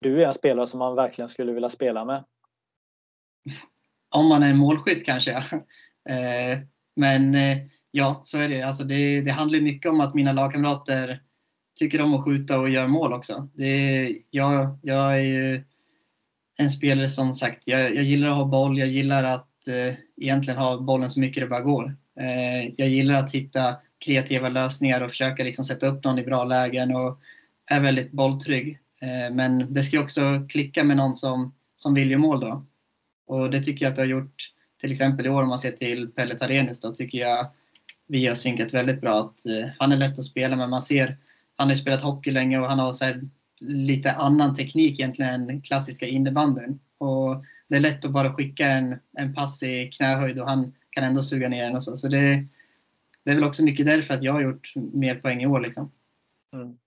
du 0.01 0.23
är 0.23 0.27
en 0.27 0.35
spelare 0.35 0.67
som 0.67 0.79
man 0.79 0.95
verkligen 0.95 1.29
skulle 1.29 1.53
vilja 1.53 1.71
spela 1.71 2.05
med. 2.05 2.25
Om 4.11 4.29
man 4.29 4.43
är 4.43 4.51
en 4.51 4.59
målskytt 4.59 5.07
kanske. 5.07 5.33
Eh, 6.09 6.59
men 6.97 7.35
eh, 7.35 7.59
ja, 7.91 8.21
så 8.25 8.39
är 8.39 8.49
det. 8.49 8.63
Alltså 8.63 8.85
det. 8.85 9.21
Det 9.21 9.31
handlar 9.31 9.61
mycket 9.61 9.91
om 9.91 10.01
att 10.01 10.15
mina 10.15 10.33
lagkamrater 10.33 11.21
tycker 11.75 12.01
om 12.01 12.15
att 12.15 12.25
skjuta 12.25 12.61
och 12.61 12.69
göra 12.69 12.89
mål 12.89 13.13
också. 13.13 13.49
Det, 13.55 14.09
jag, 14.31 14.79
jag 14.83 15.19
är 15.19 15.23
ju 15.23 15.65
en 16.59 16.71
spelare 16.71 17.09
som 17.09 17.35
sagt, 17.35 17.63
jag, 17.67 17.95
jag 17.95 18.05
gillar 18.05 18.29
att 18.29 18.37
ha 18.37 18.45
boll, 18.45 18.79
jag 18.79 18.89
gillar 18.89 19.25
att 19.25 19.69
eh, 19.69 19.95
egentligen 20.21 20.61
ha 20.61 20.81
bollen 20.81 21.11
så 21.11 21.21
mycket 21.21 21.43
det 21.43 21.47
bara 21.47 21.61
går. 21.61 21.97
Eh, 22.21 22.73
jag 22.77 22.89
gillar 22.89 23.15
att 23.15 23.35
hitta 23.35 23.77
kreativa 24.05 24.49
lösningar 24.49 25.01
och 25.01 25.11
försöka 25.11 25.45
liksom 25.45 25.65
sätta 25.65 25.87
upp 25.87 26.05
någon 26.05 26.19
i 26.19 26.23
bra 26.23 26.45
lägen 26.45 26.97
och 26.97 27.21
är 27.71 27.81
väldigt 27.81 28.13
bolltrygg. 28.13 28.79
Eh, 29.03 29.35
men 29.35 29.73
det 29.73 29.83
ska 29.83 30.01
också 30.01 30.47
klicka 30.49 30.85
med 30.85 30.97
någon 30.97 31.15
som, 31.15 31.55
som 31.77 31.95
vill 31.95 32.11
göra 32.11 32.21
mål 32.21 32.41
då. 32.41 32.67
Och 33.27 33.51
det 33.51 33.63
tycker 33.63 33.85
jag 33.85 33.91
att 33.91 33.97
det 33.97 34.03
har 34.03 34.07
gjort 34.07 34.51
till 34.81 34.93
exempel 34.93 35.27
i 35.27 35.29
år 35.29 35.43
om 35.43 35.49
man 35.49 35.59
ser 35.59 35.71
till 35.71 36.09
Pelle 36.09 36.39
Tarenius 36.39 36.81
då 36.81 36.93
tycker 36.93 37.19
jag 37.19 37.47
vi 38.07 38.27
har 38.27 38.35
synkat 38.35 38.75
väldigt 38.75 39.01
bra. 39.01 39.21
Att, 39.21 39.47
eh, 39.47 39.71
han 39.79 39.93
är 39.93 39.97
lätt 39.97 40.19
att 40.19 40.25
spela 40.25 40.57
men 40.57 40.71
man 40.71 40.83
ser, 40.83 41.17
han 41.57 41.69
har 41.69 41.75
spelat 41.75 42.03
hockey 42.03 42.31
länge 42.31 42.59
och 42.59 42.69
han 42.69 42.79
har 42.79 42.93
så 42.93 43.05
här, 43.05 43.23
lite 43.69 44.13
annan 44.13 44.55
teknik 44.55 45.01
egentligen 45.01 45.51
än 45.51 45.63
klassiska 45.63 46.07
innebandyn. 46.07 46.81
Och 46.99 47.45
det 47.69 47.77
är 47.77 47.81
lätt 47.81 48.05
att 48.05 48.11
bara 48.11 48.33
skicka 48.33 48.67
en, 48.67 48.97
en 49.19 49.35
pass 49.35 49.63
i 49.63 49.91
knähöjd 49.97 50.41
och 50.41 50.49
han 50.49 50.75
kan 50.91 51.05
ändå 51.05 51.23
suga 51.23 51.49
ner 51.49 51.65
den 51.67 51.77
och 51.77 51.85
så. 51.85 51.97
Så 51.97 52.09
det, 52.09 52.45
det 53.25 53.31
är 53.31 53.35
väl 53.35 53.45
också 53.45 53.65
mycket 53.65 53.87
därför 53.87 54.15
att 54.15 54.23
jag 54.23 54.33
har 54.33 54.43
gjort 54.43 54.73
mer 54.77 55.15
poäng 55.15 55.43
i 55.43 55.47
år. 55.47 55.61
Liksom. 55.61 55.93
Mm. 56.53 56.79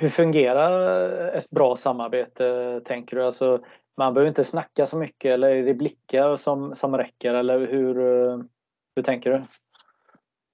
Hur 0.00 0.08
fungerar 0.08 1.32
ett 1.32 1.50
bra 1.50 1.76
samarbete 1.76 2.80
tänker 2.84 3.16
du? 3.16 3.24
Alltså, 3.24 3.64
man 3.96 4.14
behöver 4.14 4.28
inte 4.28 4.44
snacka 4.44 4.86
så 4.86 4.96
mycket 4.96 5.34
eller 5.34 5.48
är 5.48 5.64
det 5.64 5.74
blickar 5.74 6.36
som, 6.36 6.74
som 6.76 6.96
räcker 6.96 7.34
eller 7.34 7.58
hur, 7.58 7.94
hur 8.96 9.02
tänker 9.02 9.30
du? 9.30 9.42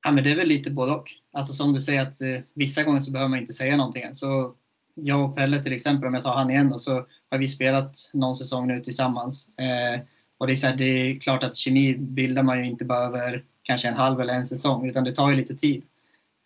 Ja, 0.04 0.12
men 0.12 0.24
det 0.24 0.30
är 0.30 0.36
väl 0.36 0.48
lite 0.48 0.70
både 0.70 0.92
och. 0.92 1.10
Alltså 1.32 1.52
som 1.52 1.72
du 1.72 1.80
säger 1.80 2.02
att 2.02 2.20
eh, 2.20 2.42
vissa 2.54 2.82
gånger 2.82 3.00
så 3.00 3.12
behöver 3.12 3.30
man 3.30 3.38
inte 3.38 3.52
säga 3.52 3.76
någonting. 3.76 4.14
Så 4.14 4.54
jag 4.96 5.24
och 5.24 5.36
Pelle 5.36 5.62
till 5.62 5.72
exempel, 5.72 6.08
om 6.08 6.14
jag 6.14 6.22
tar 6.22 6.34
han 6.34 6.50
igen 6.50 6.68
då, 6.68 6.78
så 6.78 7.06
har 7.30 7.38
vi 7.38 7.48
spelat 7.48 8.10
någon 8.12 8.34
säsong 8.34 8.66
nu 8.66 8.80
tillsammans. 8.80 9.48
Eh, 9.58 10.00
och 10.38 10.46
det 10.46 10.52
är, 10.52 10.56
så 10.56 10.66
här, 10.66 10.76
det 10.76 10.84
är 10.84 11.20
klart 11.20 11.42
att 11.42 11.56
kemi 11.56 11.96
bildar 11.96 12.42
man 12.42 12.58
ju 12.58 12.66
inte 12.66 12.84
bara 12.84 13.04
över 13.04 13.44
kanske 13.62 13.88
en 13.88 13.94
halv 13.94 14.20
eller 14.20 14.34
en 14.34 14.46
säsong, 14.46 14.88
utan 14.88 15.04
det 15.04 15.14
tar 15.14 15.30
ju 15.30 15.36
lite 15.36 15.54
tid. 15.54 15.82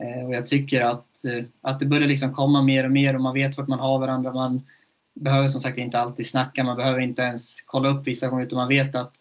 Eh, 0.02 0.26
och 0.26 0.34
jag 0.34 0.46
tycker 0.46 0.80
att, 0.80 1.24
eh, 1.24 1.44
att 1.60 1.80
det 1.80 1.86
börjar 1.86 2.08
liksom 2.08 2.34
komma 2.34 2.62
mer 2.62 2.84
och 2.84 2.90
mer 2.92 3.14
och 3.14 3.20
man 3.20 3.34
vet 3.34 3.58
vart 3.58 3.68
man 3.68 3.80
har 3.80 3.98
varandra. 3.98 4.32
Man 4.32 4.62
behöver 5.14 5.48
som 5.48 5.60
sagt 5.60 5.78
inte 5.78 5.98
alltid 5.98 6.26
snacka, 6.26 6.64
man 6.64 6.76
behöver 6.76 7.00
inte 7.00 7.22
ens 7.22 7.60
kolla 7.60 7.88
upp 7.88 8.06
vissa 8.06 8.28
gånger, 8.28 8.44
utan 8.44 8.56
man 8.56 8.68
vet 8.68 8.94
att 8.94 9.16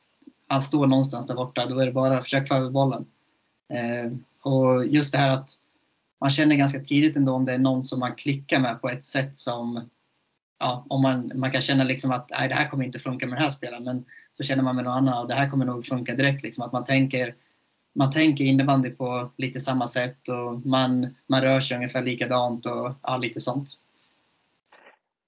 han 0.47 0.61
står 0.61 0.87
någonstans 0.87 1.27
där 1.27 1.35
borta. 1.35 1.65
Då 1.65 1.79
är 1.79 1.85
det 1.85 1.91
bara 1.91 2.17
att 2.17 2.23
försöka 2.23 2.45
få 2.45 2.55
över 2.55 2.69
bollen. 2.69 3.05
Eh, 3.73 4.11
och 4.51 4.85
just 4.85 5.11
det 5.11 5.17
här 5.17 5.29
att 5.29 5.49
man 6.21 6.29
känner 6.29 6.55
ganska 6.55 6.79
tidigt 6.79 7.15
ändå 7.15 7.31
om 7.33 7.45
det 7.45 7.53
är 7.53 7.57
någon 7.57 7.83
som 7.83 7.99
man 7.99 8.15
klickar 8.15 8.59
med 8.59 8.81
på 8.81 8.89
ett 8.89 9.03
sätt 9.03 9.37
som 9.37 9.89
ja, 10.59 10.85
om 10.89 11.01
man, 11.01 11.31
man 11.35 11.51
kan 11.51 11.61
känna 11.61 11.83
liksom 11.83 12.11
att 12.11 12.29
nej, 12.29 12.49
det 12.49 12.55
här 12.55 12.69
kommer 12.69 12.85
inte 12.85 12.99
funka 12.99 13.27
med 13.27 13.37
den 13.37 13.43
här 13.43 13.51
spelaren. 13.51 13.83
Men 13.83 14.05
så 14.37 14.43
känner 14.43 14.63
man 14.63 14.75
med 14.75 14.85
någon 14.85 14.93
annan 14.93 15.21
och 15.21 15.27
det 15.27 15.33
här 15.33 15.49
kommer 15.49 15.65
nog 15.65 15.85
funka 15.85 16.15
direkt. 16.15 16.43
Liksom, 16.43 16.63
att 16.65 16.71
man 16.71 16.83
tänker, 16.83 17.35
man 17.95 18.11
tänker 18.11 18.45
innebandy 18.45 18.89
på 18.89 19.29
lite 19.37 19.59
samma 19.59 19.87
sätt 19.87 20.27
och 20.27 20.65
man, 20.65 21.15
man 21.27 21.41
rör 21.41 21.59
sig 21.59 21.75
ungefär 21.75 22.01
likadant 22.01 22.65
och 22.65 22.91
ja, 23.03 23.17
lite 23.17 23.41
sånt. 23.41 23.69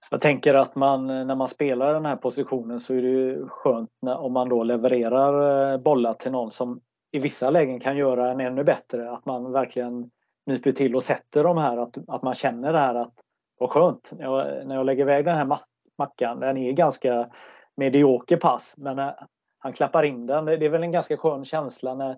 Jag 0.09 0.21
tänker 0.21 0.53
att 0.53 0.75
man 0.75 1.07
när 1.07 1.35
man 1.35 1.49
spelar 1.49 1.93
den 1.93 2.05
här 2.05 2.15
positionen 2.15 2.79
så 2.79 2.93
är 2.93 3.01
det 3.01 3.47
skönt 3.47 3.89
när, 4.01 4.17
om 4.17 4.33
man 4.33 4.49
då 4.49 4.63
levererar 4.63 5.73
eh, 5.73 5.77
bollar 5.77 6.13
till 6.13 6.31
någon 6.31 6.51
som 6.51 6.81
i 7.11 7.19
vissa 7.19 7.49
lägen 7.49 7.79
kan 7.79 7.97
göra 7.97 8.31
en 8.31 8.39
ännu 8.39 8.63
bättre. 8.63 9.11
Att 9.11 9.25
man 9.25 9.51
verkligen 9.51 10.09
nyper 10.45 10.71
till 10.71 10.95
och 10.95 11.03
sätter 11.03 11.43
de 11.43 11.57
här, 11.57 11.77
att, 11.77 11.97
att 12.07 12.23
man 12.23 12.35
känner 12.35 12.73
det 12.73 12.79
här 12.79 12.95
att 12.95 13.13
vad 13.59 13.69
skönt, 13.69 14.13
jag, 14.19 14.67
när 14.67 14.75
jag 14.75 14.85
lägger 14.85 15.01
iväg 15.01 15.25
den 15.25 15.37
här 15.37 15.59
mackan, 15.97 16.39
den 16.39 16.57
är 16.57 16.71
ganska 16.71 17.29
medioker 17.77 18.37
pass, 18.37 18.75
men 18.77 18.99
eh, 18.99 19.11
han 19.57 19.73
klappar 19.73 20.03
in 20.03 20.25
den, 20.25 20.45
det 20.45 20.65
är 20.65 20.69
väl 20.69 20.83
en 20.83 20.91
ganska 20.91 21.17
skön 21.17 21.45
känsla 21.45 21.95
när, 21.95 22.17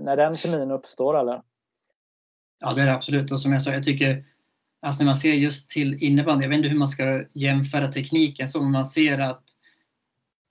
när 0.00 0.16
den 0.16 0.36
kemin 0.36 0.70
uppstår 0.70 1.20
eller? 1.20 1.42
Ja 2.60 2.72
det 2.74 2.82
är 2.82 2.86
det 2.86 2.94
absolut 2.94 3.32
och 3.32 3.40
som 3.40 3.52
jag 3.52 3.62
sa, 3.62 3.72
jag 3.72 3.84
tycker 3.84 4.24
Alltså 4.80 5.02
när 5.02 5.06
man 5.06 5.16
ser 5.16 5.32
just 5.32 5.70
till 5.70 6.02
innebandy, 6.02 6.44
jag 6.44 6.48
vet 6.48 6.56
inte 6.56 6.68
hur 6.68 6.78
man 6.78 6.88
ska 6.88 7.24
jämföra 7.34 7.92
tekniken 7.92 8.48
så, 8.48 8.62
man 8.62 8.84
ser 8.84 9.18
att 9.18 9.44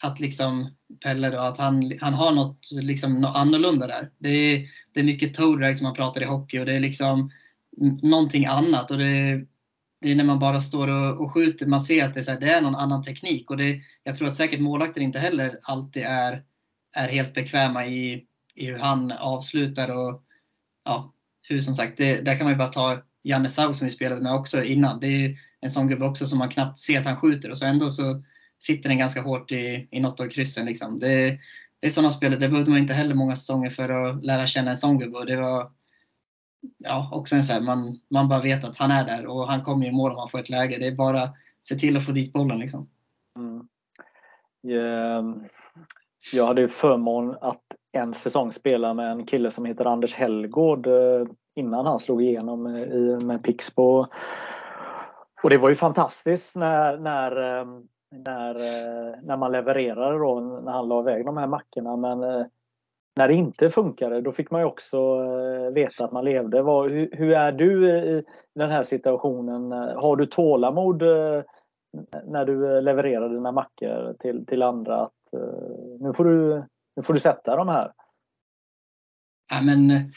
att 0.03 0.19
liksom 0.19 0.69
Pelle 1.03 1.29
då, 1.29 1.38
att 1.38 1.57
han, 1.57 1.93
han 2.01 2.13
har 2.13 2.31
något, 2.31 2.60
liksom, 2.71 3.21
något 3.21 3.36
annorlunda 3.36 3.88
där. 3.88 4.10
Det 4.17 4.29
är, 4.29 4.67
det 4.93 4.99
är 4.99 5.03
mycket 5.03 5.33
toe 5.33 5.57
drag 5.57 5.77
som 5.77 5.83
man 5.86 5.93
pratar 5.93 6.21
i 6.21 6.25
hockey 6.25 6.60
och 6.60 6.65
det 6.65 6.73
är 6.73 6.79
liksom 6.79 7.31
någonting 8.01 8.45
annat. 8.45 8.91
Och 8.91 8.97
det, 8.97 9.45
det 10.01 10.12
är 10.12 10.15
när 10.15 10.23
man 10.23 10.39
bara 10.39 10.62
står 10.62 10.88
och, 10.88 11.21
och 11.21 11.33
skjuter, 11.33 11.65
man 11.65 11.81
ser 11.81 12.05
att 12.05 12.13
det 12.13 12.19
är, 12.19 12.23
så 12.23 12.31
här, 12.31 12.39
det 12.39 12.51
är 12.51 12.62
någon 12.62 12.75
annan 12.75 13.03
teknik. 13.03 13.49
Och 13.49 13.57
det, 13.57 13.79
jag 14.03 14.15
tror 14.15 14.27
att 14.27 14.36
säkert 14.36 14.60
målvakten 14.60 15.03
inte 15.03 15.19
heller 15.19 15.60
alltid 15.63 16.03
är, 16.03 16.43
är 16.95 17.07
helt 17.07 17.33
bekväma 17.33 17.86
i, 17.86 18.25
i 18.55 18.65
hur 18.65 18.77
han 18.77 19.12
avslutar. 19.12 19.89
och 19.89 20.23
ja, 20.86 21.13
hur 21.41 21.62
som 21.62 21.75
sagt, 21.75 21.97
det, 21.97 22.21
där 22.21 22.38
kan 22.38 22.43
man 22.43 22.53
ju 22.53 22.57
bara 22.57 22.67
ta 22.67 22.97
Janne 23.23 23.49
Sau 23.49 23.73
som 23.73 23.86
vi 23.86 23.91
spelade 23.91 24.21
med 24.21 24.33
också 24.33 24.63
innan. 24.63 24.99
Det 24.99 25.07
är 25.07 25.38
en 25.62 25.69
sån 25.69 25.88
gubbe 25.88 26.05
också 26.05 26.25
som 26.25 26.39
man 26.39 26.49
knappt 26.49 26.77
ser 26.77 26.99
att 26.99 27.05
han 27.05 27.17
skjuter 27.17 27.51
och 27.51 27.57
så 27.57 27.65
ändå 27.65 27.89
så 27.89 28.23
sitter 28.59 28.89
den 28.89 28.97
ganska 28.97 29.21
hårt 29.21 29.51
i, 29.51 29.87
i 29.91 29.99
något 29.99 30.19
av 30.19 30.27
kryssen. 30.29 30.65
Liksom. 30.65 30.97
Det, 30.97 31.39
det 31.79 31.87
är 31.87 31.91
sådana 31.91 32.11
spelare, 32.11 32.39
det 32.39 32.49
behövde 32.49 32.71
man 32.71 32.79
inte 32.79 32.93
heller 32.93 33.15
många 33.15 33.35
säsonger 33.35 33.69
för 33.69 33.89
att 33.89 34.23
lära 34.23 34.47
känna 34.47 34.71
en 34.71 34.77
sån 34.77 34.99
gubbe. 34.99 35.25
Det 35.25 35.35
var 35.35 35.71
ja, 36.77 37.09
också 37.13 37.35
en 37.35 37.43
så 37.43 37.53
här, 37.53 37.61
man, 37.61 37.99
man 38.09 38.29
bara 38.29 38.41
vet 38.41 38.63
att 38.63 38.77
han 38.77 38.91
är 38.91 39.05
där 39.05 39.25
och 39.25 39.47
han 39.47 39.63
kommer 39.63 39.87
i 39.87 39.91
mål 39.91 40.11
om 40.11 40.17
han 40.17 40.27
får 40.27 40.39
ett 40.39 40.49
läge. 40.49 40.77
Det 40.77 40.87
är 40.87 40.95
bara 40.95 41.29
se 41.61 41.75
till 41.75 41.97
att 41.97 42.05
få 42.05 42.11
dit 42.11 42.33
bollen. 42.33 42.59
Liksom. 42.59 42.89
Mm. 43.35 43.67
Ehm, 44.67 45.43
jag 46.33 46.47
hade 46.47 46.61
ju 46.61 46.67
förmån 46.67 47.37
att 47.41 47.63
en 47.91 48.13
säsong 48.13 48.51
spela 48.51 48.93
med 48.93 49.11
en 49.11 49.25
kille 49.25 49.51
som 49.51 49.65
heter 49.65 49.85
Anders 49.85 50.13
Hellgård 50.13 50.87
eh, 50.87 51.27
innan 51.55 51.85
han 51.85 51.99
slog 51.99 52.23
igenom 52.23 52.65
eh, 52.65 53.19
med 53.19 53.43
Pixbo. 53.43 54.05
Och 55.43 55.49
det 55.49 55.57
var 55.57 55.69
ju 55.69 55.75
fantastiskt 55.75 56.55
när, 56.55 56.97
när 56.97 57.61
ehm, 57.61 57.87
när, 58.11 58.55
eh, 58.55 59.15
när 59.23 59.37
man 59.37 59.51
levererade 59.51 60.17
då, 60.17 60.39
när 60.39 60.71
han 60.71 60.87
la 60.87 60.99
iväg 61.01 61.25
de 61.25 61.37
här 61.37 61.47
mackorna. 61.47 61.95
Men 61.95 62.23
eh, 62.23 62.45
när 63.15 63.27
det 63.27 63.33
inte 63.33 63.69
funkade, 63.69 64.21
då 64.21 64.31
fick 64.31 64.51
man 64.51 64.61
ju 64.61 64.67
också 64.67 64.97
eh, 64.97 65.73
veta 65.73 66.05
att 66.05 66.11
man 66.11 66.25
levde. 66.25 66.57
hur, 66.57 67.09
hur 67.11 67.33
är 67.33 67.51
du 67.51 67.89
i 67.89 68.23
den 68.55 68.69
här 68.69 68.83
situationen? 68.83 69.71
Har 69.71 70.15
du 70.15 70.25
tålamod 70.25 71.01
när 72.25 72.45
du 72.45 72.81
levererar 72.81 73.29
dina 73.29 73.51
mackor 73.51 74.15
till, 74.19 74.45
till 74.45 74.63
andra? 74.63 75.01
Att, 75.01 75.13
nu, 75.99 76.13
får 76.13 76.25
du, 76.25 76.63
nu 76.95 77.03
får 77.03 77.13
du 77.13 77.19
sätta 77.19 77.55
de 77.55 77.67
här. 77.67 77.91
Ja, 79.49 79.61
men, 79.61 80.11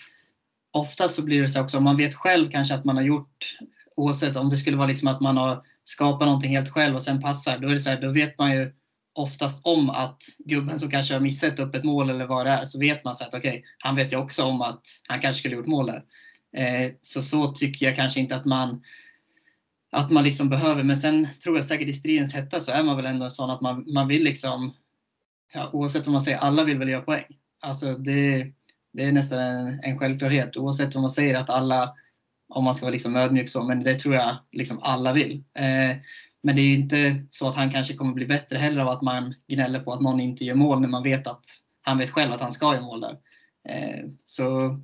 oftast 0.72 1.14
så 1.14 1.24
blir 1.24 1.42
det 1.42 1.48
så 1.48 1.62
också, 1.62 1.79
om 1.79 1.85
man 1.85 1.96
vet 1.96 2.14
själv 2.14 2.50
kanske 2.50 2.74
att 2.74 2.85
man 2.85 2.96
har 2.96 3.03
gjort, 3.03 3.59
oavsett 3.96 4.37
om 4.37 4.48
det 4.48 4.57
skulle 4.57 4.76
vara 4.76 4.88
liksom 4.88 5.09
att 5.09 5.20
man 5.20 5.37
har 5.37 5.62
skapa 5.85 6.25
någonting 6.25 6.57
helt 6.57 6.69
själv 6.69 6.95
och 6.95 7.03
sen 7.03 7.21
passar, 7.21 7.59
då, 7.59 7.69
är 7.69 7.73
det 7.73 7.81
så 7.81 7.90
här, 7.90 8.01
då 8.01 8.12
vet 8.12 8.38
man 8.38 8.53
ju 8.53 8.73
oftast 9.12 9.66
om 9.66 9.90
att 9.90 10.23
gubben 10.38 10.79
som 10.79 10.90
kanske 10.90 11.14
har 11.14 11.21
missat 11.21 11.59
upp 11.59 11.75
ett 11.75 11.85
mål 11.85 12.11
eller 12.11 12.27
vad 12.27 12.47
det 12.47 12.51
är, 12.51 12.64
så 12.64 12.79
vet 12.79 13.05
man 13.05 13.16
så 13.16 13.25
att 13.25 13.35
okej, 13.35 13.51
okay, 13.51 13.62
han 13.79 13.97
vet 13.97 14.12
ju 14.12 14.16
också 14.16 14.45
om 14.45 14.62
att 14.62 14.83
han 15.09 15.21
kanske 15.21 15.38
skulle 15.40 15.57
gjort 15.57 15.66
mål 15.66 15.87
där. 15.87 16.05
Eh, 16.57 16.93
så 17.01 17.23
så 17.23 17.53
tycker 17.53 17.87
jag 17.87 17.97
kanske 17.97 18.21
inte 18.21 18.37
att 18.37 18.45
man 18.45 18.83
att 19.93 20.11
man 20.11 20.25
liksom 20.25 20.49
behöver, 20.49 20.83
men 20.83 20.97
sen 20.97 21.29
tror 21.43 21.57
jag 21.57 21.64
säkert 21.64 21.88
i 21.88 21.93
stridens 21.93 22.35
hetta 22.35 22.61
så 22.61 22.71
är 22.71 22.83
man 22.83 22.97
väl 22.97 23.07
ändå 23.07 23.25
en 23.25 23.31
sån 23.31 23.51
att 23.51 23.61
man, 23.61 23.93
man 23.93 24.09
vill 24.09 24.25
liksom, 24.25 24.75
ja, 25.55 25.71
oavsett 25.73 26.07
vad 26.07 26.12
man 26.12 26.23
säger, 26.23 26.38
alla 26.38 26.64
vill 26.64 26.79
väl 26.79 26.88
göra 26.88 27.03
poäng. 27.03 27.25
Alltså 27.62 27.95
det, 27.95 28.53
det 28.93 29.05
är 29.05 29.12
nästan 29.12 29.38
en, 29.38 29.81
en 29.83 29.99
självklarhet. 29.99 30.57
Oavsett 30.57 30.95
vad 30.95 31.03
man 31.03 31.11
säger 31.11 31.35
att 31.35 31.51
alla 31.51 31.95
om 32.51 32.65
man 32.65 32.75
ska 32.75 32.85
vara 32.87 32.93
liksom 32.93 33.17
ödmjuk 33.17 33.49
så, 33.49 33.63
men 33.63 33.85
det 33.85 33.95
tror 33.95 34.15
jag 34.15 34.37
liksom 34.53 34.79
alla 34.83 35.13
vill. 35.13 35.45
Eh, 35.59 35.97
men 36.43 36.57
det 36.57 36.63
är 36.63 36.67
ju 36.67 36.75
inte 36.75 37.25
så 37.31 37.49
att 37.49 37.55
han 37.55 37.71
kanske 37.71 37.95
kommer 37.95 38.15
bli 38.15 38.27
bättre 38.27 38.59
heller 38.59 38.81
av 38.81 38.89
att 38.89 39.03
man 39.03 39.35
gnäller 39.49 39.81
på 39.81 39.93
att 39.93 40.01
någon 40.01 40.21
inte 40.21 40.45
gör 40.45 40.55
mål 40.55 40.81
när 40.81 40.89
man 40.89 41.03
vet 41.03 41.27
att 41.27 41.45
han 41.83 41.99
vet 41.99 42.11
själv 42.11 42.33
att 42.33 42.41
han 42.41 42.53
ska 42.53 42.75
göra 42.75 42.85
mål 42.85 43.01
där. 43.01 43.19
Eh, 43.69 44.05
så 44.25 44.79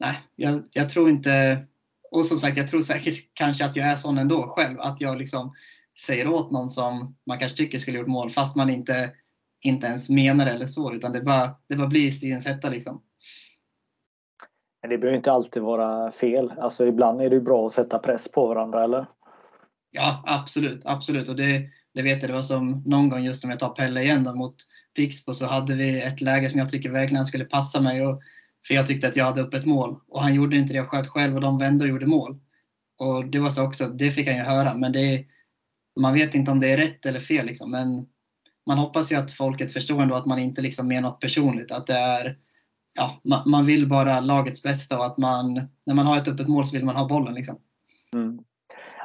nej, 0.00 0.14
jag, 0.36 0.62
jag, 0.72 0.88
tror 0.88 1.10
inte, 1.10 1.64
och 2.10 2.26
som 2.26 2.38
sagt 2.38 2.56
jag 2.56 2.68
tror 2.68 2.80
säkert 2.80 3.24
kanske 3.34 3.64
att 3.64 3.76
jag 3.76 3.86
är 3.86 3.96
sån 3.96 4.18
ändå 4.18 4.42
själv, 4.42 4.80
att 4.80 5.00
jag 5.00 5.18
liksom 5.18 5.54
säger 6.06 6.28
åt 6.28 6.50
någon 6.50 6.70
som 6.70 7.16
man 7.26 7.38
kanske 7.38 7.56
tycker 7.56 7.78
skulle 7.78 7.98
gjort 7.98 8.06
mål 8.06 8.30
fast 8.30 8.56
man 8.56 8.70
inte, 8.70 9.10
inte 9.60 9.86
ens 9.86 10.10
menar 10.10 10.44
det 10.44 10.50
eller 10.50 10.66
så, 10.66 10.92
utan 10.92 11.12
det 11.12 11.20
bara, 11.20 11.50
det 11.68 11.76
bara 11.76 11.86
blir 11.86 12.10
stridens 12.10 12.46
hetta 12.46 12.68
liksom. 12.68 13.02
Men 14.82 14.90
det 14.90 14.98
behöver 14.98 15.16
inte 15.16 15.32
alltid 15.32 15.62
vara 15.62 16.12
fel. 16.12 16.52
Alltså 16.58 16.86
ibland 16.86 17.22
är 17.22 17.30
det 17.30 17.40
bra 17.40 17.66
att 17.66 17.72
sätta 17.72 17.98
press 17.98 18.32
på 18.32 18.46
varandra, 18.46 18.84
eller? 18.84 19.06
Ja, 19.90 20.24
absolut. 20.26 20.82
absolut. 20.84 21.28
Och 21.28 21.36
det, 21.36 21.68
det 21.94 22.02
vet 22.02 22.22
jag, 22.22 22.30
det 22.30 22.34
var 22.34 22.42
som 22.42 22.82
någon 22.86 23.08
gång 23.08 23.22
just 23.22 23.44
om 23.44 23.50
jag 23.50 23.58
tar 23.58 23.68
Pelle 23.68 24.02
igen 24.02 24.24
då, 24.24 24.34
mot 24.34 24.56
Pixbo 24.96 25.34
så 25.34 25.46
hade 25.46 25.74
vi 25.74 26.02
ett 26.02 26.20
läge 26.20 26.48
som 26.48 26.58
jag 26.58 26.70
tycker 26.70 26.90
verkligen 26.90 27.24
skulle 27.24 27.44
passa 27.44 27.80
mig. 27.80 28.06
Och, 28.06 28.22
för 28.66 28.74
jag 28.74 28.86
tyckte 28.86 29.08
att 29.08 29.16
jag 29.16 29.24
hade 29.24 29.40
upp 29.40 29.54
ett 29.54 29.66
mål 29.66 30.00
och 30.08 30.22
han 30.22 30.34
gjorde 30.34 30.56
inte 30.56 30.72
det 30.72 30.76
jag 30.76 30.88
sköt 30.88 31.08
själv 31.08 31.34
och 31.34 31.40
de 31.40 31.58
vände 31.58 31.84
och 31.84 31.90
gjorde 31.90 32.06
mål. 32.06 32.40
Och 32.98 33.26
det 33.26 33.38
var 33.38 33.50
så 33.50 33.64
också, 33.64 33.86
det 33.86 34.10
fick 34.10 34.28
han 34.28 34.36
ju 34.36 34.42
höra 34.42 34.74
men 34.74 34.92
det, 34.92 35.24
man 36.00 36.14
vet 36.14 36.34
inte 36.34 36.50
om 36.50 36.60
det 36.60 36.72
är 36.72 36.76
rätt 36.76 37.06
eller 37.06 37.20
fel 37.20 37.46
liksom. 37.46 37.70
Men 37.70 38.06
man 38.66 38.78
hoppas 38.78 39.12
ju 39.12 39.16
att 39.16 39.32
folket 39.32 39.72
förstår 39.72 40.02
ändå 40.02 40.14
att 40.14 40.26
man 40.26 40.38
inte 40.38 40.62
liksom 40.62 40.88
menar 40.88 41.08
något 41.08 41.20
personligt. 41.20 41.72
Att 41.72 41.86
det 41.86 41.96
är, 41.96 42.38
ja, 42.94 43.20
man, 43.24 43.50
man 43.50 43.66
vill 43.66 43.88
bara 43.88 44.20
lagets 44.20 44.62
bästa 44.62 44.98
och 44.98 45.06
att 45.06 45.18
man, 45.18 45.54
när 45.86 45.94
man 45.94 46.06
har 46.06 46.16
ett 46.16 46.28
öppet 46.28 46.48
mål 46.48 46.66
så 46.66 46.76
vill 46.76 46.84
man 46.84 46.96
ha 46.96 47.08
bollen 47.08 47.34
liksom. 47.34 47.58
Mm. 48.14 48.44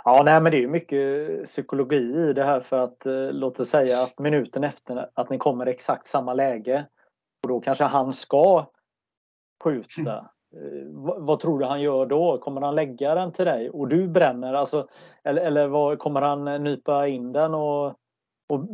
Ja, 0.03 0.21
nej, 0.25 0.41
men 0.41 0.51
det 0.51 0.63
är 0.63 0.67
mycket 0.67 1.45
psykologi 1.45 2.29
i 2.29 2.33
det 2.33 2.43
här 2.43 2.59
för 2.59 2.79
att 2.79 3.05
eh, 3.05 3.31
låt 3.31 3.59
oss 3.59 3.69
säga 3.69 4.03
att 4.03 4.19
minuten 4.19 4.63
efter 4.63 5.09
att 5.13 5.29
ni 5.29 5.37
kommer 5.37 5.67
i 5.67 5.71
exakt 5.71 6.07
samma 6.07 6.33
läge 6.33 6.85
och 7.43 7.49
då 7.49 7.59
kanske 7.59 7.83
han 7.83 8.13
ska 8.13 8.65
skjuta. 9.63 10.29
Eh, 10.55 10.87
vad, 10.87 11.21
vad, 11.21 11.39
tror 11.39 11.59
du 11.59 11.65
han 11.65 11.81
gör 11.81 12.05
då? 12.05 12.37
Kommer 12.37 12.61
han 12.61 12.75
lägga 12.75 13.15
den 13.15 13.31
till 13.31 13.45
dig 13.45 13.69
och 13.69 13.87
du 13.87 14.07
bränner? 14.07 14.53
Alltså, 14.53 14.87
eller 15.23 15.41
eller 15.41 15.67
vad, 15.67 15.99
kommer 15.99 16.21
han 16.21 16.63
nypa 16.63 17.07
in 17.07 17.31
den 17.31 17.53
och, 17.53 17.87
och 18.49 18.65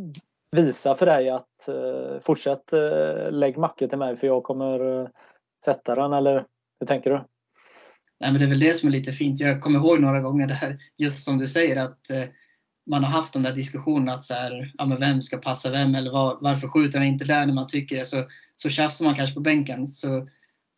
visa 0.54 0.94
för 0.94 1.06
dig 1.06 1.30
att 1.30 1.68
eh, 1.68 2.20
fortsätt 2.20 2.72
eh, 2.72 3.30
lägg 3.30 3.58
mackor 3.58 3.86
till 3.86 3.98
mig 3.98 4.16
för 4.16 4.26
jag 4.26 4.42
kommer 4.42 5.00
eh, 5.00 5.08
sätta 5.64 5.94
den 5.94 6.12
eller 6.12 6.44
hur 6.80 6.86
tänker 6.86 7.10
du? 7.10 7.24
Nej, 8.20 8.32
men 8.32 8.38
det 8.40 8.44
är 8.44 8.48
väl 8.48 8.60
det 8.60 8.74
som 8.74 8.88
är 8.88 8.92
lite 8.92 9.12
fint. 9.12 9.40
Jag 9.40 9.62
kommer 9.62 9.78
ihåg 9.78 10.00
några 10.00 10.20
gånger 10.20 10.46
där, 10.46 10.78
just 10.98 11.24
som 11.24 11.38
du 11.38 11.46
säger, 11.46 11.76
att 11.76 12.10
eh, 12.10 12.24
man 12.90 13.04
har 13.04 13.10
haft 13.10 13.32
de 13.32 13.42
där 13.42 13.52
diskussionerna 13.52 14.14
att 14.14 14.24
så 14.24 14.34
här, 14.34 14.72
ja, 14.78 14.86
men 14.86 15.00
vem 15.00 15.22
ska 15.22 15.38
passa 15.38 15.70
vem 15.70 15.94
eller 15.94 16.12
var, 16.12 16.38
varför 16.40 16.68
skjuter 16.68 16.98
han 16.98 17.08
inte 17.08 17.24
där 17.24 17.46
när 17.46 17.54
man 17.54 17.66
tycker 17.66 17.96
det? 17.96 18.04
Så, 18.04 18.24
så 18.56 18.68
tjafsar 18.68 19.04
man 19.04 19.14
kanske 19.14 19.34
på 19.34 19.40
bänken. 19.40 19.88
Så 19.88 20.28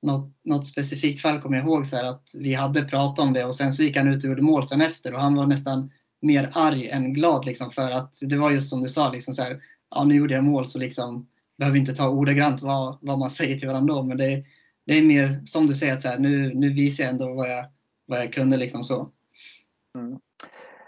något, 0.02 0.32
något 0.44 0.66
specifikt 0.66 1.22
fall 1.22 1.40
kommer 1.40 1.56
jag 1.56 1.66
ihåg 1.66 1.86
så 1.86 1.96
här, 1.96 2.04
att 2.04 2.28
vi 2.34 2.54
hade 2.54 2.82
pratat 2.82 3.18
om 3.18 3.32
det 3.32 3.44
och 3.44 3.54
sen 3.54 3.72
så 3.72 3.82
gick 3.82 3.96
han 3.96 4.08
ut 4.08 4.24
och 4.24 4.30
gjorde 4.30 4.42
mål 4.42 4.66
sen 4.66 4.80
efter 4.80 5.14
och 5.14 5.20
han 5.20 5.34
var 5.34 5.46
nästan 5.46 5.90
mer 6.20 6.50
arg 6.54 6.88
än 6.88 7.12
glad 7.12 7.46
liksom 7.46 7.70
för 7.70 7.90
att 7.90 8.18
det 8.20 8.36
var 8.36 8.50
just 8.50 8.70
som 8.70 8.82
du 8.82 8.88
sa, 8.88 9.12
liksom 9.12 9.34
så 9.34 9.42
här, 9.42 9.60
ja 9.90 10.04
nu 10.04 10.14
gjorde 10.14 10.34
jag 10.34 10.44
mål 10.44 10.66
så 10.66 10.78
liksom 10.78 11.26
behöver 11.58 11.78
inte 11.78 11.94
ta 11.94 12.08
ordagrant 12.08 12.62
vad, 12.62 12.98
vad 13.00 13.18
man 13.18 13.30
säger 13.30 13.58
till 13.58 13.68
varandra 13.68 13.94
då, 13.94 14.02
men 14.02 14.16
det, 14.16 14.44
det 14.86 14.98
är 14.98 15.02
mer 15.02 15.28
som 15.44 15.66
du 15.66 15.74
säger, 15.74 15.92
att 15.92 16.02
så 16.02 16.08
här, 16.08 16.18
nu, 16.18 16.54
nu 16.54 16.72
visar 16.72 17.04
jag 17.04 17.10
ändå 17.10 17.34
vad 17.34 17.50
jag, 17.50 17.64
vad 18.06 18.18
jag 18.18 18.32
kunde. 18.32 18.56
Liksom 18.56 18.82
så. 18.82 19.10
Mm. 19.94 20.18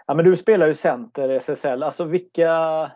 Ja, 0.07 0.15
men 0.15 0.25
du 0.25 0.37
spelar 0.37 0.67
ju 0.67 0.75
center 0.75 1.33
i 1.33 1.37
SSL. 1.37 1.83
Alltså 1.83 2.05
vilka, 2.05 2.93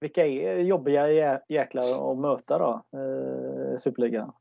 vilka 0.00 0.26
är 0.26 0.58
jobbiga 0.58 1.08
jäklar 1.48 2.12
att 2.12 2.18
möta 2.18 2.58
då, 2.58 2.84
eh, 2.92 3.78
Superligan? 3.78 4.32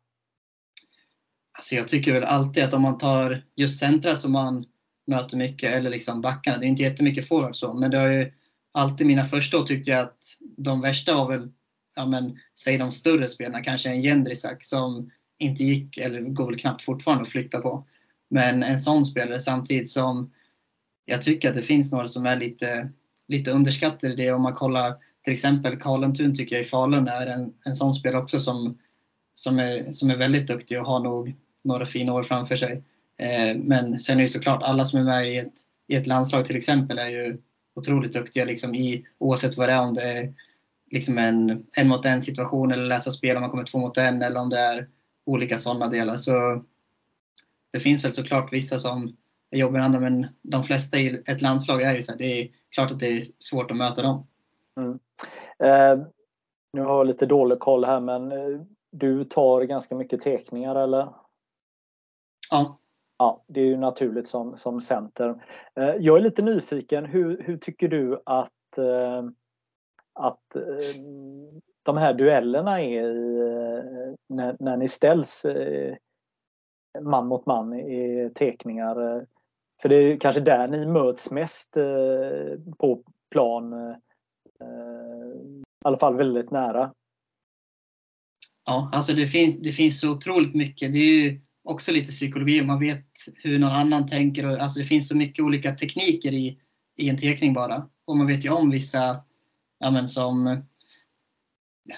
Alltså 1.58 1.76
jag 1.76 1.88
tycker 1.88 2.14
väl 2.14 2.24
alltid 2.24 2.64
att 2.64 2.74
om 2.74 2.82
man 2.82 2.98
tar 2.98 3.44
just 3.56 3.80
centra 3.80 4.16
som 4.16 4.32
man 4.32 4.66
möter 5.08 5.38
mycket, 5.38 5.74
eller 5.74 5.90
liksom 5.90 6.22
backarna, 6.22 6.58
det 6.58 6.66
är 6.66 6.68
inte 6.68 6.84
jättemycket 6.84 7.28
forwards 7.28 7.60
så, 7.60 7.74
men 7.74 7.92
det 7.92 7.98
har 7.98 8.08
ju 8.08 8.32
alltid 8.72 9.08
mina 9.08 9.24
första 9.24 9.60
år 9.60 9.66
tyckte 9.66 9.92
jag 9.92 10.00
att 10.00 10.18
de 10.58 10.82
värsta 10.82 11.16
var 11.16 11.30
väl, 11.30 11.52
ja 11.96 12.06
men, 12.06 12.38
säg 12.60 12.78
de 12.78 12.92
större 12.92 13.28
spelarna, 13.28 13.64
kanske 13.64 13.90
en 13.90 14.02
Jendrisak 14.02 14.64
som 14.64 15.12
inte 15.38 15.64
gick, 15.64 15.98
eller 15.98 16.22
går 16.22 16.46
väl 16.46 16.60
knappt 16.60 16.84
fortfarande 16.84 17.22
att 17.22 17.30
flytta 17.30 17.62
på. 17.62 17.88
Men 18.30 18.64
en 18.64 18.80
sån 18.80 19.06
spelare 19.06 19.40
samtidigt 19.40 19.90
som 19.90 20.32
jag 21.06 21.22
tycker 21.22 21.50
att 21.50 21.56
det 21.56 21.62
finns 21.62 21.92
några 21.92 22.08
som 22.08 22.26
är 22.26 22.36
lite, 22.36 22.90
lite 23.28 23.52
underskattade 23.52 24.14
i 24.14 24.16
det. 24.16 24.32
Om 24.32 24.42
man 24.42 24.54
kollar 24.54 24.96
till 25.24 25.34
exempel 25.34 25.80
Karlentun 25.80 26.36
tycker 26.36 26.56
jag 26.56 26.66
i 26.66 26.68
Falun 26.68 27.08
är 27.08 27.28
en, 27.28 27.54
en 27.66 27.76
sån 27.76 27.94
spelare 27.94 28.22
också 28.22 28.40
som, 28.40 28.78
som, 29.34 29.60
är, 29.60 29.92
som 29.92 30.10
är 30.10 30.18
väldigt 30.18 30.48
duktig 30.48 30.80
och 30.80 30.86
har 30.86 31.00
nog 31.00 31.36
några 31.64 31.86
fina 31.86 32.14
år 32.14 32.24
framför 32.24 32.56
sig. 32.56 32.84
Eh, 33.24 33.58
men 33.58 34.00
sen 34.00 34.18
är 34.18 34.22
det 34.22 34.30
såklart 34.30 34.64
alla 34.64 34.86
som 34.86 35.00
är 35.00 35.04
med 35.04 35.28
i 35.28 35.38
ett, 35.38 35.54
i 35.88 35.96
ett 35.96 36.08
landslag 36.08 36.46
till 36.46 36.56
exempel 36.56 37.00
är 37.00 37.08
ju 37.08 37.38
otroligt 37.76 38.14
duktiga 38.14 38.46
liksom 38.46 38.76
i, 38.76 39.06
oavsett 39.18 39.58
vad 39.58 39.70
det 39.70 39.74
är. 39.74 39.82
Om 39.82 39.94
det 39.94 40.04
är 40.04 40.34
liksom 40.92 41.18
en 41.18 41.66
en 41.78 41.88
mot 41.88 42.06
en 42.06 42.22
situation 42.22 42.72
eller 42.72 42.86
läsa 42.86 43.12
spel 43.12 43.36
om 43.36 43.42
man 43.42 43.50
kommer 43.50 43.64
två 43.64 43.78
mot 43.78 43.98
en 43.98 44.22
eller 44.22 44.40
om 44.40 44.50
det 44.50 44.60
är 44.60 44.88
olika 45.26 45.58
sådana 45.58 45.88
delar. 45.88 46.18
Så 46.18 46.64
det 47.72 47.80
finns 47.80 48.06
väl 48.06 48.12
såklart 48.12 48.54
vissa 48.54 48.78
som 48.78 49.16
är 49.52 49.58
jobbigare 49.58 49.86
än 49.86 49.96
andra 49.96 50.10
men 50.10 50.28
de 50.42 50.64
flesta 50.64 50.98
i 50.98 51.24
ett 51.28 51.42
landslag 51.42 51.82
är 51.82 51.96
ju 51.96 52.04
så 52.04 52.12
här, 52.12 52.20
det 52.20 52.42
är 52.42 52.50
klart 52.72 52.92
att 52.92 53.00
det 53.00 53.18
är 53.18 53.22
svårt 53.40 53.72
att 53.72 53.78
möta 53.78 54.02
dem. 54.02 54.28
Mm. 54.78 55.00
Eh, 55.60 56.06
nu 56.74 56.82
har 56.82 56.98
jag 56.98 57.08
lite 57.08 57.26
dålig 57.26 57.60
koll 57.60 57.86
här 57.86 58.00
men 58.00 58.32
eh, 58.32 58.62
du 58.92 59.26
tar 59.26 59.62
ganska 59.62 59.96
mycket 59.96 60.22
teckningar 60.22 60.76
eller? 60.76 61.08
Ja. 62.52 62.80
Ja, 63.18 63.44
det 63.48 63.62
är 63.62 63.66
ju 63.66 63.78
naturligt 63.78 64.28
som, 64.28 64.58
som 64.58 64.82
center. 64.82 65.44
Eh, 65.76 65.96
jag 66.00 66.18
är 66.18 66.22
lite 66.22 66.42
nyfiken, 66.42 67.06
hur, 67.06 67.44
hur 67.44 67.58
tycker 67.58 67.88
du 67.88 68.22
att, 68.26 68.78
eh, 68.78 69.24
att 70.14 70.56
eh, 70.56 71.02
de 71.84 71.98
här 71.98 72.14
duellerna 72.14 72.82
är 72.82 73.14
när, 74.30 74.58
när 74.60 74.78
ni 74.78 74.88
ställs 74.88 75.46
man 77.02 77.28
mot 77.28 77.46
man 77.46 77.74
i 77.74 78.32
teckningar. 78.36 79.26
För 79.82 79.90
det 79.90 79.96
är 79.96 80.18
kanske 80.18 80.42
där 80.42 80.68
ni 80.68 80.86
möts 80.86 81.32
mest 81.32 81.74
på 82.78 83.04
plan. 83.32 83.74
I 83.74 83.96
alla 85.86 85.98
fall 85.98 86.18
väldigt 86.18 86.52
nära. 86.52 86.94
Ja, 88.66 88.90
alltså 88.94 89.14
det 89.14 89.26
finns, 89.26 89.60
det 89.60 89.72
finns 89.72 90.00
så 90.00 90.12
otroligt 90.12 90.56
mycket. 90.56 90.94
Det 90.94 90.98
är 90.98 91.24
ju 91.24 91.42
också 91.64 91.92
lite 91.92 92.12
psykologi 92.12 92.62
och 92.62 92.66
man 92.66 92.80
vet 92.80 93.08
hur 93.36 93.60
någon 93.60 93.72
annan 93.72 94.08
tänker. 94.08 94.46
Och, 94.46 94.58
alltså 94.58 94.80
det 94.80 94.86
finns 94.86 95.08
så 95.08 95.18
mycket 95.18 95.46
olika 95.46 95.76
tekniker 95.76 96.34
i, 96.34 96.58
i 96.98 97.10
en 97.10 97.18
teckning 97.18 97.54
bara. 97.54 97.88
Och 98.08 98.18
man 98.18 98.28
vet 98.28 98.46
ju 98.46 98.50
om 98.50 98.70
vissa, 98.70 99.24
ja 99.80 99.92
men 99.92 100.08
som 100.08 100.64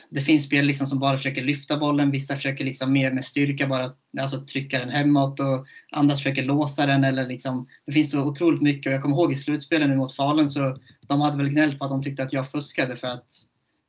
det 0.10 0.21
finns 0.21 0.43
spel 0.43 0.65
liksom 0.65 0.88
som 0.88 0.99
bara 0.99 1.17
försöker 1.17 1.43
lyfta 1.43 1.78
bollen, 1.78 2.12
vissa 2.12 2.36
försöker 2.36 2.65
liksom 2.65 2.93
mer 2.93 3.13
med 3.13 3.23
styrka 3.23 3.67
bara 3.67 3.91
alltså 4.19 4.45
trycka 4.45 4.80
den 4.80 4.89
hemåt 4.89 5.39
och 5.39 5.65
andra 5.91 6.15
försöker 6.15 6.43
låsa 6.43 6.86
den. 6.86 7.04
Eller 7.04 7.28
liksom, 7.28 7.67
det 7.86 7.91
finns 7.91 8.12
så 8.12 8.21
otroligt 8.21 8.62
mycket. 8.62 8.86
Och 8.86 8.93
jag 8.93 9.01
kommer 9.01 9.15
ihåg 9.15 9.32
i 9.32 9.36
slutspelen 9.36 9.97
mot 9.97 10.15
Falun 10.15 10.49
så 10.49 10.75
de 11.08 11.21
hade 11.21 11.38
väl 11.38 11.49
gnällt 11.49 11.80
på 11.80 11.86
att 11.86 11.91
de 11.91 12.01
tyckte 12.01 12.23
att 12.23 12.34
jag 12.34 12.51
fuskade 12.51 12.95
för 12.95 13.08
att 13.08 13.28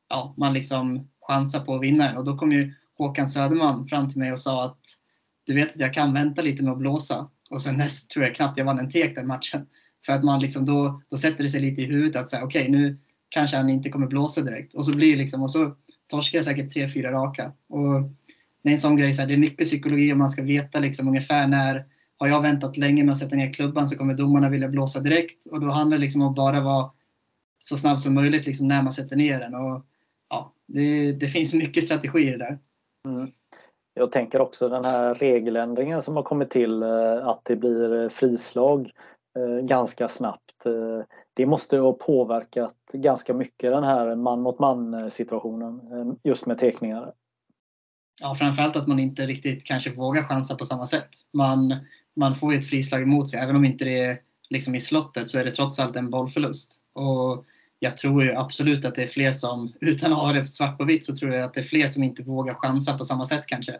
ja, 0.09 0.33
man 0.37 0.53
liksom 0.53 1.07
chansar 1.21 1.59
på 1.59 1.75
att 1.75 1.81
vinna 1.81 2.07
den. 2.07 2.17
Och 2.17 2.25
då 2.25 2.37
kom 2.37 2.51
ju 2.51 2.73
Håkan 2.97 3.29
Söderman 3.29 3.87
fram 3.87 4.09
till 4.09 4.19
mig 4.19 4.31
och 4.31 4.39
sa 4.39 4.65
att 4.65 4.79
du 5.47 5.53
vet 5.53 5.69
att 5.69 5.79
jag 5.79 5.93
kan 5.93 6.13
vänta 6.13 6.41
lite 6.41 6.63
med 6.63 6.71
att 6.71 6.79
blåsa. 6.79 7.29
Och 7.49 7.61
sen 7.61 7.77
näst 7.77 8.09
tror 8.09 8.25
jag 8.25 8.35
knappt 8.35 8.57
jag 8.57 8.65
vann 8.65 8.79
en 8.79 8.89
tek 8.89 9.15
den 9.15 9.27
matchen. 9.27 9.65
För 10.05 10.13
att 10.13 10.23
man 10.23 10.39
liksom 10.39 10.65
då, 10.65 11.01
då 11.09 11.17
sätter 11.17 11.43
det 11.43 11.49
sig 11.49 11.61
lite 11.61 11.81
i 11.81 11.85
huvudet 11.85 12.15
att 12.15 12.29
säga 12.29 12.43
okej 12.43 12.61
okay, 12.61 12.71
nu 12.71 12.97
kanske 13.29 13.57
han 13.57 13.69
inte 13.69 13.89
kommer 13.89 14.07
blåsa 14.07 14.41
direkt. 14.41 14.73
Och 14.73 14.85
så 14.85 14.95
blir 14.95 15.11
det 15.11 15.17
liksom, 15.17 15.41
och 15.41 15.51
så 15.51 15.75
torskar 16.07 16.37
jag 16.37 16.45
säkert 16.45 16.73
tre, 16.73 16.87
fyra 16.87 17.11
raka. 17.11 17.51
Och 17.69 18.01
det 18.63 18.69
är 18.69 18.73
en 18.73 18.79
sån 18.79 18.95
grej, 18.95 19.13
så 19.13 19.21
här, 19.21 19.27
det 19.27 19.33
är 19.33 19.37
mycket 19.37 19.67
psykologi 19.67 20.13
och 20.13 20.17
man 20.17 20.29
ska 20.29 20.43
veta 20.43 20.79
liksom 20.79 21.07
ungefär 21.07 21.47
när 21.47 21.85
har 22.17 22.27
jag 22.27 22.41
väntat 22.41 22.77
länge 22.77 23.03
med 23.03 23.11
att 23.11 23.17
sätta 23.17 23.35
ner 23.35 23.53
klubban 23.53 23.87
så 23.87 23.97
kommer 23.97 24.13
domarna 24.13 24.49
vilja 24.49 24.69
blåsa 24.69 24.99
direkt. 24.99 25.45
Och 25.45 25.61
då 25.61 25.71
handlar 25.71 25.97
det 25.97 26.01
liksom 26.01 26.21
om 26.21 26.29
att 26.29 26.35
bara 26.35 26.61
vara 26.61 26.91
så 27.59 27.77
snabb 27.77 27.99
som 27.99 28.13
möjligt 28.13 28.45
liksom 28.45 28.67
när 28.67 28.81
man 28.81 28.93
sätter 28.93 29.15
ner 29.15 29.39
den. 29.39 29.55
Och, 29.55 29.85
ja, 30.29 30.53
det, 30.67 31.11
det 31.11 31.27
finns 31.27 31.53
mycket 31.53 31.83
strategier 31.83 32.37
där. 32.37 32.59
Mm. 33.05 33.31
Jag 33.97 34.11
tänker 34.11 34.41
också 34.41 34.69
den 34.69 34.85
här 34.85 35.13
regeländringen 35.13 36.01
som 36.01 36.15
har 36.15 36.23
kommit 36.23 36.49
till 36.49 36.83
eh, 36.83 37.27
att 37.27 37.45
det 37.45 37.55
blir 37.55 38.03
eh, 38.03 38.09
frislag 38.09 38.91
eh, 39.37 39.65
ganska 39.65 40.07
snabbt. 40.07 40.43
Det 41.33 41.45
måste 41.45 41.77
ha 41.77 41.93
påverkat 41.93 42.75
ganska 42.93 43.33
mycket 43.33 43.71
den 43.71 43.83
här 43.83 44.15
man 44.15 44.41
mot 44.41 44.59
man 44.59 45.11
situationen 45.11 45.81
just 46.23 46.45
med 46.45 46.57
teckningar. 46.57 47.13
Ja, 48.21 48.35
framförallt 48.35 48.75
att 48.75 48.87
man 48.87 48.99
inte 48.99 49.25
riktigt 49.25 49.65
kanske 49.65 49.95
vågar 49.95 50.23
chansa 50.23 50.55
på 50.55 50.65
samma 50.65 50.85
sätt. 50.85 51.09
Man, 51.33 51.75
man 52.15 52.35
får 52.35 52.53
ju 52.53 52.59
ett 52.59 52.69
frislag 52.69 53.01
emot 53.01 53.29
sig, 53.29 53.39
även 53.39 53.55
om 53.55 53.65
inte 53.65 53.85
det 53.85 54.03
är 54.03 54.17
liksom 54.49 54.75
i 54.75 54.79
slottet 54.79 55.27
så 55.27 55.37
är 55.37 55.45
det 55.45 55.51
trots 55.51 55.79
allt 55.79 55.95
en 55.95 56.09
bollförlust. 56.09 56.79
Och 56.93 57.45
jag 57.79 57.97
tror 57.97 58.23
ju 58.23 58.35
absolut 58.35 58.85
att 58.85 58.95
det 58.95 59.03
är 59.03 59.07
fler 59.07 59.31
som, 59.31 59.73
utan 59.81 60.13
att 60.13 60.19
ha 60.19 60.33
det 60.33 60.47
svart 60.47 60.77
på 60.77 60.83
vitt, 60.83 61.05
så 61.05 61.15
tror 61.15 61.33
jag 61.33 61.43
att 61.43 61.53
det 61.53 61.61
är 61.61 61.63
fler 61.63 61.87
som 61.87 62.03
inte 62.03 62.23
vågar 62.23 62.53
chansa 62.53 62.97
på 62.97 63.03
samma 63.03 63.25
sätt 63.25 63.47
kanske. 63.47 63.71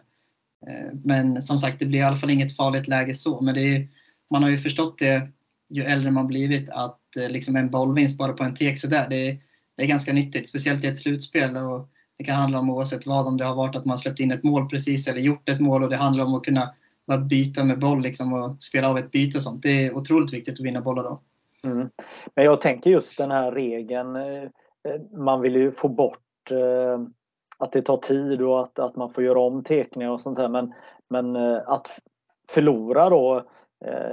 Eh, 0.66 0.94
men 1.04 1.42
som 1.42 1.58
sagt, 1.58 1.78
det 1.78 1.86
blir 1.86 1.98
i 1.98 2.02
alla 2.02 2.16
fall 2.16 2.30
inget 2.30 2.56
farligt 2.56 2.88
läge 2.88 3.14
så. 3.14 3.40
Men 3.40 3.54
det 3.54 3.76
är, 3.76 3.88
man 4.30 4.42
har 4.42 4.50
ju 4.50 4.56
förstått 4.56 4.98
det 4.98 5.28
ju 5.70 5.82
äldre 5.82 6.10
man 6.10 6.26
blivit 6.26 6.70
att 6.70 7.16
eh, 7.16 7.28
liksom 7.28 7.56
en 7.56 7.70
bollvinst 7.70 8.18
bara 8.18 8.32
på 8.32 8.44
en 8.44 8.54
tek 8.54 8.78
sådär, 8.78 9.06
det, 9.10 9.38
det 9.76 9.82
är 9.82 9.86
ganska 9.86 10.12
nyttigt. 10.12 10.48
Speciellt 10.48 10.84
i 10.84 10.86
ett 10.86 10.96
slutspel. 10.96 11.56
Och 11.56 11.88
det 12.18 12.24
kan 12.24 12.36
handla 12.36 12.58
om 12.58 12.70
oavsett 12.70 13.06
vad, 13.06 13.26
om 13.26 13.36
det 13.36 13.44
har 13.44 13.54
varit 13.54 13.76
att 13.76 13.84
man 13.84 13.98
släppt 13.98 14.20
in 14.20 14.30
ett 14.30 14.42
mål 14.42 14.68
precis 14.68 15.08
eller 15.08 15.20
gjort 15.20 15.48
ett 15.48 15.60
mål 15.60 15.82
och 15.82 15.90
det 15.90 15.96
handlar 15.96 16.24
om 16.24 16.34
att 16.34 16.44
kunna 16.44 16.74
bara 17.06 17.18
byta 17.18 17.64
med 17.64 17.78
boll 17.78 18.02
liksom 18.02 18.32
och 18.32 18.62
spela 18.62 18.88
av 18.88 18.98
ett 18.98 19.10
byte 19.10 19.38
och 19.38 19.44
sånt. 19.44 19.62
Det 19.62 19.86
är 19.86 19.96
otroligt 19.96 20.32
viktigt 20.32 20.54
att 20.54 20.66
vinna 20.66 20.80
bollar 20.80 21.02
då. 21.02 21.22
Mm. 21.64 21.90
Men 22.34 22.44
jag 22.44 22.60
tänker 22.60 22.90
just 22.90 23.18
den 23.18 23.30
här 23.30 23.52
regeln. 23.52 24.16
Eh, 24.16 24.42
eh, 24.42 25.00
man 25.12 25.40
vill 25.40 25.56
ju 25.56 25.72
få 25.72 25.88
bort 25.88 26.50
eh, 26.50 27.00
att 27.58 27.72
det 27.72 27.82
tar 27.82 27.96
tid 27.96 28.42
och 28.42 28.60
att, 28.60 28.78
att 28.78 28.96
man 28.96 29.10
får 29.10 29.24
göra 29.24 29.40
om 29.40 29.64
tekningar 29.64 30.10
och 30.10 30.20
sånt 30.20 30.36
där. 30.36 30.48
Men, 30.48 30.74
men 31.10 31.36
att 31.66 31.98
förlora 32.50 33.10
då 33.10 33.44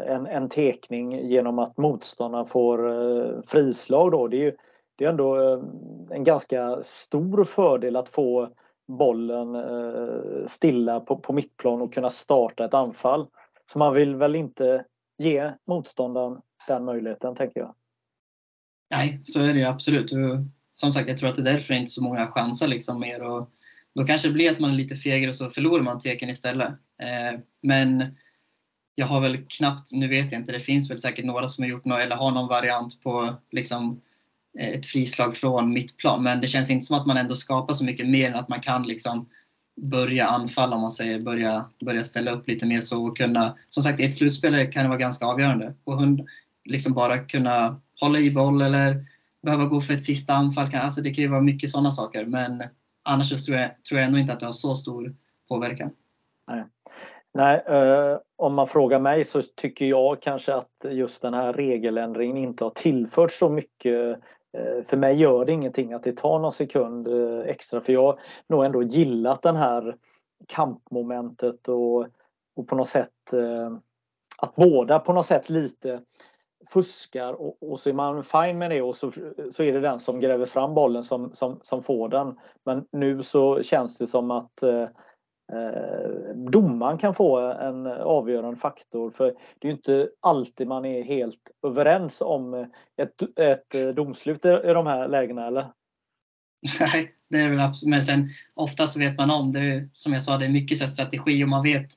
en, 0.06 0.26
en 0.26 0.50
tekning 0.50 1.28
genom 1.28 1.60
att 1.60 1.78
motståndaren 1.78 2.46
får 2.46 3.42
frislag 3.48 4.12
då, 4.12 4.28
det 4.28 4.38
är 4.38 4.42
ju 4.42 4.56
det 4.96 5.06
är 5.06 5.10
ändå 5.10 5.36
en 6.10 6.24
ganska 6.24 6.84
stor 6.84 7.44
fördel 7.44 7.96
att 7.96 8.10
få 8.10 8.50
bollen 8.88 9.58
stilla 10.48 11.00
på, 11.00 11.18
på 11.18 11.34
mittplan 11.34 11.82
och 11.82 11.94
kunna 11.94 12.10
starta 12.10 12.66
ett 12.66 12.74
anfall. 12.74 13.28
Så 13.72 13.80
man 13.80 13.94
vill 13.94 14.16
väl 14.16 14.36
inte 14.36 14.86
ge 15.18 15.52
motståndaren 15.68 16.42
den 16.68 16.86
möjligheten, 16.86 17.36
tänker 17.36 17.60
jag. 17.60 17.76
Nej, 18.92 19.20
så 19.24 19.40
är 19.40 19.54
det 19.54 19.60
ju 19.60 19.66
absolut. 19.66 20.12
Som 20.72 20.92
sagt, 20.92 21.08
jag 21.08 21.18
tror 21.18 21.30
att 21.30 21.36
det 21.36 21.42
är 21.42 21.54
därför 21.54 21.74
det 21.74 21.80
inte 21.80 21.92
så 21.92 22.04
många 22.04 22.28
chanser 22.28 22.68
liksom 22.68 23.00
mer. 23.00 23.22
Och 23.22 23.50
då 23.96 24.06
kanske 24.06 24.28
det 24.28 24.34
blir 24.34 24.52
att 24.52 24.60
man 24.60 24.72
är 24.72 24.76
lite 24.76 24.96
fegare 24.96 25.30
och 25.30 25.36
så 25.36 25.50
förlorar 25.50 25.84
man 25.84 26.00
teken 26.00 26.30
istället. 26.30 26.70
Eh, 27.02 27.40
men 27.62 28.16
jag 28.96 29.06
har 29.06 29.22
väl 29.22 29.46
knappt, 29.50 29.92
nu 29.92 30.08
vet 30.08 30.32
jag 30.32 30.42
inte, 30.42 30.52
det 30.52 30.60
finns 30.60 30.92
väl 30.92 30.98
säkert 30.98 31.26
några 31.26 31.48
som 31.48 31.64
har 31.64 31.70
gjort 31.70 31.86
något 31.86 32.00
eller 32.00 32.16
har 32.16 32.32
någon 32.32 32.48
variant 32.48 33.02
på 33.04 33.36
liksom 33.52 34.02
eh, 34.60 34.70
ett 34.70 34.86
frislag 34.86 35.36
från 35.36 35.74
mittplan. 35.74 36.24
Men 36.24 36.42
det 36.42 36.48
känns 36.48 36.70
inte 36.70 36.86
som 36.86 36.98
att 36.98 37.08
man 37.08 37.18
ändå 37.18 37.36
skapar 37.36 37.74
så 37.74 37.86
mycket 37.86 38.08
mer 38.08 38.32
än 38.32 38.40
att 38.40 38.50
man 38.50 38.62
kan 38.62 38.84
liksom 38.84 39.30
börja 39.82 40.28
anfalla 40.28 40.76
om 40.76 40.82
man 40.82 40.92
säger, 40.92 41.20
börja, 41.20 41.66
börja 41.86 42.04
ställa 42.04 42.32
upp 42.32 42.48
lite 42.48 42.66
mer 42.66 42.82
så 42.82 43.08
och 43.08 43.18
kunna, 43.18 43.58
som 43.70 43.84
sagt 43.84 44.00
i 44.00 44.04
ett 44.04 44.14
slutspel 44.14 44.72
kan 44.72 44.84
det 44.84 44.90
vara 44.90 45.00
ganska 45.00 45.26
avgörande. 45.26 45.74
Och 45.84 45.98
liksom 46.66 46.94
bara 46.94 47.18
kunna 47.18 47.82
hålla 48.02 48.20
i 48.20 48.32
boll 48.32 48.62
eller 48.62 48.96
behöva 49.42 49.66
gå 49.66 49.82
för 49.82 49.94
ett 49.94 50.04
sista 50.04 50.34
anfall. 50.34 50.70
Alltså 50.74 51.02
det 51.02 51.14
kan 51.14 51.24
ju 51.24 51.30
vara 51.30 51.42
mycket 51.42 51.70
sådana 51.70 51.92
saker 51.92 52.26
men 52.26 52.64
annars 53.04 53.30
så 53.30 53.38
tror 53.38 53.58
jag, 53.58 53.84
tror 53.90 54.00
jag 54.00 54.08
ändå 54.08 54.20
inte 54.20 54.34
att 54.34 54.40
det 54.40 54.46
har 54.46 54.54
så 54.54 54.76
stor 54.76 55.16
påverkan. 55.50 55.90
Nej. 56.48 56.64
Nej, 57.34 57.64
eh, 57.68 58.18
om 58.36 58.54
man 58.54 58.68
frågar 58.68 59.00
mig 59.00 59.26
så 59.26 59.42
tycker 59.42 59.86
jag 59.86 60.22
kanske 60.22 60.56
att 60.56 60.86
just 60.92 61.22
den 61.22 61.34
här 61.34 61.54
regeländringen 61.54 62.38
inte 62.38 62.64
har 62.64 62.72
tillfört 62.72 63.32
så 63.32 63.50
mycket 63.50 64.20
Eh, 64.56 64.86
för 64.86 64.98
mig 64.98 65.16
gör 65.16 65.46
det 65.46 65.52
ingenting 65.52 65.94
att 65.94 66.04
det 66.04 66.18
tar 66.18 66.40
någon 66.40 66.52
sekund 66.52 67.08
eh, 67.08 67.40
extra 67.40 67.82
för 67.82 67.94
jag 67.94 68.04
har 68.04 68.20
nog 68.48 68.66
ändå 68.66 68.84
gillat 68.84 69.42
den 69.42 69.56
här 69.56 69.98
kampmomentet 70.48 71.68
och, 71.68 72.08
och 72.56 72.68
på 72.68 72.76
något 72.76 72.90
sätt 72.90 73.34
eh, 73.34 73.78
att 74.38 74.56
båda 74.56 75.00
på 75.00 75.14
något 75.14 75.26
sätt 75.26 75.50
lite 75.50 76.02
fuskar 76.70 77.34
och, 77.34 77.72
och, 77.72 77.80
så 77.80 77.90
är 77.90 77.94
man 77.94 78.24
fine 78.24 78.58
med 78.58 78.72
det 78.72 78.82
och 78.82 78.96
så, 78.96 79.12
så 79.52 79.64
är 79.64 79.74
det 79.74 79.80
den 79.80 80.00
som 80.00 80.20
gräver 80.20 80.46
fram 80.46 80.74
bollen 80.74 81.04
som, 81.04 81.34
som, 81.34 81.60
som 81.62 81.84
får 81.84 82.10
den. 82.10 82.36
Men 82.66 82.86
nu 82.92 83.24
så 83.24 83.64
känns 83.64 83.98
det 83.98 84.08
som 84.08 84.32
att 84.32 84.64
eh, 84.64 84.82
eh 85.54 86.36
domaren 86.36 86.98
kan 86.98 87.16
få 87.16 87.38
en 87.38 87.88
avgörande 87.88 88.60
faktor. 88.60 89.12
För 89.12 89.34
det 89.60 89.68
är 89.68 89.72
inte 89.72 90.10
alltid 90.20 90.68
man 90.68 90.86
är 90.86 91.04
helt 91.04 91.52
överens 91.68 92.22
om 92.22 92.54
ett, 92.98 93.40
ett 93.40 93.96
domslut 93.96 94.46
i 94.46 94.74
de 94.74 94.88
här 94.88 95.08
lägena, 95.08 95.48
eller? 95.48 95.72
Nej, 96.80 97.16
det 97.30 97.38
är 97.38 97.50
väl 97.50 97.60
absolut. 97.60 97.90
Men 97.90 98.04
sen 98.04 98.30
ofta 98.54 98.88
så 98.88 99.00
vet 99.00 99.18
man 99.18 99.32
om 99.32 99.52
det. 99.52 99.90
Som 99.94 100.14
jag 100.14 100.24
sa, 100.24 100.38
det 100.38 100.46
är 100.46 100.50
mycket 100.50 100.78
så 100.78 100.88
strategi 100.88 101.44
och 101.44 101.50
man 101.50 101.64
vet 101.64 101.88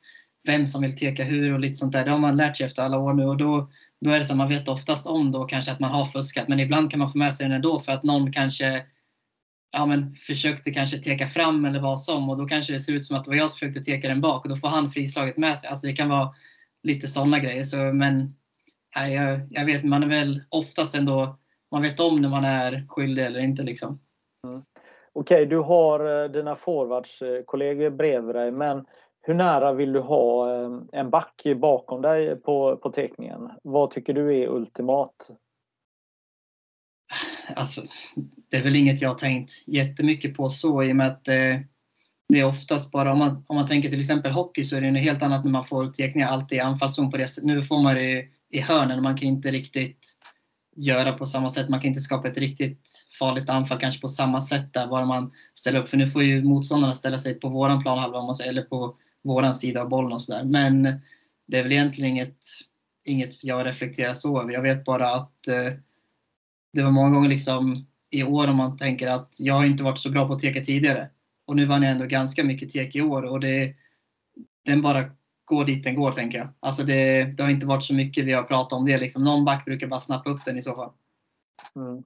vem 0.48 0.66
som 0.66 0.82
vill 0.82 0.96
teka 0.96 1.24
hur 1.24 1.54
och 1.54 1.60
lite 1.60 1.74
sånt 1.74 1.92
där. 1.92 2.04
Det 2.04 2.10
har 2.10 2.18
man 2.18 2.36
lärt 2.36 2.56
sig 2.56 2.66
efter 2.66 2.82
alla 2.82 2.98
år 2.98 3.14
nu 3.14 3.24
och 3.24 3.36
då, 3.36 3.70
då 4.00 4.10
är 4.10 4.18
det 4.18 4.24
så 4.24 4.34
man 4.34 4.48
vet 4.48 4.68
oftast 4.68 5.06
om 5.06 5.32
då 5.32 5.44
kanske 5.44 5.72
att 5.72 5.80
man 5.80 5.90
har 5.90 6.04
fuskat. 6.04 6.48
Men 6.48 6.60
ibland 6.60 6.90
kan 6.90 6.98
man 6.98 7.08
få 7.08 7.18
med 7.18 7.34
sig 7.34 7.46
den 7.46 7.56
ändå 7.56 7.80
för 7.80 7.92
att 7.92 8.02
någon 8.02 8.32
kanske 8.32 8.84
ja, 9.72 9.86
men, 9.86 10.14
försökte 10.14 10.70
kanske 10.70 10.98
teka 10.98 11.26
fram 11.26 11.64
eller 11.64 11.80
vad 11.80 12.00
som 12.00 12.30
och 12.30 12.36
då 12.36 12.46
kanske 12.46 12.72
det 12.72 12.80
ser 12.80 12.92
ut 12.92 13.04
som 13.04 13.16
att 13.16 13.24
det 13.24 13.30
var 13.30 13.36
jag 13.36 13.50
som 13.50 13.58
försökte 13.58 13.80
teka 13.80 14.08
den 14.08 14.20
bak 14.20 14.44
och 14.44 14.48
då 14.50 14.56
får 14.56 14.68
han 14.68 14.88
frislaget 14.88 15.36
med 15.36 15.58
sig. 15.58 15.70
Alltså 15.70 15.86
det 15.86 15.92
kan 15.92 16.08
vara 16.08 16.30
lite 16.82 17.08
sådana 17.08 17.38
grejer. 17.38 17.64
Så, 17.64 17.76
men 17.76 18.34
nej, 18.96 19.14
jag, 19.14 19.40
jag 19.50 19.64
vet, 19.64 19.84
man 19.84 20.02
är 20.02 20.08
väl 20.08 20.42
oftast 20.48 20.94
ändå, 20.94 21.38
man 21.70 21.82
vet 21.82 22.00
om 22.00 22.20
när 22.20 22.28
man 22.28 22.44
är 22.44 22.86
skyldig 22.88 23.26
eller 23.26 23.40
inte. 23.40 23.62
Liksom. 23.62 24.00
Mm. 24.46 24.62
Okej, 25.12 25.36
okay, 25.36 25.44
du 25.44 25.58
har 25.58 26.24
eh, 26.24 26.30
dina 26.30 26.56
forwardskollegor 26.56 27.84
eh, 27.84 27.90
bredvid 27.90 28.34
dig, 28.34 28.50
men 28.52 28.84
hur 29.28 29.34
nära 29.34 29.72
vill 29.72 29.92
du 29.92 30.00
ha 30.00 30.54
eh, 30.54 30.70
en 30.92 31.10
back 31.10 31.42
bakom 31.56 32.02
dig 32.02 32.36
på, 32.36 32.76
på 32.76 32.90
teckningen? 32.90 33.50
Vad 33.62 33.90
tycker 33.90 34.14
du 34.14 34.36
är 34.36 34.48
ultimat? 34.48 35.30
alltså, 37.56 37.82
det 38.50 38.56
är 38.56 38.62
väl 38.62 38.76
inget 38.76 39.02
jag 39.02 39.08
har 39.08 39.14
tänkt 39.14 39.50
jättemycket 39.66 40.36
på 40.36 40.48
så 40.48 40.82
i 40.82 40.92
och 40.92 40.96
med 40.96 41.06
att 41.06 41.28
eh, 41.28 41.60
det 42.28 42.40
är 42.40 42.46
oftast 42.46 42.90
bara, 42.90 43.12
om 43.12 43.18
man, 43.18 43.44
om 43.48 43.56
man 43.56 43.66
tänker 43.66 43.90
till 43.90 44.00
exempel 44.00 44.32
hockey 44.32 44.64
så 44.64 44.76
är 44.76 44.80
det 44.80 44.90
något 44.90 45.02
helt 45.02 45.22
annat 45.22 45.44
när 45.44 45.52
man 45.52 45.64
får 45.64 45.86
teckningar 45.86 46.28
alltid 46.28 46.58
i 46.58 46.60
anfallszon 46.60 47.10
på 47.10 47.16
det. 47.16 47.28
Nu 47.42 47.62
får 47.62 47.82
man 47.82 47.94
det 47.94 48.24
i 48.50 48.60
hörnen, 48.60 48.96
och 48.96 49.02
man 49.02 49.16
kan 49.16 49.28
inte 49.28 49.50
riktigt 49.50 50.16
göra 50.76 51.12
på 51.12 51.26
samma 51.26 51.50
sätt. 51.50 51.68
Man 51.68 51.80
kan 51.80 51.88
inte 51.88 52.00
skapa 52.00 52.28
ett 52.28 52.38
riktigt 52.38 52.88
farligt 53.18 53.48
anfall 53.48 53.78
kanske 53.78 54.00
på 54.00 54.08
samma 54.08 54.40
sätt 54.40 54.72
där, 54.72 54.86
bara 54.86 55.04
man 55.04 55.32
ställer 55.54 55.80
upp. 55.80 55.88
För 55.88 55.96
nu 55.96 56.06
får 56.06 56.22
ju 56.22 56.44
motståndarna 56.44 56.92
ställa 56.92 57.18
sig 57.18 57.40
på 57.40 57.48
våran 57.48 57.82
planhalva, 57.82 58.18
om 58.18 58.26
man 58.26 58.34
säger, 58.34 58.50
eller 58.50 58.62
på 58.62 58.96
våran 59.24 59.54
sida 59.54 59.82
av 59.82 59.88
bollen 59.88 60.12
och 60.12 60.22
sådär. 60.22 60.44
Men 60.44 60.82
det 61.46 61.58
är 61.58 61.62
väl 61.62 61.72
egentligen 61.72 62.10
inget, 62.10 62.38
inget 63.04 63.44
jag 63.44 63.66
reflekterar 63.66 64.14
så 64.14 64.42
över. 64.42 64.52
Jag 64.52 64.62
vet 64.62 64.84
bara 64.84 65.14
att 65.14 65.48
eh, 65.48 65.72
det 66.72 66.82
var 66.82 66.90
många 66.90 67.10
gånger 67.10 67.28
liksom 67.28 67.86
i 68.10 68.22
år 68.22 68.48
om 68.48 68.56
man 68.56 68.76
tänker 68.76 69.06
att 69.06 69.36
jag 69.38 69.54
har 69.54 69.66
inte 69.66 69.84
varit 69.84 69.98
så 69.98 70.10
bra 70.10 70.26
på 70.26 70.32
att 70.32 70.40
teka 70.40 70.60
tidigare. 70.60 71.08
Och 71.46 71.56
nu 71.56 71.66
vann 71.66 71.82
jag 71.82 71.92
ändå 71.92 72.06
ganska 72.06 72.44
mycket 72.44 72.70
tek 72.70 72.96
i 72.96 73.00
år 73.00 73.22
och 73.22 73.40
det, 73.40 73.74
den 74.64 74.82
bara 74.82 75.10
går 75.44 75.64
dit 75.64 75.84
den 75.84 75.94
går 75.94 76.12
tänker 76.12 76.38
jag. 76.38 76.48
Alltså 76.60 76.82
det, 76.82 77.24
det 77.24 77.42
har 77.42 77.50
inte 77.50 77.66
varit 77.66 77.84
så 77.84 77.94
mycket 77.94 78.24
vi 78.24 78.32
har 78.32 78.42
pratat 78.42 78.72
om 78.72 78.86
det. 78.86 78.98
Liksom, 78.98 79.24
någon 79.24 79.44
back 79.44 79.64
brukar 79.64 79.86
bara 79.86 80.00
snappa 80.00 80.30
upp 80.30 80.44
den 80.44 80.58
i 80.58 80.62
så 80.62 80.74
fall. 80.74 80.92
Mm. 81.76 82.02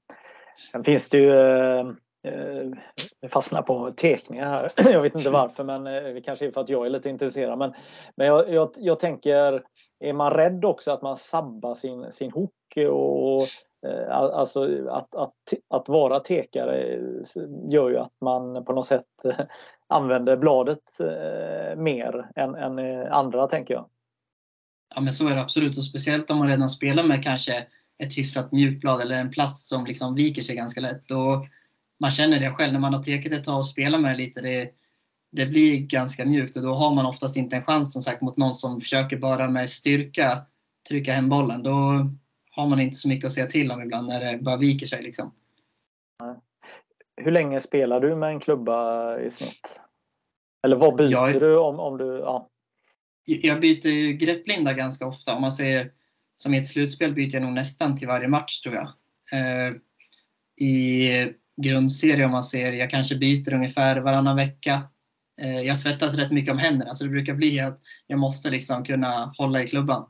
Sen 0.73 0.85
finns 0.85 1.09
det 1.09 1.19
ju 1.19 1.31
eh, 1.31 1.93
eh, 2.23 3.29
fastnar 3.29 3.63
på 3.63 3.91
tekningar 3.91 4.47
här. 4.47 4.73
Jag 4.93 5.01
vet 5.01 5.15
inte 5.15 5.31
varför, 5.31 5.65
men 5.65 5.87
eh, 5.87 6.15
det 6.15 6.21
kanske 6.21 6.47
är 6.47 6.51
för 6.51 6.61
att 6.61 6.69
jag 6.69 6.87
är 6.87 6.91
lite 6.91 7.11
intresserad. 7.11 7.59
Men, 7.59 7.75
men 8.17 8.27
jag, 8.27 8.53
jag, 8.53 8.71
jag 8.77 9.01
tänker, 9.01 9.63
är 10.01 10.13
man 10.13 10.31
rädd 10.31 10.65
också 10.65 10.93
att 10.93 11.03
man 11.03 11.17
sabbar 11.17 11.75
sin, 11.75 12.13
sin 12.13 12.31
hook 12.31 12.51
och 12.91 13.43
eh, 13.89 14.17
alltså 14.17 14.89
att, 14.89 15.15
att, 15.15 15.35
att 15.69 15.89
vara 15.89 16.21
tekare 16.21 17.01
gör 17.71 17.91
ju 17.91 17.99
att 17.99 18.17
man 18.21 18.65
på 18.65 18.73
något 18.73 18.87
sätt 18.87 19.25
eh, 19.25 19.41
använder 19.89 20.37
bladet 20.37 20.83
mer 21.77 22.29
än, 22.37 22.55
än 22.55 23.07
andra 23.07 23.49
tänker 23.49 23.75
jag. 23.75 23.89
Ja 24.95 25.01
men 25.01 25.13
så 25.13 25.29
är 25.29 25.35
det 25.35 25.41
absolut 25.41 25.77
och 25.77 25.85
speciellt 25.85 26.31
om 26.31 26.39
man 26.39 26.49
redan 26.49 26.69
spelar 26.69 27.05
med 27.05 27.25
kanske 27.25 27.67
ett 27.99 28.19
hyfsat 28.19 28.53
mjukblad 28.53 29.01
eller 29.01 29.15
en 29.15 29.31
plast 29.31 29.69
som 29.69 29.87
liksom 29.87 30.15
viker 30.15 30.43
sig 30.43 30.57
ganska 30.57 30.81
lätt. 30.81 31.11
Och 31.11 31.47
man 32.03 32.11
känner 32.11 32.41
det 32.41 32.51
själv 32.51 32.73
när 32.73 32.81
man 32.81 32.95
har 32.95 33.03
tekat 33.03 33.33
ett 33.33 33.45
tag 33.45 33.59
och 33.59 33.67
spelar 33.67 33.99
med 33.99 34.13
det 34.13 34.17
lite. 34.17 34.41
Det, 34.41 34.71
det 35.33 35.47
blir 35.47 35.79
ganska 35.79 36.27
mjukt 36.27 36.57
och 36.57 36.63
då 36.63 36.75
har 36.75 36.95
man 36.95 37.07
oftast 37.07 37.37
inte 37.37 37.57
en 37.57 37.65
chans 37.65 37.93
som 37.93 38.03
sagt 38.03 38.23
mot 38.23 38.37
någon 38.37 38.55
som 38.55 38.81
försöker 38.81 39.17
bara 39.17 39.51
med 39.51 39.71
styrka 39.71 40.47
trycka 40.89 41.13
hem 41.13 41.29
bollen. 41.29 41.63
Då, 41.63 42.07
har 42.55 42.67
man 42.67 42.81
inte 42.81 42.97
så 42.97 43.09
mycket 43.09 43.27
att 43.27 43.33
säga 43.33 43.47
till 43.47 43.73
om 43.73 43.83
ibland 43.83 44.09
när 44.09 44.21
det 44.21 44.39
bara 44.39 44.57
viker 44.57 44.87
sig. 44.87 45.03
Liksom. 45.03 45.35
Hur 47.17 47.31
länge 47.31 47.61
spelar 47.61 48.01
du 48.01 48.17
med 48.17 48.29
en 48.29 48.41
klubba 48.41 49.19
i 49.21 49.31
snitt? 49.31 49.81
Eller 50.63 50.77
vad 50.77 50.97
byter 50.97 51.11
jag, 51.11 51.41
du 51.41 51.57
om, 51.57 51.81
om 51.81 51.99
du... 51.99 52.05
Ja. 52.05 52.49
Jag 53.25 53.61
byter 53.61 54.13
grepplinda 54.13 54.73
ganska 54.73 55.07
ofta. 55.07 55.35
Om 55.35 55.41
man 55.41 55.53
säger 55.53 55.93
som 56.35 56.55
i 56.55 56.59
ett 56.59 56.67
slutspel 56.67 57.15
byter 57.15 57.35
jag 57.35 57.43
nog 57.43 57.53
nästan 57.53 57.97
till 57.97 58.09
varje 58.09 58.29
match 58.29 58.61
tror 58.61 58.75
jag. 58.75 58.89
Eh, 59.33 59.75
I 60.67 61.33
grundserie 61.57 62.25
om 62.25 62.31
man 62.31 62.45
ser, 62.45 62.73
jag 62.73 62.91
kanske 62.91 63.17
byter 63.17 63.55
ungefär 63.55 64.01
varannan 64.01 64.37
vecka. 64.37 64.83
Eh, 65.41 65.61
jag 65.61 65.79
svettas 65.79 66.15
rätt 66.15 66.33
mycket 66.33 66.53
om 66.53 66.59
händerna 66.59 66.95
så 66.95 67.05
det 67.05 67.11
brukar 67.11 67.35
bli 67.35 67.61
att 67.61 67.81
jag 68.07 68.19
måste 68.19 68.51
liksom 68.51 68.85
kunna 68.85 69.35
hålla 69.39 69.63
i 69.63 69.67
klubban. 69.67 70.07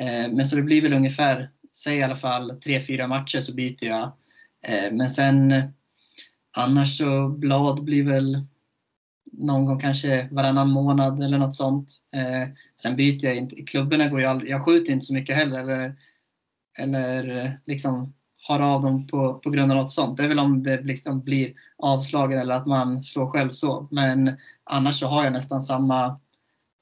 Eh, 0.00 0.32
men 0.32 0.46
så 0.46 0.56
det 0.56 0.62
blir 0.62 0.82
väl 0.82 0.94
ungefär 0.94 1.48
säg 1.76 1.98
i 1.98 2.02
alla 2.02 2.16
fall 2.16 2.60
tre, 2.60 2.80
fyra 2.80 3.06
matcher 3.06 3.40
så 3.40 3.54
byter 3.54 3.84
jag. 3.84 4.12
Eh, 4.66 4.92
men 4.92 5.10
sen 5.10 5.54
annars 6.56 6.98
så 6.98 7.28
blad 7.28 7.84
blir 7.84 8.04
väl 8.04 8.46
någon 9.32 9.64
gång 9.64 9.80
kanske 9.80 10.28
varannan 10.30 10.70
månad 10.70 11.22
eller 11.22 11.38
något 11.38 11.54
sånt. 11.54 11.90
Sen 12.82 12.96
byter 12.96 13.24
jag 13.24 13.36
inte. 13.36 13.62
Klubborna 13.62 14.08
går 14.08 14.20
ju 14.20 14.26
aldrig, 14.26 14.50
jag 14.50 14.64
skjuter 14.64 14.92
inte 14.92 15.06
så 15.06 15.14
mycket 15.14 15.36
heller 15.36 15.58
eller, 15.58 15.94
eller 16.78 17.60
liksom 17.66 18.14
har 18.48 18.60
av 18.60 18.82
dem 18.82 19.06
på, 19.06 19.34
på 19.34 19.50
grund 19.50 19.72
av 19.72 19.78
något 19.78 19.92
sånt. 19.92 20.16
Det 20.16 20.24
är 20.24 20.28
väl 20.28 20.38
om 20.38 20.62
det 20.62 20.82
liksom 20.82 21.20
blir 21.20 21.54
avslagen 21.78 22.38
eller 22.38 22.54
att 22.54 22.66
man 22.66 23.02
slår 23.02 23.30
själv 23.30 23.50
så. 23.50 23.88
Men 23.90 24.36
annars 24.64 24.98
så 24.98 25.06
har 25.06 25.24
jag 25.24 25.32
nästan 25.32 25.62
samma, 25.62 26.20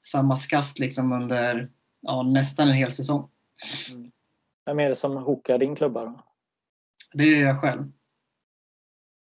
samma 0.05 0.35
skaft 0.35 0.79
liksom 0.79 1.11
under 1.11 1.69
ja, 2.01 2.23
nästan 2.23 2.67
en 2.67 2.73
hel 2.73 2.91
säsong. 2.91 3.29
Mm. 3.89 4.11
Vem 4.65 4.79
är 4.79 4.89
det 4.89 4.95
som 4.95 5.17
hookar 5.17 5.57
din 5.57 5.75
klubba? 5.75 6.05
Då? 6.05 6.23
Det 7.13 7.23
är 7.23 7.41
jag 7.41 7.61
själv. 7.61 7.91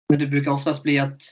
Men 0.08 0.18
det 0.18 0.26
brukar 0.26 0.50
oftast 0.50 0.82
bli 0.82 0.98
att 0.98 1.22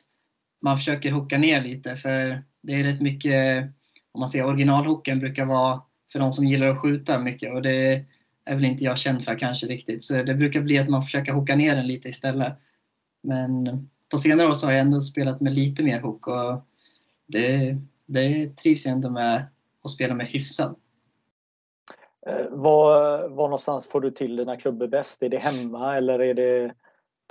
man 0.63 0.77
försöker 0.77 1.11
hooka 1.11 1.39
ner 1.39 1.63
lite 1.63 1.97
för 1.97 2.45
det 2.63 2.73
är 2.73 2.85
rätt 2.85 3.01
mycket, 3.01 3.65
om 4.13 4.21
man 4.21 4.29
ser 4.29 4.47
originalhooken 4.47 5.19
brukar 5.19 5.47
vara 5.47 5.83
för 6.13 6.19
de 6.19 6.33
som 6.33 6.45
gillar 6.45 6.67
att 6.67 6.81
skjuta 6.81 7.19
mycket 7.19 7.53
och 7.53 7.63
det 7.63 8.05
är 8.47 8.55
väl 8.55 8.65
inte 8.65 8.85
jag 8.85 8.99
känd 8.99 9.25
för 9.25 9.39
kanske 9.39 9.67
riktigt. 9.67 10.03
Så 10.03 10.23
det 10.23 10.35
brukar 10.35 10.61
bli 10.61 10.79
att 10.79 10.89
man 10.89 11.03
försöker 11.03 11.33
hooka 11.33 11.57
ner 11.57 11.77
den 11.77 11.87
lite 11.87 12.09
istället. 12.09 12.53
Men 13.23 13.89
på 14.11 14.19
senare 14.19 14.49
år 14.49 14.55
så 14.55 14.67
har 14.67 14.73
jag 14.73 14.81
ändå 14.81 15.01
spelat 15.01 15.41
med 15.41 15.55
lite 15.55 15.83
mer 15.83 16.01
hook 16.01 16.27
och 16.27 16.67
det, 17.27 17.77
det 18.07 18.57
trivs 18.57 18.87
jag 18.87 18.93
ändå 18.93 19.11
med 19.11 19.47
att 19.85 19.91
spela 19.91 20.15
med 20.15 20.27
hyfsat. 20.27 20.77
Eh, 22.27 22.47
var, 22.51 23.29
var 23.29 23.45
någonstans 23.45 23.87
får 23.87 24.01
du 24.01 24.11
till 24.11 24.37
dina 24.37 24.57
klubbor 24.57 24.87
bäst? 24.87 25.23
Är 25.23 25.29
det 25.29 25.39
hemma 25.39 25.97
eller 25.97 26.19
är 26.19 26.35
det 26.35 26.65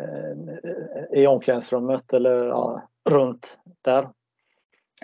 eh, 0.02 1.20
i 1.22 1.28
omklädningsrummet 1.28 2.14
eller 2.14 2.46
ja, 2.46 2.90
runt 3.10 3.60
där? 3.82 4.10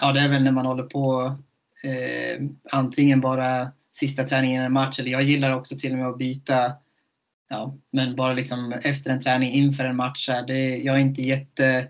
Ja, 0.01 0.11
det 0.11 0.19
är 0.19 0.29
väl 0.29 0.43
när 0.43 0.51
man 0.51 0.65
håller 0.65 0.83
på 0.83 1.35
eh, 1.83 2.43
antingen 2.71 3.21
bara 3.21 3.67
sista 3.91 4.23
träningen 4.23 4.61
i 4.61 4.65
en 4.65 4.73
match 4.73 4.99
eller 4.99 5.11
jag 5.11 5.23
gillar 5.23 5.55
också 5.55 5.75
till 5.77 5.91
och 5.91 5.97
med 5.97 6.07
att 6.07 6.17
byta 6.17 6.73
ja, 7.51 7.75
men 7.91 8.15
bara 8.15 8.33
liksom 8.33 8.73
efter 8.83 9.11
en 9.11 9.21
träning 9.21 9.51
inför 9.51 9.85
en 9.85 9.95
match. 9.95 10.29
Här, 10.29 10.47
det, 10.47 10.77
jag 10.77 10.95
är 10.95 10.99
inte 10.99 11.21
jätte, 11.21 11.87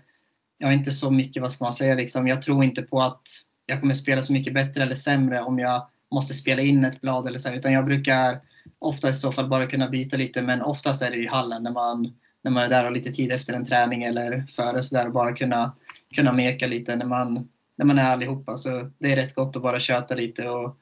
jag 0.58 0.70
är 0.70 0.74
inte 0.74 0.90
så 0.90 1.10
mycket, 1.10 1.42
vad 1.42 1.52
ska 1.52 1.64
man 1.64 1.72
säga, 1.72 1.94
liksom, 1.94 2.28
jag 2.28 2.42
tror 2.42 2.64
inte 2.64 2.82
på 2.82 3.00
att 3.00 3.22
jag 3.66 3.80
kommer 3.80 3.94
spela 3.94 4.22
så 4.22 4.32
mycket 4.32 4.54
bättre 4.54 4.82
eller 4.82 4.94
sämre 4.94 5.42
om 5.42 5.58
jag 5.58 5.86
måste 6.10 6.34
spela 6.34 6.62
in 6.62 6.84
ett 6.84 7.00
blad 7.00 7.28
eller 7.28 7.38
så, 7.38 7.52
utan 7.52 7.72
jag 7.72 7.84
brukar 7.84 8.40
ofta 8.78 9.08
i 9.08 9.12
så 9.12 9.32
fall 9.32 9.48
bara 9.48 9.66
kunna 9.66 9.88
byta 9.88 10.16
lite, 10.16 10.42
men 10.42 10.62
oftast 10.62 11.02
är 11.02 11.10
det 11.10 11.16
i 11.16 11.26
hallen 11.26 11.62
när 11.62 11.72
man, 11.72 12.14
när 12.42 12.50
man 12.50 12.62
är 12.62 12.68
där 12.68 12.78
och 12.78 12.84
har 12.84 12.94
lite 12.94 13.12
tid 13.12 13.32
efter 13.32 13.54
en 13.54 13.64
träning 13.64 14.04
eller 14.04 14.44
före 14.46 14.82
så 14.82 14.94
där 14.94 15.06
och 15.06 15.12
bara 15.12 15.32
kunna, 15.32 15.76
kunna 16.14 16.32
meka 16.32 16.66
lite 16.66 16.96
när 16.96 17.06
man, 17.06 17.48
när 17.76 17.86
man 17.86 17.98
är 17.98 18.10
allihopa. 18.10 18.56
Så 18.56 18.90
det 18.98 19.12
är 19.12 19.16
rätt 19.16 19.34
gott 19.34 19.56
att 19.56 19.62
bara 19.62 19.80
köta 19.80 20.14
lite 20.14 20.48
och, 20.48 20.78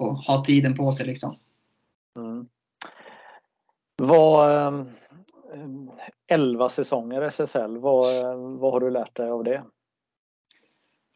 och 0.00 0.14
ha 0.14 0.44
tiden 0.44 0.76
på 0.76 0.92
sig 0.92 1.06
liksom. 1.06 1.36
Mm. 2.16 2.46
Vad, 3.96 4.86
11 6.28 6.64
ehm, 6.64 6.70
säsonger 6.70 7.22
SSL, 7.22 7.78
vad, 7.78 8.36
vad 8.58 8.72
har 8.72 8.80
du 8.80 8.90
lärt 8.90 9.16
dig 9.16 9.30
av 9.30 9.44
det? 9.44 9.62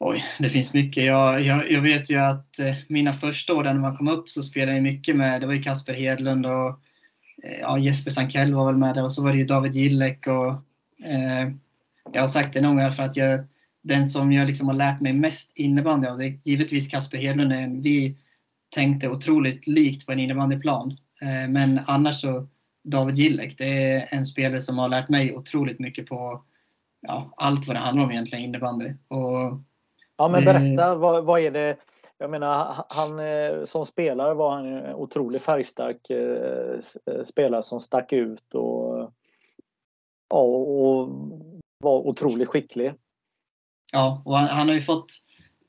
Oj, 0.00 0.24
det 0.38 0.48
finns 0.48 0.72
mycket. 0.72 1.04
Jag, 1.04 1.42
jag, 1.42 1.70
jag 1.70 1.80
vet 1.80 2.10
ju 2.10 2.16
att 2.16 2.58
eh, 2.58 2.74
mina 2.88 3.12
första 3.12 3.54
år 3.54 3.64
när 3.64 3.74
man 3.74 3.96
kom 3.96 4.08
upp 4.08 4.28
så 4.28 4.42
spelade 4.42 4.72
jag 4.72 4.82
mycket 4.82 5.16
med, 5.16 5.40
det 5.40 5.46
var 5.46 5.54
ju 5.54 5.62
Kasper 5.62 5.94
Hedlund 5.94 6.46
och 6.46 6.68
eh, 7.44 7.60
ja, 7.60 7.78
Jesper 7.78 8.10
Sankell 8.10 8.54
var 8.54 8.66
väl 8.66 8.76
med 8.76 8.94
där 8.94 9.04
och 9.04 9.12
så 9.12 9.24
var 9.24 9.32
det 9.32 9.38
ju 9.38 9.44
David 9.44 9.74
Gillek 9.74 10.26
och 10.26 10.48
eh, 11.06 11.50
jag 12.12 12.20
har 12.20 12.28
sagt 12.28 12.54
det 12.54 12.60
någon 12.60 12.76
gång 12.76 12.90
för 12.90 13.02
att 13.02 13.16
jag, 13.16 13.40
den 13.82 14.08
som 14.08 14.32
jag 14.32 14.46
liksom 14.46 14.68
har 14.68 14.74
lärt 14.74 15.00
mig 15.00 15.12
mest 15.12 15.52
innebandy 15.58 16.08
av 16.08 16.18
det 16.18 16.26
är 16.26 16.38
givetvis 16.44 16.88
Kasper 16.88 17.18
Hedlund. 17.18 17.82
Vi 17.82 18.16
tänkte 18.74 19.08
otroligt 19.08 19.66
likt 19.66 20.06
på 20.06 20.12
en 20.12 20.20
innebandyplan. 20.20 20.90
Eh, 21.22 21.50
men 21.50 21.80
annars 21.86 22.20
så 22.20 22.46
David 22.84 23.16
Gillek, 23.16 23.58
det 23.58 23.92
är 23.92 24.08
en 24.10 24.26
spelare 24.26 24.60
som 24.60 24.78
har 24.78 24.88
lärt 24.88 25.08
mig 25.08 25.36
otroligt 25.36 25.78
mycket 25.78 26.06
på 26.06 26.44
ja, 27.00 27.34
allt 27.36 27.66
vad 27.66 27.76
det 27.76 27.80
handlar 27.80 28.04
om 28.04 28.10
egentligen, 28.10 28.44
innebandy. 28.44 28.92
Och 29.08 29.60
Ja, 30.16 30.28
men 30.28 30.44
berätta, 30.44 30.94
vad, 30.94 31.24
vad 31.24 31.40
är 31.40 31.50
det? 31.50 31.76
Jag 32.18 32.30
menar, 32.30 32.84
han 32.88 33.18
eh, 33.18 33.64
som 33.64 33.86
spelare 33.86 34.34
var 34.34 34.50
han 34.50 34.66
en 34.66 34.94
otroligt 34.94 35.42
färgstark 35.42 36.10
eh, 36.10 36.80
eh, 37.06 37.24
spelare 37.24 37.62
som 37.62 37.80
stack 37.80 38.12
ut 38.12 38.54
och, 38.54 39.12
ja, 40.30 40.38
och 40.38 41.08
var 41.78 42.06
otroligt 42.06 42.48
skicklig. 42.48 42.94
Ja, 43.92 44.22
och 44.24 44.36
han, 44.36 44.48
han, 44.48 44.68
har 44.68 44.74
ju 44.74 44.80
fått 44.80 45.06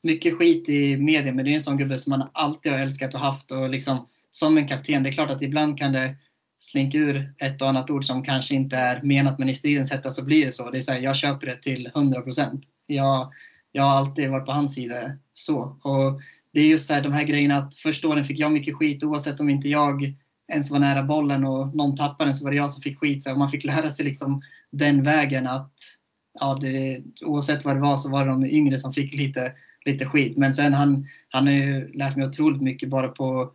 mycket 0.05 0.37
skit 0.37 0.69
i 0.69 0.97
media, 0.97 1.33
men 1.33 1.45
det 1.45 1.51
är 1.51 1.55
en 1.55 1.61
sån 1.61 1.77
gubbe 1.77 1.97
som 1.97 2.09
man 2.09 2.29
alltid 2.33 2.71
har 2.71 2.79
älskat 2.79 3.13
och 3.13 3.19
haft 3.19 3.51
och 3.51 3.69
liksom 3.69 4.07
som 4.29 4.57
en 4.57 4.67
kapten. 4.67 5.03
Det 5.03 5.09
är 5.09 5.11
klart 5.11 5.29
att 5.29 5.41
ibland 5.41 5.77
kan 5.77 5.91
det 5.91 6.15
slinka 6.59 6.97
ur 6.97 7.33
ett 7.37 7.61
och 7.61 7.69
annat 7.69 7.89
ord 7.89 8.05
som 8.05 8.23
kanske 8.23 8.55
inte 8.55 8.77
är 8.77 9.01
menat, 9.01 9.39
men 9.39 9.49
i 9.49 9.53
stridens 9.53 9.91
hetta 9.91 10.11
så 10.11 10.25
blir 10.25 10.45
det 10.45 10.51
så. 10.51 10.71
Det 10.71 10.77
är 10.77 10.81
så 10.81 10.91
här, 10.91 10.99
jag 10.99 11.15
köper 11.15 11.47
det 11.47 11.61
till 11.61 11.87
100 11.95 12.21
procent. 12.21 12.65
Jag, 12.87 13.31
jag 13.71 13.83
har 13.83 13.97
alltid 13.97 14.29
varit 14.29 14.45
på 14.45 14.51
hans 14.51 14.75
sida. 14.75 14.95
så. 15.33 15.77
Och 15.81 16.21
det 16.53 16.59
är 16.59 16.65
just 16.65 16.87
så 16.87 16.93
här, 16.93 17.01
de 17.01 17.13
här 17.13 17.23
grejerna 17.23 17.55
att 17.55 17.75
första 17.75 18.07
åren 18.07 18.23
fick 18.23 18.39
jag 18.39 18.51
mycket 18.51 18.75
skit 18.75 19.03
oavsett 19.03 19.39
om 19.39 19.49
inte 19.49 19.69
jag 19.69 20.15
ens 20.51 20.71
var 20.71 20.79
nära 20.79 21.03
bollen 21.03 21.45
och 21.45 21.75
någon 21.75 21.95
tappade 21.95 22.29
den 22.29 22.35
så 22.35 22.43
var 22.43 22.51
det 22.51 22.57
jag 22.57 22.71
som 22.71 22.81
fick 22.81 22.99
skit. 22.99 23.23
Så 23.23 23.35
man 23.35 23.49
fick 23.49 23.63
lära 23.63 23.89
sig 23.89 24.05
liksom 24.05 24.41
den 24.71 25.03
vägen 25.03 25.47
att 25.47 25.73
ja, 26.39 26.57
det, 26.61 27.03
oavsett 27.25 27.65
vad 27.65 27.75
det 27.75 27.81
var 27.81 27.97
så 27.97 28.09
var 28.09 28.25
det 28.25 28.31
de 28.31 28.45
yngre 28.45 28.79
som 28.79 28.93
fick 28.93 29.13
lite, 29.13 29.53
lite 29.85 30.05
skit. 30.05 30.37
Men 30.37 30.53
sen 30.53 30.73
han, 30.73 31.07
han 31.29 31.47
har 31.47 31.53
ju 31.53 31.91
lärt 31.93 32.15
mig 32.15 32.27
otroligt 32.27 32.61
mycket 32.61 32.89
bara 32.89 33.07
på 33.07 33.51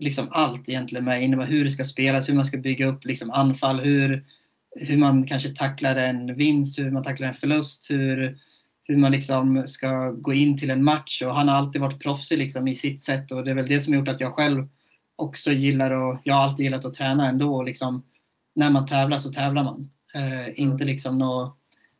liksom 0.00 0.28
allt 0.30 0.68
egentligen 0.68 1.04
med 1.04 1.22
innebar 1.22 1.46
hur 1.46 1.64
det 1.64 1.70
ska 1.70 1.84
spelas, 1.84 2.28
hur 2.28 2.34
man 2.34 2.44
ska 2.44 2.58
bygga 2.58 2.86
upp 2.86 3.04
liksom 3.04 3.30
anfall, 3.30 3.80
hur, 3.80 4.24
hur 4.80 4.96
man 4.96 5.26
kanske 5.26 5.48
tacklar 5.48 5.96
en 5.96 6.34
vinst, 6.36 6.78
hur 6.78 6.90
man 6.90 7.02
tacklar 7.02 7.28
en 7.28 7.34
förlust, 7.34 7.90
hur, 7.90 8.38
hur 8.84 8.96
man 8.96 9.12
liksom 9.12 9.62
ska 9.66 10.10
gå 10.10 10.32
in 10.32 10.56
till 10.56 10.70
en 10.70 10.84
match. 10.84 11.22
Och 11.22 11.34
han 11.34 11.48
har 11.48 11.54
alltid 11.54 11.80
varit 11.80 12.02
proffsig 12.02 12.38
liksom 12.38 12.68
i 12.68 12.74
sitt 12.74 13.00
sätt 13.00 13.32
och 13.32 13.44
det 13.44 13.50
är 13.50 13.54
väl 13.54 13.66
det 13.66 13.80
som 13.80 13.94
gjort 13.94 14.08
att 14.08 14.20
jag 14.20 14.34
själv 14.34 14.68
också 15.16 15.52
gillar 15.52 15.90
och 15.90 16.18
jag 16.24 16.34
har 16.34 16.42
alltid 16.42 16.64
gillat 16.64 16.84
att 16.84 16.94
träna 16.94 17.28
ändå. 17.28 17.62
liksom, 17.62 18.04
när 18.54 18.70
man 18.70 18.86
tävlar 18.86 19.18
så 19.18 19.32
tävlar 19.32 19.64
man. 19.64 19.90
Eh, 20.14 20.48
inte 20.48 20.84
mm. 20.84 20.86
liksom 20.86 21.18
något 21.18 21.55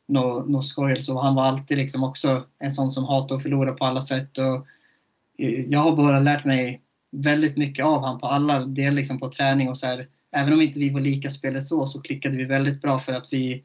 något 0.08 0.48
no 0.48 0.62
skoj. 0.62 1.02
Så 1.02 1.20
han 1.20 1.34
var 1.34 1.42
alltid 1.42 1.78
liksom 1.78 2.04
också 2.04 2.42
en 2.58 2.72
sån 2.72 2.90
som 2.90 3.04
hatade 3.04 3.34
att 3.34 3.42
förlora 3.42 3.72
på 3.72 3.84
alla 3.84 4.00
sätt. 4.00 4.38
Och 4.38 4.66
jag 5.68 5.80
har 5.80 5.96
bara 5.96 6.20
lärt 6.20 6.44
mig 6.44 6.82
väldigt 7.10 7.56
mycket 7.56 7.84
av 7.84 8.04
han 8.04 8.18
på 8.18 8.26
alla 8.26 8.66
delar 8.66 8.92
liksom 8.92 9.18
på 9.18 9.28
träning 9.28 9.68
och 9.68 9.78
så 9.78 9.86
här, 9.86 10.08
Även 10.36 10.52
om 10.52 10.60
inte 10.60 10.78
vi 10.78 10.90
var 10.90 11.00
lika 11.00 11.30
spelet 11.30 11.64
så, 11.64 11.86
så 11.86 12.00
klickade 12.00 12.36
vi 12.36 12.44
väldigt 12.44 12.82
bra 12.82 12.98
för 12.98 13.12
att 13.12 13.32
vi, 13.32 13.64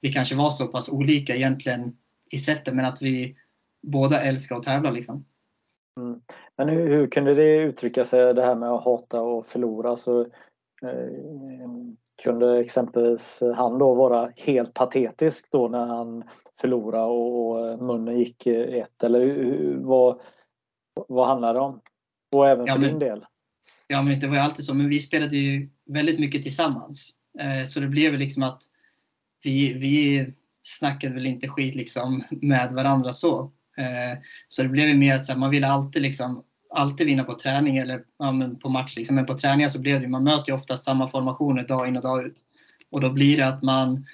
vi 0.00 0.12
kanske 0.12 0.34
var 0.34 0.50
så 0.50 0.66
pass 0.66 0.88
olika 0.92 1.36
egentligen 1.36 1.96
i 2.30 2.38
sättet 2.38 2.74
men 2.74 2.84
att 2.84 3.02
vi 3.02 3.36
båda 3.82 4.20
älskar 4.20 4.56
att 4.56 4.62
tävla. 4.62 4.90
Liksom. 4.90 5.24
Mm. 5.96 6.20
Men 6.56 6.68
hur, 6.68 6.88
hur, 6.88 7.06
kunde 7.06 7.34
det 7.34 7.56
uttrycka 7.56 8.04
sig 8.04 8.34
det 8.34 8.42
här 8.42 8.54
med 8.54 8.68
att 8.68 8.84
hata 8.84 9.20
och 9.20 9.46
förlora? 9.46 9.96
Så, 9.96 10.20
eh, 10.82 11.08
kunde 12.22 12.60
exempelvis 12.60 13.42
han 13.56 13.78
då 13.78 13.94
vara 13.94 14.32
helt 14.36 14.74
patetisk 14.74 15.50
då 15.50 15.68
när 15.68 15.86
han 15.86 16.24
förlorade 16.60 17.04
och, 17.04 17.50
och 17.50 17.82
munnen 17.82 18.18
gick 18.18 18.46
ett? 18.46 19.02
Eller 19.02 19.76
vad, 19.76 20.20
vad 21.08 21.28
handlar 21.28 21.54
det 21.54 21.60
om? 21.60 21.80
Och 22.32 22.48
även 22.48 22.66
för 22.66 22.72
ja, 22.72 22.78
men, 22.78 22.88
din 22.88 22.98
del? 22.98 23.24
Ja, 23.88 24.02
men 24.02 24.20
det 24.20 24.26
var 24.26 24.34
ju 24.34 24.40
alltid 24.40 24.64
så. 24.64 24.74
Men 24.74 24.88
vi 24.88 25.00
spelade 25.00 25.36
ju 25.36 25.68
väldigt 25.86 26.20
mycket 26.20 26.42
tillsammans. 26.42 27.10
Eh, 27.38 27.64
så 27.64 27.80
det 27.80 27.88
blev 27.88 28.18
liksom 28.18 28.42
att 28.42 28.62
vi, 29.44 29.72
vi 29.72 30.26
snackade 30.62 31.14
väl 31.14 31.26
inte 31.26 31.48
skit 31.48 31.74
liksom 31.74 32.24
med 32.30 32.72
varandra 32.72 33.12
så. 33.12 33.40
Eh, 33.78 34.18
så 34.48 34.62
det 34.62 34.68
blev 34.68 34.88
ju 34.88 34.96
mer 34.96 35.16
att 35.16 35.38
man 35.38 35.50
ville 35.50 35.66
alltid 35.66 36.02
liksom 36.02 36.44
alltid 36.70 37.06
vinna 37.06 37.24
på 37.24 37.34
träning 37.34 37.76
eller 37.76 38.02
ja, 38.18 38.34
på 38.62 38.68
match. 38.68 38.96
Liksom. 38.96 39.16
Men 39.16 39.26
på 39.26 39.38
träningar 39.38 39.68
så 39.68 39.80
blev 39.80 40.00
det 40.00 40.08
man 40.08 40.24
möter 40.24 40.48
ju 40.48 40.54
ofta 40.54 40.76
samma 40.76 41.08
formationer 41.08 41.68
dag 41.68 41.88
in 41.88 41.96
och 41.96 42.02
dag 42.02 42.26
ut. 42.26 42.44
Och 42.90 43.00
då 43.00 43.10
blir 43.10 43.36
det 43.36 43.46
att 43.46 43.62
man, 43.62 44.06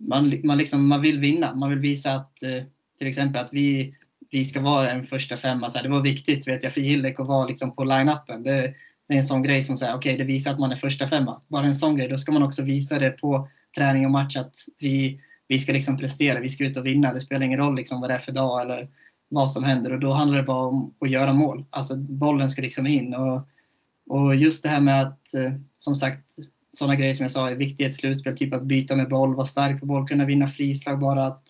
man, 0.00 0.40
man, 0.44 0.58
liksom, 0.58 0.88
man 0.88 1.02
vill 1.02 1.20
vinna. 1.20 1.54
Man 1.54 1.70
vill 1.70 1.78
visa 1.78 2.12
att 2.12 2.42
eh, 2.42 2.62
till 2.98 3.06
exempel 3.06 3.44
att 3.44 3.52
vi, 3.52 3.94
vi 4.30 4.44
ska 4.44 4.60
vara 4.60 4.90
en 4.90 5.06
första 5.06 5.36
femma. 5.36 5.70
Så 5.70 5.78
här, 5.78 5.84
det 5.84 5.90
var 5.90 6.00
viktigt 6.00 6.48
vet 6.48 6.62
jag 6.62 6.72
för 6.72 6.80
Gillek 6.80 7.20
att 7.20 7.26
vara 7.26 7.46
liksom, 7.46 7.76
på 7.76 7.84
line-upen. 7.84 8.42
Det, 8.42 8.74
det, 9.08 9.14
är 9.14 9.18
en 9.18 9.24
sån 9.24 9.42
grej 9.42 9.62
som 9.62 9.76
säger 9.76 9.94
okej, 9.94 10.14
okay, 10.14 10.26
det 10.26 10.32
visar 10.32 10.52
att 10.52 10.58
man 10.58 10.72
är 10.72 10.76
första 10.76 11.06
femma. 11.06 11.42
Bara 11.48 11.66
en 11.66 11.74
sån 11.74 11.96
grej. 11.96 12.08
Då 12.08 12.18
ska 12.18 12.32
man 12.32 12.42
också 12.42 12.62
visa 12.62 12.98
det 12.98 13.10
på 13.10 13.48
träning 13.76 14.04
och 14.04 14.10
match 14.10 14.36
att 14.36 14.54
vi, 14.78 15.20
vi 15.48 15.58
ska 15.58 15.72
liksom 15.72 15.96
prestera, 15.96 16.40
vi 16.40 16.48
ska 16.48 16.64
ut 16.64 16.76
och 16.76 16.86
vinna. 16.86 17.12
Det 17.12 17.20
spelar 17.20 17.46
ingen 17.46 17.58
roll 17.58 17.76
liksom 17.76 18.00
vad 18.00 18.10
det 18.10 18.14
är 18.14 18.18
för 18.18 18.32
dag 18.32 18.62
eller 18.62 18.88
vad 19.32 19.50
som 19.50 19.64
händer 19.64 19.92
och 19.92 20.00
då 20.00 20.12
handlar 20.12 20.38
det 20.38 20.44
bara 20.44 20.66
om 20.66 20.94
att 21.00 21.10
göra 21.10 21.32
mål. 21.32 21.64
Alltså 21.70 21.96
bollen 21.96 22.50
ska 22.50 22.62
liksom 22.62 22.86
in 22.86 23.14
och, 23.14 23.48
och 24.08 24.34
just 24.34 24.62
det 24.62 24.68
här 24.68 24.80
med 24.80 25.02
att 25.02 25.34
eh, 25.34 25.52
som 25.78 25.94
sagt 25.94 26.36
sådana 26.70 26.96
grejer 26.96 27.14
som 27.14 27.24
jag 27.24 27.30
sa 27.30 27.50
är 27.50 27.56
viktiga 27.56 27.86
i 27.86 27.88
ett 27.88 27.96
slutspel, 27.96 28.36
typ 28.36 28.54
att 28.54 28.62
byta 28.62 28.96
med 28.96 29.08
boll, 29.08 29.34
vara 29.34 29.44
stark 29.44 29.80
på 29.80 29.86
boll, 29.86 30.08
kunna 30.08 30.24
vinna 30.24 30.46
frislag, 30.46 31.00
bara 31.00 31.26
att 31.26 31.42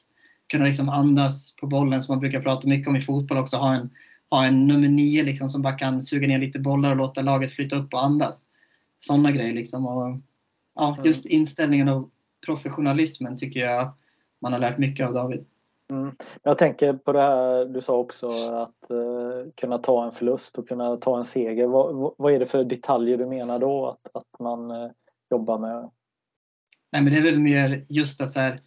kunna 0.47 0.65
liksom 0.65 0.89
andas 0.89 1.57
på 1.57 1.67
bollen 1.67 2.03
som 2.03 2.13
man 2.13 2.21
brukar 2.21 2.41
prata 2.41 2.69
mycket 2.69 2.89
om 2.89 2.97
i 2.97 3.01
fotboll 3.01 3.39
också, 3.39 3.57
ha 3.57 3.75
en, 3.75 3.91
ha 4.31 4.47
en 4.47 4.67
nummer 4.67 4.89
nio 4.89 5.23
liksom 5.23 5.49
som 5.49 5.63
bara 5.63 5.79
kan 5.79 6.03
suga 6.03 6.29
ner 6.29 6.39
lite 6.39 6.61
bollar 6.61 6.91
och 6.91 6.97
låta 6.97 7.23
laget 7.23 7.53
flytta 7.53 7.77
upp 7.77 7.95
och 7.95 8.05
andas. 8.05 8.47
Sådana 8.99 9.31
grejer 9.31 9.55
liksom. 9.55 9.87
Och, 9.87 10.21
ja, 10.75 10.99
just 11.05 11.27
inställningen 11.27 11.89
och 11.89 12.11
professionalismen 12.47 13.37
tycker 13.37 13.61
jag 13.61 13.93
man 14.41 14.53
har 14.53 14.61
lärt 14.61 14.79
mycket 14.79 15.07
av 15.07 15.15
David. 15.15 15.45
Mm. 15.91 16.17
Jag 16.43 16.59
tänker 16.59 16.93
på 16.93 17.13
det 17.13 17.21
här 17.21 17.65
du 17.65 17.81
sa 17.81 17.97
också 17.97 18.31
att 18.49 18.91
uh, 18.91 19.51
kunna 19.57 19.79
ta 19.79 20.05
en 20.05 20.13
förlust 20.13 20.59
och 20.59 20.69
kunna 20.69 20.97
ta 20.97 21.19
en 21.19 21.25
seger. 21.25 21.67
Vad, 21.67 22.15
vad 22.19 22.33
är 22.33 22.39
det 22.39 22.47
för 22.47 22.65
detaljer 22.65 23.19
du 23.19 23.27
menar 23.27 23.59
då 23.59 23.87
att, 23.87 24.17
att 24.17 24.41
man 24.41 24.71
uh, 24.71 24.91
jobbar 25.31 25.59
med? 25.59 25.91
Nej, 26.93 27.03
men 27.03 27.13
det 27.13 27.19
är 27.19 27.23
väl 27.23 27.39
mer 27.39 27.85
just 27.89 28.21
att 28.21 28.33
så 28.33 28.41
här, 28.41 28.61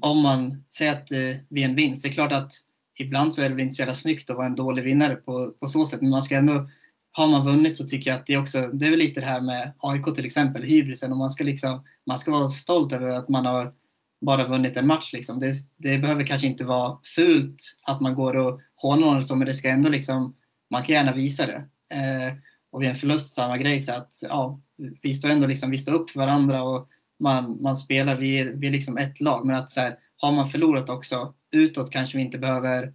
om 0.00 0.22
man 0.22 0.64
säger 0.78 0.92
att 0.92 1.12
eh, 1.12 1.40
vi 1.50 1.64
är 1.64 1.68
en 1.68 1.74
vinst, 1.74 2.02
det 2.02 2.08
är 2.08 2.12
klart 2.12 2.32
att 2.32 2.52
ibland 2.98 3.34
så 3.34 3.42
är 3.42 3.48
det 3.48 3.54
väl 3.54 3.64
inte 3.64 3.74
så 3.74 3.82
jävla 3.82 3.94
snyggt 3.94 4.30
att 4.30 4.36
vara 4.36 4.46
en 4.46 4.54
dålig 4.54 4.84
vinnare 4.84 5.16
på, 5.16 5.52
på 5.60 5.66
så 5.66 5.84
sätt, 5.84 6.00
men 6.00 6.10
man 6.10 6.22
ska 6.22 6.36
ändå 6.36 6.68
har 7.12 7.28
man 7.28 7.46
vunnit 7.46 7.76
så 7.76 7.84
tycker 7.84 8.10
jag 8.10 8.20
att 8.20 8.26
det 8.26 8.34
är 8.34 8.40
också, 8.40 8.68
det 8.72 8.86
är 8.86 8.90
väl 8.90 8.98
lite 8.98 9.20
det 9.20 9.26
här 9.26 9.40
med 9.40 9.72
AIK 9.78 10.14
till 10.14 10.26
exempel, 10.26 10.62
hybrisen, 10.62 11.12
och 11.12 11.18
man 11.18 11.30
ska 11.30 11.44
liksom, 11.44 11.84
man 12.06 12.18
ska 12.18 12.30
vara 12.30 12.48
stolt 12.48 12.92
över 12.92 13.08
att 13.08 13.28
man 13.28 13.46
har 13.46 13.74
bara 14.20 14.48
vunnit 14.48 14.76
en 14.76 14.86
match 14.86 15.12
liksom. 15.12 15.38
Det, 15.38 15.54
det 15.76 15.98
behöver 15.98 16.26
kanske 16.26 16.46
inte 16.46 16.64
vara 16.64 16.98
fult 17.16 17.56
att 17.86 18.00
man 18.00 18.14
går 18.14 18.36
och 18.36 18.60
hånar 18.76 19.06
någon 19.06 19.24
så, 19.24 19.36
men 19.36 19.46
det 19.46 19.54
ska 19.54 19.68
ändå 19.68 19.88
liksom, 19.88 20.36
man 20.70 20.84
kan 20.84 20.94
gärna 20.94 21.14
visa 21.14 21.46
det. 21.46 21.64
Eh, 21.96 22.34
och 22.70 22.82
vid 22.82 22.88
en 22.88 22.96
förlust 22.96 23.34
samma 23.34 23.58
grej, 23.58 23.80
så 23.80 23.92
att 23.92 24.12
ja, 24.28 24.60
vi 25.02 25.14
står 25.14 25.28
ändå 25.28 25.46
liksom, 25.46 25.70
vi 25.70 25.78
står 25.78 25.92
upp 25.92 26.10
för 26.10 26.20
varandra 26.20 26.62
och 26.62 26.88
man, 27.20 27.62
man 27.62 27.76
spelar, 27.76 28.16
vi 28.16 28.38
är, 28.38 28.44
vi 28.44 28.66
är 28.66 28.70
liksom 28.70 28.98
ett 28.98 29.20
lag, 29.20 29.46
men 29.46 29.56
att 29.56 29.70
så 29.70 29.80
här, 29.80 29.98
har 30.16 30.32
man 30.32 30.48
förlorat 30.48 30.90
också 30.90 31.34
utåt 31.52 31.90
kanske 31.90 32.16
vi 32.16 32.24
inte 32.24 32.38
behöver 32.38 32.92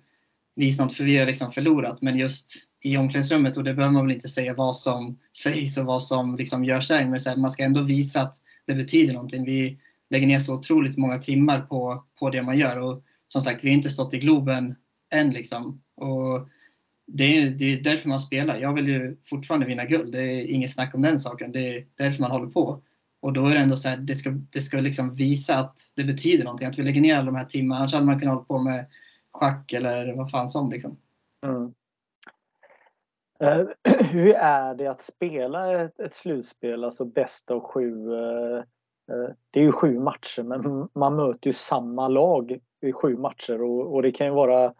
visa 0.55 0.84
något 0.84 0.93
för 0.93 1.03
vi 1.03 1.17
har 1.17 1.26
liksom 1.26 1.51
förlorat, 1.51 2.01
men 2.01 2.17
just 2.17 2.53
i 2.84 2.97
omklädningsrummet 2.97 3.57
och 3.57 3.63
det 3.63 3.74
behöver 3.74 3.93
man 3.93 4.05
väl 4.05 4.15
inte 4.15 4.30
säga 4.30 4.53
vad 4.53 4.76
som 4.76 5.20
sägs 5.38 5.78
och 5.78 5.86
vad 5.86 6.03
som 6.03 6.36
liksom 6.36 6.65
görs 6.65 6.88
där. 6.88 7.05
Men 7.05 7.20
så 7.20 7.30
här, 7.30 7.38
man 7.38 7.51
ska 7.51 7.63
ändå 7.63 7.82
visa 7.82 8.22
att 8.22 8.36
det 8.67 8.76
betyder 8.76 9.13
någonting. 9.13 9.45
Vi 9.45 9.80
lägger 10.10 10.28
ner 10.28 10.39
så 10.39 10.55
otroligt 10.55 10.97
många 10.97 11.18
timmar 11.18 11.62
på, 11.62 12.03
på 12.20 12.30
det 12.30 12.41
man 12.41 12.57
gör 12.57 12.80
och 12.82 13.03
som 13.28 13.41
sagt, 13.41 13.64
vi 13.64 13.70
har 13.70 13.76
inte 13.76 13.89
stått 13.89 14.14
i 14.14 14.20
Globen 14.20 14.76
än 15.14 15.30
liksom. 15.30 15.82
Och 15.95 16.49
det 17.07 17.24
är, 17.24 17.49
det 17.49 17.66
är 17.66 17.84
därför 17.84 18.10
man 18.10 18.20
spelar. 18.20 18.57
Jag 18.57 18.74
vill 18.74 18.88
ju 18.88 19.18
fortfarande 19.26 19.66
vinna 19.66 19.86
guld. 19.86 20.12
Det 20.12 20.24
är 20.24 20.51
inget 20.51 20.72
snack 20.72 20.95
om 20.95 21.01
den 21.01 21.20
saken. 21.20 21.51
Det 21.51 21.76
är 21.76 21.86
därför 21.95 22.22
man 22.22 22.32
håller 22.32 22.47
på. 22.47 22.82
Och 23.22 23.34
då 23.34 23.47
är 23.47 23.53
det 23.53 23.60
ändå 23.60 23.78
så 23.78 23.89
här, 23.89 23.97
det 23.97 24.16
ska, 24.16 24.30
det 24.30 24.62
ska 24.62 24.80
liksom 24.80 25.16
visa 25.16 25.55
att 25.55 25.80
det 25.95 26.03
betyder 26.03 26.43
någonting. 26.43 26.68
Att 26.68 26.80
vi 26.80 26.84
lägger 26.84 27.01
ner 27.01 27.16
alla 27.16 27.26
de 27.26 27.36
här 27.36 27.45
timmarna. 27.45 27.80
Annars 27.80 27.93
hade 27.93 28.05
man 28.05 28.20
kunnat 28.20 28.34
hålla 28.34 28.45
på 28.45 28.60
med 28.60 28.86
schack 29.32 29.74
eller 29.74 30.14
vad 30.14 30.32
fan 30.32 30.49
som. 30.49 30.72
Liksom. 30.72 30.97
Mm. 31.45 31.74
Eh, 33.39 33.68
hur 34.12 34.34
är 34.34 34.76
det 34.76 34.88
att 34.88 35.01
spela 35.01 35.84
ett, 35.84 35.99
ett 35.99 36.14
slutspel, 36.14 36.84
alltså 36.84 37.05
bäst 37.05 37.51
av 37.51 37.60
sju? 37.60 38.14
Eh, 38.14 38.64
Eh, 39.10 39.34
det 39.51 39.60
är 39.60 39.64
ju 39.64 39.72
sju 39.72 39.99
matcher 39.99 40.43
men 40.43 40.89
man 40.93 41.16
möter 41.16 41.47
ju 41.47 41.53
samma 41.53 42.07
lag 42.07 42.60
i 42.82 42.93
sju 42.93 43.18
matcher 43.18 43.62
och, 43.62 43.93
och 43.93 44.01
det 44.01 44.12
kan 44.12 44.28
ju 44.28 44.34
vara 44.34 44.74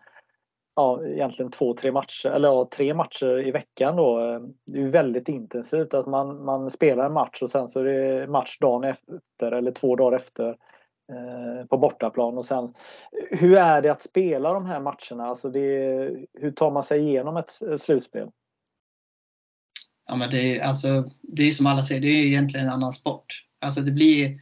ja, 0.76 1.06
egentligen 1.06 1.52
två, 1.52 1.74
tre 1.74 1.92
matcher, 1.92 2.30
eller 2.30 2.48
ja, 2.48 2.70
tre 2.72 2.94
matcher 2.94 3.48
i 3.48 3.52
veckan 3.52 3.96
då. 3.96 4.20
Eh, 4.20 4.40
det 4.66 4.80
är 4.80 4.84
ju 4.84 4.90
väldigt 4.90 5.30
intensivt 5.30 5.94
att 5.94 6.08
man, 6.08 6.46
man 6.46 6.72
spelar 6.72 7.06
en 7.06 7.14
match 7.14 7.42
och 7.42 7.50
sen 7.50 7.68
så 7.68 7.80
är 7.80 7.84
det 7.84 8.28
match 8.28 8.58
dagen 8.60 8.84
efter 8.84 9.52
eller 9.52 9.72
två 9.72 9.96
dagar 9.96 10.18
efter 10.18 10.50
eh, 11.12 11.66
på 11.70 11.78
bortaplan 11.78 12.38
och 12.38 12.46
sen 12.46 12.74
hur 13.32 13.58
är 13.58 13.82
det 13.82 13.90
att 13.90 14.02
spela 14.02 14.54
de 14.54 14.66
här 14.66 14.80
matcherna? 14.80 15.30
Alltså 15.30 15.50
det, 15.50 16.12
hur 16.34 16.52
tar 16.52 16.72
man 16.72 16.84
sig 16.84 17.02
igenom 17.02 17.38
ett, 17.38 17.62
ett 17.62 17.82
slutspel? 17.82 18.30
ja, 20.10 20.16
men 20.16 20.30
det, 20.30 20.58
är, 20.58 20.62
alltså, 20.62 21.06
det 21.22 21.44
är 21.44 21.52
som 21.52 21.68
alla 21.68 21.84
säger, 21.84 22.02
det 22.02 22.08
är 22.08 22.26
egentligen 22.26 22.66
en 22.66 22.74
annan 22.74 22.92
sport. 22.92 23.46
Alltså 23.62 23.82
det 23.82 23.92
blir 23.92 24.40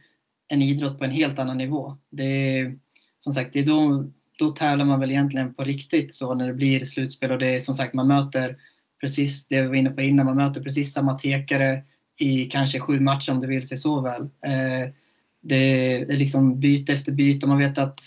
en 0.48 0.62
idrott 0.62 0.98
på 0.98 1.04
en 1.04 1.10
helt 1.10 1.38
annan 1.38 1.58
nivå. 1.58 1.96
Det 2.10 2.58
är, 2.58 2.78
som 3.18 3.34
sagt, 3.34 3.52
det 3.52 3.58
är 3.58 3.66
då, 3.66 4.10
då 4.38 4.48
tävlar 4.48 4.84
man 4.84 5.00
väl 5.00 5.10
egentligen 5.10 5.54
på 5.54 5.64
riktigt 5.64 6.14
så 6.14 6.34
när 6.34 6.46
det 6.46 6.54
blir 6.54 6.84
slutspel 6.84 7.30
och 7.30 7.38
det 7.38 7.56
är 7.56 7.60
som 7.60 7.74
sagt 7.74 7.94
man 7.94 8.08
möter 8.08 8.56
precis 9.00 9.48
det 9.48 9.60
vi 9.60 9.66
var 9.66 9.74
inne 9.74 9.90
på 9.90 10.02
innan, 10.02 10.26
man 10.26 10.36
möter 10.36 10.62
precis 10.62 10.92
samma 10.92 11.14
tekare 11.14 11.82
i 12.18 12.44
kanske 12.44 12.80
sju 12.80 13.00
matcher 13.00 13.32
om 13.32 13.40
det 13.40 13.46
vill 13.46 13.68
sig 13.68 13.78
så 13.78 14.00
väl. 14.00 14.22
Eh, 14.22 14.92
det 15.40 15.56
är 15.56 16.16
liksom 16.16 16.60
byte 16.60 16.92
efter 16.92 17.12
byte 17.12 17.46
och 17.46 17.48
man 17.48 17.58
vet 17.58 17.78
att 17.78 18.00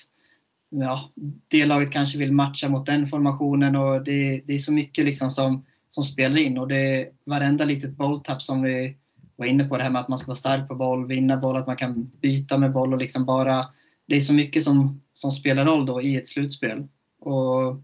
ja, 0.70 1.12
det 1.48 1.66
laget 1.66 1.92
kanske 1.92 2.18
vill 2.18 2.32
matcha 2.32 2.70
mot 2.70 2.86
den 2.86 3.08
formationen 3.08 3.76
och 3.76 4.04
det, 4.04 4.42
det 4.46 4.54
är 4.54 4.60
så 4.60 4.74
mycket 4.74 5.06
liksom 5.06 5.32
som 5.32 5.66
som 5.90 6.04
spelar 6.04 6.38
in 6.38 6.58
och 6.58 6.68
det 6.68 6.76
är 6.76 7.10
varenda 7.26 7.66
litet 7.66 7.98
bolltapp 7.98 8.42
som 8.42 8.62
vi 8.62 8.98
var 9.42 9.48
inne 9.48 9.64
på 9.64 9.78
det 9.78 9.84
här 9.84 9.90
med 9.90 10.02
att 10.02 10.08
man 10.08 10.18
ska 10.18 10.28
vara 10.28 10.36
stark 10.36 10.68
på 10.68 10.76
boll, 10.76 11.08
vinna 11.08 11.38
boll, 11.38 11.56
att 11.56 11.68
man 11.68 11.78
kan 11.78 12.12
byta 12.22 12.58
med 12.58 12.72
boll 12.72 12.94
och 12.94 13.00
liksom 13.00 13.26
bara 13.26 13.66
det 14.08 14.16
är 14.16 14.22
så 14.22 14.34
mycket 14.34 14.64
som, 14.64 15.02
som 15.14 15.32
spelar 15.32 15.66
roll 15.66 15.86
då 15.86 16.02
i 16.02 16.18
ett 16.18 16.28
slutspel. 16.28 16.88
Och 17.20 17.82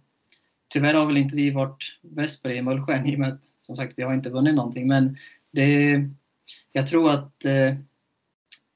tyvärr 0.74 0.94
har 0.94 1.06
väl 1.06 1.18
inte 1.18 1.36
vi 1.36 1.52
varit 1.52 2.00
bäst 2.02 2.44
på 2.44 2.48
det 2.48 2.56
i 2.56 2.62
Mullsjö 2.62 3.04
i 3.06 3.16
och 3.16 3.20
med 3.20 3.34
att 3.34 3.46
som 3.46 3.76
sagt 3.76 3.94
vi 3.98 4.04
har 4.04 4.14
inte 4.14 4.30
vunnit 4.30 4.56
någonting 4.56 4.88
men 4.88 5.18
det, 5.52 6.02
jag 6.72 6.88
tror 6.88 7.10
att 7.10 7.46
eh, 7.46 7.76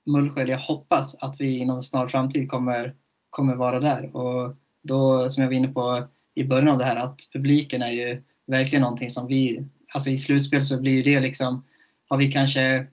Mullsjö, 0.06 0.44
jag 0.44 0.58
hoppas 0.58 1.16
att 1.16 1.42
vi 1.42 1.58
inom 1.58 1.76
en 1.76 1.84
snar 1.84 2.08
framtid 2.08 2.50
kommer, 2.50 2.96
kommer 3.30 3.56
vara 3.56 3.80
där 3.80 4.16
och 4.16 4.56
då 4.82 5.30
som 5.30 5.44
jag 5.44 5.50
var 5.50 5.56
inne 5.56 5.68
på 5.68 6.08
i 6.34 6.44
början 6.44 6.68
av 6.68 6.78
det 6.78 6.86
här 6.86 6.96
att 6.96 7.20
publiken 7.34 7.82
är 7.82 7.92
ju 7.92 8.24
verkligen 8.48 8.82
någonting 8.82 9.10
som 9.10 9.28
vi, 9.28 9.66
alltså 9.94 10.10
i 10.10 10.18
slutspel 10.18 10.64
så 10.64 10.82
blir 10.82 11.04
det 11.04 11.20
liksom, 11.20 11.64
har 12.12 12.18
vi 12.18 12.32
kanske 12.32 12.88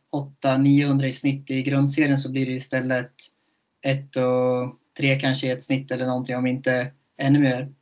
800-900 0.45 1.05
i 1.05 1.13
snitt 1.13 1.51
i 1.51 1.63
grundserien 1.63 2.19
så 2.19 2.31
blir 2.31 2.47
det 2.47 2.53
istället 2.53 3.13
1 3.87 4.17
och 4.17 4.77
3 4.99 5.21
kanske 5.21 5.47
i 5.47 5.51
ett 5.51 5.63
snitt 5.63 5.91
eller 5.91 6.07
någonting 6.07 6.37
om 6.37 6.47
inte 6.47 6.93
ännu 7.21 7.39
mer. 7.39 7.73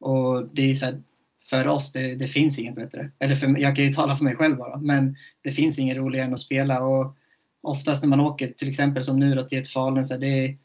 Och 0.00 0.48
det 0.54 0.62
är 0.62 0.66
ju 0.66 0.76
så 0.76 0.86
här, 0.86 1.02
för 1.50 1.66
oss, 1.66 1.92
det, 1.92 2.14
det, 2.14 2.28
finns 2.28 2.58
inget 2.58 2.74
bättre. 2.74 3.10
Eller 3.18 3.34
för, 3.34 3.58
jag 3.58 3.76
kan 3.76 3.84
ju 3.84 3.92
tala 3.92 4.16
för 4.16 4.24
mig 4.24 4.36
själv 4.36 4.56
bara, 4.56 4.76
men 4.76 5.16
det 5.42 5.52
finns 5.52 5.78
inget 5.78 5.96
roligare 5.96 6.26
än 6.26 6.32
att 6.32 6.40
spela. 6.40 6.82
Och 6.82 7.16
oftast 7.62 8.02
när 8.02 8.08
man 8.08 8.20
åker, 8.20 8.52
till 8.52 8.68
exempel 8.68 9.02
som 9.02 9.18
nu 9.18 9.34
då, 9.34 9.42
till 9.42 9.58
ett 9.58 9.68
Falun, 9.68 10.04
så 10.04 10.16
det 10.16 10.44
är, 10.44 10.56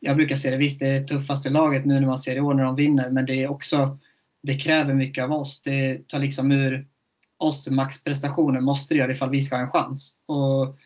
jag 0.00 0.16
brukar 0.16 0.36
säga 0.36 0.52
det, 0.52 0.58
visst 0.58 0.80
det 0.80 0.86
är 0.86 1.00
det 1.00 1.06
tuffaste 1.06 1.50
laget 1.50 1.84
nu 1.84 1.94
när 2.00 2.06
man 2.06 2.18
ser 2.18 2.36
i 2.36 2.40
år 2.40 2.54
när 2.54 2.64
de 2.64 2.76
vinner, 2.76 3.10
men 3.10 3.26
det 3.26 3.42
är 3.42 3.50
också 3.50 3.98
det 4.42 4.54
kräver 4.54 4.94
mycket 4.94 5.24
av 5.24 5.32
oss. 5.32 5.62
Det 5.62 6.08
tar 6.08 6.18
liksom 6.18 6.52
ur 6.52 6.86
oss 7.40 7.70
maxprestationer 7.70 8.60
måste 8.60 8.94
det 8.94 8.98
göra 8.98 9.10
ifall 9.10 9.30
vi 9.30 9.42
ska 9.42 9.56
ha 9.56 9.62
en 9.62 9.70
chans. 9.70 10.14
Och 10.26 10.78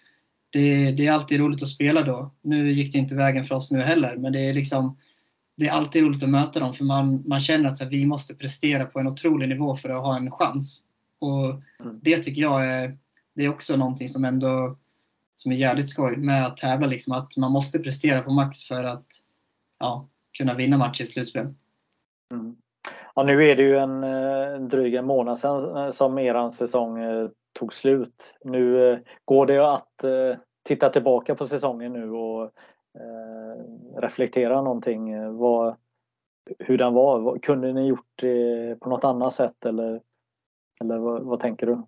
det, 0.51 0.93
det, 0.93 1.07
är 1.07 1.13
alltid 1.13 1.41
roligt 1.41 1.63
att 1.63 1.69
spela 1.69 2.03
då. 2.03 2.31
Nu 2.43 2.73
gick 2.73 2.93
det 2.93 2.99
inte 2.99 3.15
vägen 3.15 3.45
för 3.45 3.55
oss 3.55 3.71
nu 3.71 3.81
heller, 3.81 4.17
men 4.17 4.33
det 4.33 4.41
är 4.41 4.55
liksom 4.55 4.97
det 5.57 5.67
är 5.67 5.71
alltid 5.71 6.03
roligt 6.03 6.23
att 6.23 6.29
möta 6.29 6.61
dem 6.61 6.73
för 6.73 6.85
man, 6.85 7.23
man 7.27 7.41
känner 7.41 7.69
att 7.69 7.81
här, 7.81 7.91
vi 7.91 8.07
måste 8.07 8.35
prestera 8.35 8.85
på 8.85 9.01
en 9.01 9.07
otrolig 9.07 9.49
nivå 9.49 9.75
för 9.75 9.89
att 9.89 10.03
ha 10.03 10.17
en 10.17 10.31
chans. 10.31 10.83
Och 11.19 11.45
mm. 11.45 12.01
Det 12.03 12.23
tycker 12.23 12.43
jag 12.43 12.67
är, 12.67 12.99
det 13.35 13.45
är 13.45 13.49
också 13.49 13.77
någonting 13.77 14.09
som 14.09 14.25
ändå 14.25 14.79
som 15.35 15.53
är 15.53 15.57
jävligt 15.57 15.89
skoj 15.89 16.17
med 16.17 16.47
att 16.47 16.57
tävla. 16.57 16.87
Liksom, 16.87 17.13
att 17.13 17.37
man 17.37 17.53
måste 17.53 17.79
prestera 17.79 18.23
på 18.23 18.33
max 18.33 18.65
för 18.65 18.85
att 18.85 19.07
ja, 19.79 20.09
kunna 20.39 20.55
vinna 20.55 20.79
matcher 20.79 21.03
i 21.03 21.07
slutspel. 21.07 21.55
Mm. 22.33 22.57
Ja, 23.15 23.23
nu 23.23 23.45
är 23.45 23.57
det 23.57 23.63
ju 23.63 23.79
en, 23.79 24.05
en 24.05 24.69
dryg 24.69 24.95
en 24.95 25.07
månad 25.07 25.39
sedan 25.39 25.77
eh, 25.77 25.91
som 25.91 26.19
eran 26.19 26.53
säsong 26.53 27.03
eh, 27.03 27.29
tog 27.59 27.73
slut. 27.73 28.35
Nu 28.45 29.03
går 29.25 29.47
det 29.47 29.75
att 29.75 30.05
titta 30.63 30.89
tillbaka 30.89 31.35
på 31.35 31.47
säsongen 31.47 31.93
nu 31.93 32.11
och 32.11 32.51
reflektera 33.97 34.63
någonting. 34.63 35.37
Vad, 35.37 35.77
hur 36.59 36.79
den 36.79 36.95
var. 36.95 37.39
Kunde 37.39 37.73
ni 37.73 37.87
gjort 37.87 38.13
det 38.15 38.81
på 38.81 38.89
något 38.89 39.05
annat 39.05 39.33
sätt 39.33 39.65
eller, 39.65 40.01
eller 40.81 40.99
vad, 40.99 41.23
vad 41.23 41.41
tänker 41.41 41.67
du? 41.67 41.83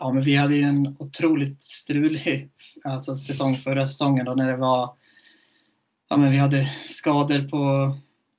Ja, 0.00 0.12
men 0.12 0.22
vi 0.22 0.36
hade 0.36 0.54
ju 0.54 0.62
en 0.62 0.96
otroligt 0.98 1.62
strulig 1.62 2.50
alltså, 2.84 3.16
säsong 3.16 3.56
förra 3.56 3.86
säsongen 3.86 4.24
då 4.24 4.34
när 4.34 4.50
det 4.50 4.56
var 4.56 4.96
ja, 6.08 6.16
men 6.16 6.30
vi 6.30 6.36
hade 6.36 6.64
skador 6.84 7.48
på 7.48 7.92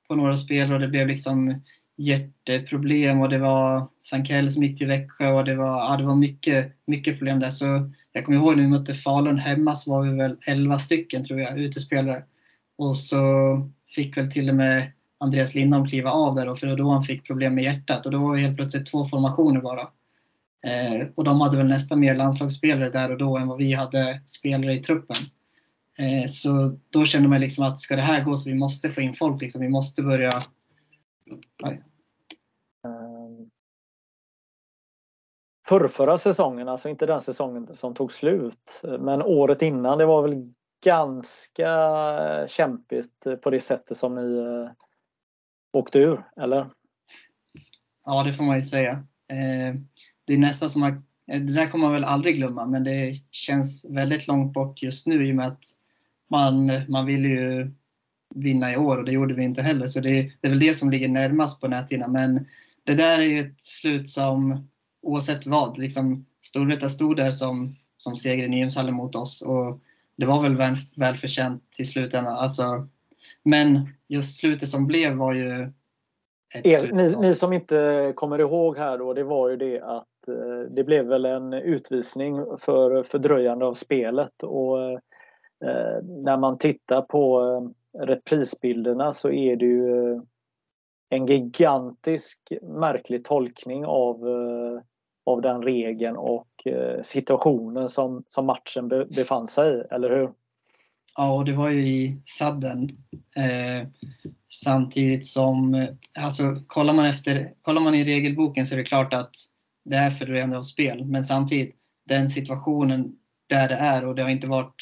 på 0.08 0.14
några 0.14 0.36
spelare 0.36 0.74
och 0.74 0.80
det 0.80 0.88
blev 0.88 1.08
liksom 1.08 1.60
hjärteproblem 1.96 3.20
och 3.20 3.28
det 3.28 3.38
var 3.38 3.88
Sankell 4.02 4.52
som 4.52 4.62
gick 4.62 4.78
till 4.78 4.86
Växjö 4.86 5.32
och 5.32 5.44
det 5.44 5.54
var, 5.54 5.78
ja, 5.78 5.96
det 5.96 6.04
var 6.04 6.16
mycket, 6.16 6.72
mycket 6.86 7.18
problem 7.18 7.40
där. 7.40 7.50
Så 7.50 7.90
jag 8.12 8.24
kommer 8.24 8.38
ihåg 8.38 8.56
när 8.56 8.62
vi 8.62 8.68
mötte 8.68 8.94
Falun 8.94 9.38
hemma 9.38 9.76
så 9.76 9.90
var 9.90 10.02
vi 10.02 10.16
väl 10.16 10.36
11 10.46 10.78
stycken 10.78 11.24
tror 11.24 11.40
jag, 11.40 11.58
utespelare. 11.58 12.22
Och 12.78 12.96
så 12.96 13.16
fick 13.94 14.16
väl 14.16 14.30
till 14.30 14.48
och 14.48 14.54
med 14.54 14.92
Andreas 15.18 15.54
Lindholm 15.54 15.86
kliva 15.86 16.10
av 16.10 16.34
där 16.34 16.46
då, 16.46 16.54
för 16.54 16.66
det 16.66 16.72
var 16.72 16.78
då 16.78 16.90
han 16.90 17.02
fick 17.02 17.26
problem 17.26 17.54
med 17.54 17.64
hjärtat 17.64 18.06
och 18.06 18.12
då 18.12 18.18
var 18.18 18.34
vi 18.34 18.42
helt 18.42 18.56
plötsligt 18.56 18.86
två 18.86 19.04
formationer 19.04 19.60
bara. 19.60 19.80
Eh, 20.66 21.06
och 21.14 21.24
de 21.24 21.40
hade 21.40 21.56
väl 21.56 21.68
nästan 21.68 22.00
mer 22.00 22.14
landslagsspelare 22.14 22.90
där 22.90 23.10
och 23.10 23.18
då 23.18 23.36
än 23.36 23.48
vad 23.48 23.58
vi 23.58 23.72
hade 23.72 24.20
spelare 24.26 24.74
i 24.74 24.82
truppen. 24.82 25.16
Eh, 25.98 26.26
så 26.28 26.78
då 26.90 27.04
kände 27.04 27.28
man 27.28 27.40
liksom 27.40 27.64
att 27.64 27.78
ska 27.78 27.96
det 27.96 28.02
här 28.02 28.24
gå 28.24 28.36
så 28.36 28.50
vi 28.50 28.56
måste 28.56 28.90
få 28.90 29.00
in 29.00 29.12
folk. 29.12 29.42
Liksom. 29.42 29.60
Vi 29.60 29.68
måste 29.68 30.02
börja... 30.02 30.42
Ehm, 32.84 33.50
förrförra 35.68 36.18
säsongen, 36.18 36.68
alltså 36.68 36.88
inte 36.88 37.06
den 37.06 37.20
säsongen 37.20 37.76
som 37.76 37.94
tog 37.94 38.12
slut, 38.12 38.82
men 38.82 39.22
året 39.22 39.62
innan, 39.62 39.98
det 39.98 40.06
var 40.06 40.22
väl 40.22 40.52
ganska 40.84 41.68
kämpigt 42.48 43.26
på 43.42 43.50
det 43.50 43.60
sättet 43.60 43.96
som 43.96 44.14
ni 44.14 44.38
eh, 44.38 44.70
åkte 45.72 45.98
ur, 45.98 46.24
eller? 46.36 46.70
Ja, 48.04 48.22
det 48.22 48.32
får 48.32 48.44
man 48.44 48.56
ju 48.56 48.62
säga. 48.62 48.90
Eh, 49.32 49.74
det 50.26 50.32
är 50.32 50.38
nästan 50.38 50.70
som 50.70 50.82
att, 50.82 50.94
det 51.26 51.54
där 51.54 51.70
kommer 51.70 51.84
man 51.84 51.92
väl 51.92 52.04
aldrig 52.04 52.36
glömma, 52.36 52.66
men 52.66 52.84
det 52.84 53.14
känns 53.30 53.86
väldigt 53.90 54.28
långt 54.28 54.52
bort 54.52 54.82
just 54.82 55.06
nu 55.06 55.26
i 55.26 55.32
och 55.32 55.36
med 55.36 55.46
att 55.46 55.64
man, 56.30 56.72
man 56.88 57.06
vill 57.06 57.24
ju 57.24 57.70
vinna 58.34 58.72
i 58.72 58.76
år 58.76 58.96
och 58.96 59.04
det 59.04 59.12
gjorde 59.12 59.34
vi 59.34 59.44
inte 59.44 59.62
heller. 59.62 59.86
Så 59.86 60.00
det, 60.00 60.22
det 60.40 60.46
är 60.46 60.50
väl 60.50 60.58
det 60.58 60.74
som 60.74 60.90
ligger 60.90 61.08
närmast 61.08 61.60
på 61.60 61.68
näthinnan. 61.68 62.12
Men 62.12 62.46
det 62.84 62.94
där 62.94 63.18
är 63.18 63.22
ju 63.22 63.40
ett 63.40 63.62
slut 63.62 64.08
som 64.08 64.68
oavsett 65.02 65.46
vad, 65.46 65.78
liksom 65.78 66.26
Storvreta 66.42 66.88
stod 66.88 67.16
där 67.16 67.30
som, 67.30 67.76
som 67.96 68.16
seger 68.16 68.44
i 68.44 68.48
Nyhemshallen 68.48 68.94
mot 68.94 69.14
oss 69.14 69.42
och 69.42 69.80
det 70.16 70.26
var 70.26 70.42
väl 70.42 70.56
väl, 70.56 70.76
välförtjänt 70.96 71.62
till 71.70 71.90
slutändan. 71.90 72.36
Alltså, 72.36 72.88
men 73.42 73.88
just 74.08 74.36
slutet 74.36 74.68
som 74.68 74.86
blev 74.86 75.14
var 75.14 75.32
ju 75.32 75.72
Er, 76.64 76.92
ni, 76.92 77.16
ni, 77.16 77.34
som 77.34 77.52
inte 77.52 78.12
kommer 78.16 78.38
ihåg 78.38 78.78
här 78.78 78.98
då, 78.98 79.14
det 79.14 79.24
var 79.24 79.48
ju 79.48 79.56
det 79.56 79.80
att 79.80 80.28
eh, 80.28 80.70
det 80.70 80.84
blev 80.84 81.06
väl 81.06 81.24
en 81.24 81.52
utvisning 81.52 82.44
för 82.58 83.02
fördröjande 83.02 83.64
av 83.64 83.74
spelet 83.74 84.42
och 84.42 84.82
eh, 84.82 84.98
Eh, 85.64 86.04
när 86.04 86.36
man 86.36 86.58
tittar 86.58 87.02
på 87.02 87.42
eh, 87.42 88.06
reprisbilderna 88.06 89.12
så 89.12 89.30
är 89.30 89.56
det 89.56 89.64
ju 89.64 90.12
eh, 90.12 90.22
en 91.08 91.26
gigantisk 91.26 92.52
märklig 92.62 93.24
tolkning 93.24 93.86
av, 93.86 94.24
av 95.26 95.42
den 95.42 95.62
regeln 95.62 96.16
och 96.16 96.48
situationen 97.02 97.88
som, 97.88 98.24
som 98.28 98.46
matchen 98.46 98.88
befann 98.88 99.48
sig 99.48 99.74
i, 99.74 99.82
eller 99.90 100.10
hur? 100.10 100.30
Ja, 101.16 101.36
och 101.36 101.44
det 101.44 101.52
var 101.52 101.70
ju 101.70 101.80
i 101.80 102.20
sadden. 102.24 102.90
Eh, 103.36 103.88
samtidigt 104.48 105.26
som, 105.26 105.86
alltså 106.18 106.42
kollar 106.66 106.94
man, 106.94 107.06
efter, 107.06 107.52
kollar 107.62 107.80
man 107.80 107.94
i 107.94 108.04
regelboken 108.04 108.66
så 108.66 108.74
är 108.74 108.78
det 108.78 108.84
klart 108.84 109.14
att 109.14 109.34
det 109.84 109.96
är 109.96 110.10
fördröjande 110.10 110.56
av 110.56 110.62
spel. 110.62 111.04
Men 111.04 111.24
samtidigt, 111.24 111.76
den 112.04 112.30
situationen 112.30 113.16
där 113.46 113.68
det 113.68 113.74
är 113.74 114.06
och 114.06 114.14
det 114.14 114.22
har 114.22 114.30
inte 114.30 114.46
varit 114.46 114.74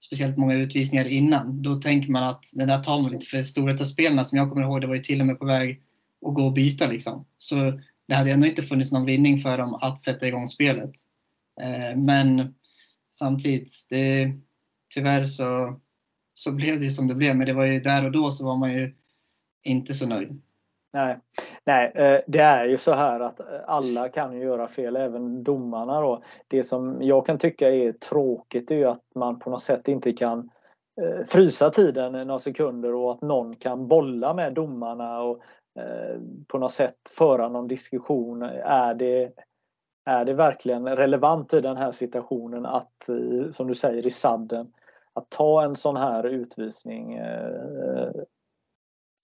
speciellt 0.00 0.36
många 0.36 0.54
utvisningar 0.54 1.04
innan. 1.04 1.62
Då 1.62 1.74
tänker 1.74 2.10
man 2.10 2.22
att 2.22 2.44
den 2.52 2.68
där 2.68 2.82
tar 2.82 3.02
man 3.02 3.12
lite 3.12 3.26
för 3.26 3.42
storhetsspelarna 3.42 4.24
som 4.24 4.38
jag 4.38 4.48
kommer 4.48 4.62
ihåg, 4.62 4.80
det 4.80 4.86
var 4.86 4.94
ju 4.94 5.02
till 5.02 5.20
och 5.20 5.26
med 5.26 5.38
på 5.38 5.46
väg 5.46 5.82
att 6.26 6.34
gå 6.34 6.46
och 6.46 6.52
byta 6.52 6.86
liksom. 6.86 7.26
Så 7.36 7.80
det 8.08 8.14
hade 8.14 8.30
ändå 8.30 8.46
inte 8.46 8.62
funnits 8.62 8.92
någon 8.92 9.06
vinning 9.06 9.38
för 9.38 9.58
dem 9.58 9.74
att 9.74 10.00
sätta 10.00 10.28
igång 10.28 10.48
spelet. 10.48 10.90
Eh, 11.60 11.96
men 11.96 12.54
samtidigt, 13.10 13.86
det, 13.90 14.32
tyvärr 14.94 15.26
så, 15.26 15.80
så 16.34 16.52
blev 16.52 16.80
det 16.80 16.90
som 16.90 17.08
det 17.08 17.14
blev. 17.14 17.36
Men 17.36 17.46
det 17.46 17.52
var 17.52 17.64
ju 17.64 17.80
där 17.80 18.04
och 18.04 18.12
då 18.12 18.30
så 18.30 18.44
var 18.44 18.56
man 18.56 18.72
ju 18.72 18.94
inte 19.62 19.94
så 19.94 20.06
nöjd. 20.06 20.42
Nej, 20.92 21.18
Nej 21.68 21.92
eh, 21.94 22.20
det 22.26 22.38
är 22.38 22.64
ju 22.64 22.78
så 22.78 22.92
här 22.92 23.20
att 23.20 23.40
eh, 23.40 23.46
alla 23.66 24.08
kan 24.08 24.32
ju 24.32 24.42
göra 24.42 24.68
fel, 24.68 24.96
även 24.96 25.42
domarna. 25.42 26.00
Då. 26.00 26.22
Det 26.48 26.64
som 26.64 27.02
jag 27.02 27.26
kan 27.26 27.38
tycka 27.38 27.70
är 27.70 27.92
tråkigt 27.92 28.70
är 28.70 28.74
ju 28.74 28.84
att 28.84 29.04
man 29.14 29.38
på 29.38 29.50
något 29.50 29.62
sätt 29.62 29.88
inte 29.88 30.12
kan 30.12 30.50
eh, 31.00 31.24
frysa 31.26 31.70
tiden 31.70 32.12
några 32.12 32.38
sekunder 32.38 32.94
och 32.94 33.12
att 33.12 33.22
någon 33.22 33.56
kan 33.56 33.88
bolla 33.88 34.34
med 34.34 34.54
domarna 34.54 35.22
och 35.22 35.42
på 36.48 36.58
något 36.58 36.72
sätt 36.72 36.96
föra 37.10 37.48
någon 37.48 37.68
diskussion. 37.68 38.42
Är 38.64 38.94
det, 38.94 39.32
är 40.04 40.24
det 40.24 40.34
verkligen 40.34 40.96
relevant 40.96 41.54
i 41.54 41.60
den 41.60 41.76
här 41.76 41.92
situationen 41.92 42.66
att, 42.66 43.10
som 43.50 43.66
du 43.66 43.74
säger, 43.74 44.06
i 44.06 44.10
sadden, 44.10 44.72
att 45.12 45.30
ta 45.30 45.62
en 45.62 45.76
sån 45.76 45.96
här 45.96 46.26
utvisning 46.26 47.20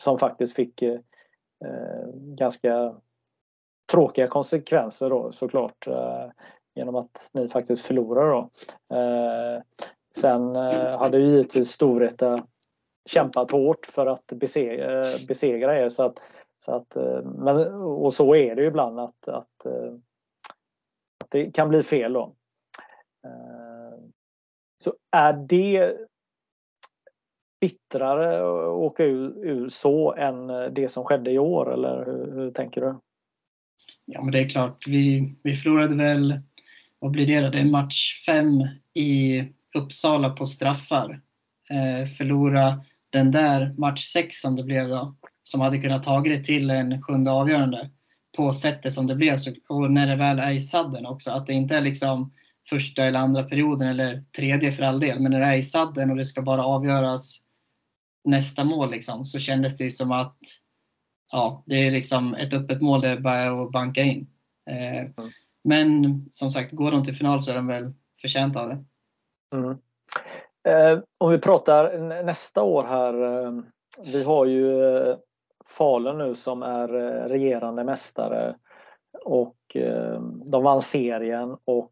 som 0.02 0.18
faktiskt 0.18 0.54
fick 0.56 0.82
Eh, 1.64 2.08
ganska 2.14 2.94
tråkiga 3.92 4.28
konsekvenser 4.28 5.10
då 5.10 5.32
såklart 5.32 5.86
eh, 5.86 6.26
genom 6.74 6.94
att 6.94 7.30
ni 7.32 7.48
faktiskt 7.48 7.86
förlorar 7.86 8.30
då. 8.30 8.50
Eh, 8.96 9.62
sen 10.16 10.56
hade 10.98 11.18
ju 11.18 11.26
givetvis 11.26 11.70
Storvreta 11.70 12.46
kämpat 13.08 13.50
hårt 13.50 13.86
för 13.86 14.06
att 14.06 14.26
besegra, 15.26 15.78
er 15.78 15.88
så 15.88 16.02
att, 16.02 16.22
så 16.64 16.72
att 16.72 16.96
men, 17.24 17.74
och 17.82 18.14
så 18.14 18.34
är 18.34 18.56
det 18.56 18.62
ju 18.62 18.68
ibland 18.68 19.00
att, 19.00 19.28
att, 19.28 19.66
att 21.24 21.30
det 21.30 21.50
kan 21.50 21.68
bli 21.68 21.82
fel 21.82 22.12
då. 22.12 22.34
Så 24.82 24.94
är 25.10 25.32
det 25.32 25.96
bittrare 27.64 28.36
att 28.38 28.68
åka 28.68 29.04
ur, 29.04 29.46
ur, 29.46 29.68
så 29.68 30.14
än 30.14 30.50
eh, 30.50 30.66
det 30.72 30.88
som 30.88 31.04
skedde 31.04 31.30
i 31.30 31.38
år 31.38 31.74
eller 31.74 32.04
hur, 32.06 32.32
hur, 32.34 32.50
tänker 32.50 32.80
du? 32.80 32.98
Ja 34.04 34.22
men 34.22 34.32
det 34.32 34.40
är 34.40 34.48
klart, 34.48 34.86
vi, 34.86 35.34
vi 35.42 35.52
förlorade 35.52 35.96
väl, 35.96 36.40
vad 36.98 37.10
blir 37.10 37.26
det 37.26 37.40
då? 37.40 37.50
Det 37.50 37.58
är 37.58 37.64
match 37.64 38.24
fem 38.26 38.60
i 38.94 39.42
Uppsala 39.76 40.30
på 40.30 40.46
straffar. 40.46 41.20
Eh, 41.70 42.08
förlora 42.08 42.80
den 43.10 43.30
där 43.30 43.74
match 43.78 44.04
sex 44.04 44.36
som 44.40 44.56
det 44.56 44.62
blev 44.62 44.88
då, 44.88 45.14
som 45.42 45.60
hade 45.60 45.78
kunnat 45.78 46.02
tagit 46.02 46.36
det 46.36 46.44
till 46.44 46.70
en 46.70 47.02
sjunde 47.02 47.30
avgörande 47.30 47.90
på 48.36 48.52
sättet 48.52 48.92
som 48.92 49.06
det 49.06 49.14
blev. 49.14 49.38
Och 49.68 49.92
när 49.92 50.06
det 50.06 50.16
väl 50.16 50.38
är 50.38 50.52
i 50.52 50.60
sadden 50.60 51.06
också, 51.06 51.30
att 51.30 51.46
det 51.46 51.52
inte 51.52 51.76
är 51.76 51.80
liksom 51.80 52.32
första 52.70 53.04
eller 53.04 53.18
andra 53.18 53.42
perioden 53.42 53.88
eller 53.88 54.22
tredje 54.36 54.72
för 54.72 54.82
all 54.82 55.00
del, 55.00 55.20
men 55.20 55.32
när 55.32 55.40
det 55.40 55.46
är 55.46 55.56
i 55.56 55.62
sadden 55.62 56.10
och 56.10 56.16
det 56.16 56.24
ska 56.24 56.42
bara 56.42 56.64
avgöras 56.64 57.43
nästa 58.24 58.64
mål 58.64 58.90
liksom, 58.90 59.24
så 59.24 59.38
kändes 59.38 59.76
det 59.76 59.84
ju 59.84 59.90
som 59.90 60.12
att 60.12 60.36
ja, 61.32 61.62
det 61.66 61.74
är 61.86 61.90
liksom 61.90 62.34
ett 62.34 62.52
öppet 62.52 62.82
mål 62.82 63.00
där 63.00 63.20
bara 63.20 63.62
att 63.62 63.72
banka 63.72 64.02
in. 64.02 64.26
Eh, 64.70 64.98
mm. 64.98 65.30
Men 65.64 66.26
som 66.30 66.50
sagt, 66.50 66.72
går 66.72 66.90
de 66.90 67.04
till 67.04 67.14
final 67.14 67.42
så 67.42 67.50
är 67.50 67.54
de 67.56 67.66
väl 67.66 67.92
förtjänta 68.20 68.60
av 68.60 68.68
det. 68.68 68.84
Mm. 69.54 69.78
Eh, 70.68 71.02
om 71.18 71.30
vi 71.30 71.38
pratar 71.38 71.98
nästa 72.22 72.62
år 72.62 72.84
här. 72.84 73.44
Eh, 73.44 73.52
vi 74.12 74.22
har 74.22 74.46
ju 74.46 74.96
eh, 74.96 75.16
Falun 75.66 76.18
nu 76.18 76.34
som 76.34 76.62
är 76.62 76.94
eh, 76.94 77.28
regerande 77.28 77.84
mästare 77.84 78.54
och 79.24 79.56
eh, 79.74 80.20
de 80.50 80.62
vann 80.62 80.82
serien 80.82 81.56
och 81.64 81.90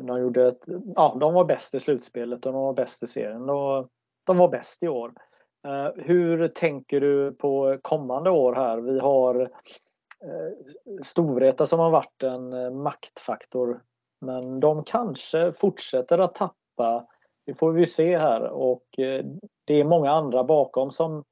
de 0.00 0.20
gjorde 0.20 0.48
ett, 0.48 0.62
ja, 0.96 1.16
de 1.20 1.34
var 1.34 1.44
bäst 1.44 1.74
i 1.74 1.80
slutspelet 1.80 2.46
och 2.46 2.52
de 2.52 2.62
var 2.62 2.72
bäst 2.72 3.02
i 3.02 3.06
serien. 3.06 3.46
De, 3.46 3.88
de 4.26 4.36
var 4.36 4.48
bäst 4.48 4.82
i 4.82 4.88
år. 4.88 5.12
Eh, 5.64 5.90
hur 5.96 6.48
tänker 6.48 7.00
du 7.00 7.32
på 7.32 7.78
kommande 7.82 8.30
år 8.30 8.54
här? 8.54 8.78
Vi 8.78 8.98
har 8.98 9.40
eh, 9.40 11.02
Storvreta 11.02 11.66
som 11.66 11.80
har 11.80 11.90
varit 11.90 12.22
en 12.22 12.52
eh, 12.52 12.70
maktfaktor. 12.70 13.82
Men 14.20 14.60
de 14.60 14.84
kanske 14.84 15.52
fortsätter 15.52 16.18
att 16.18 16.34
tappa. 16.34 17.06
Det 17.46 17.54
får 17.54 17.72
vi 17.72 17.86
se 17.86 18.18
här 18.18 18.42
och 18.42 18.84
det 19.64 19.74
är 19.74 19.84
många 19.84 20.10
andra 20.10 20.44
bakom 20.44 20.90
som 20.90 21.24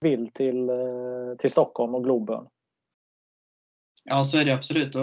vill 0.00 0.32
till, 0.32 0.70
till 1.38 1.50
Stockholm 1.50 1.94
och 1.94 2.04
Globen. 2.04 2.46
Ja, 4.04 4.24
så 4.24 4.38
är 4.38 4.44
det 4.44 4.54
absolut. 4.54 4.94
Och, 4.94 5.02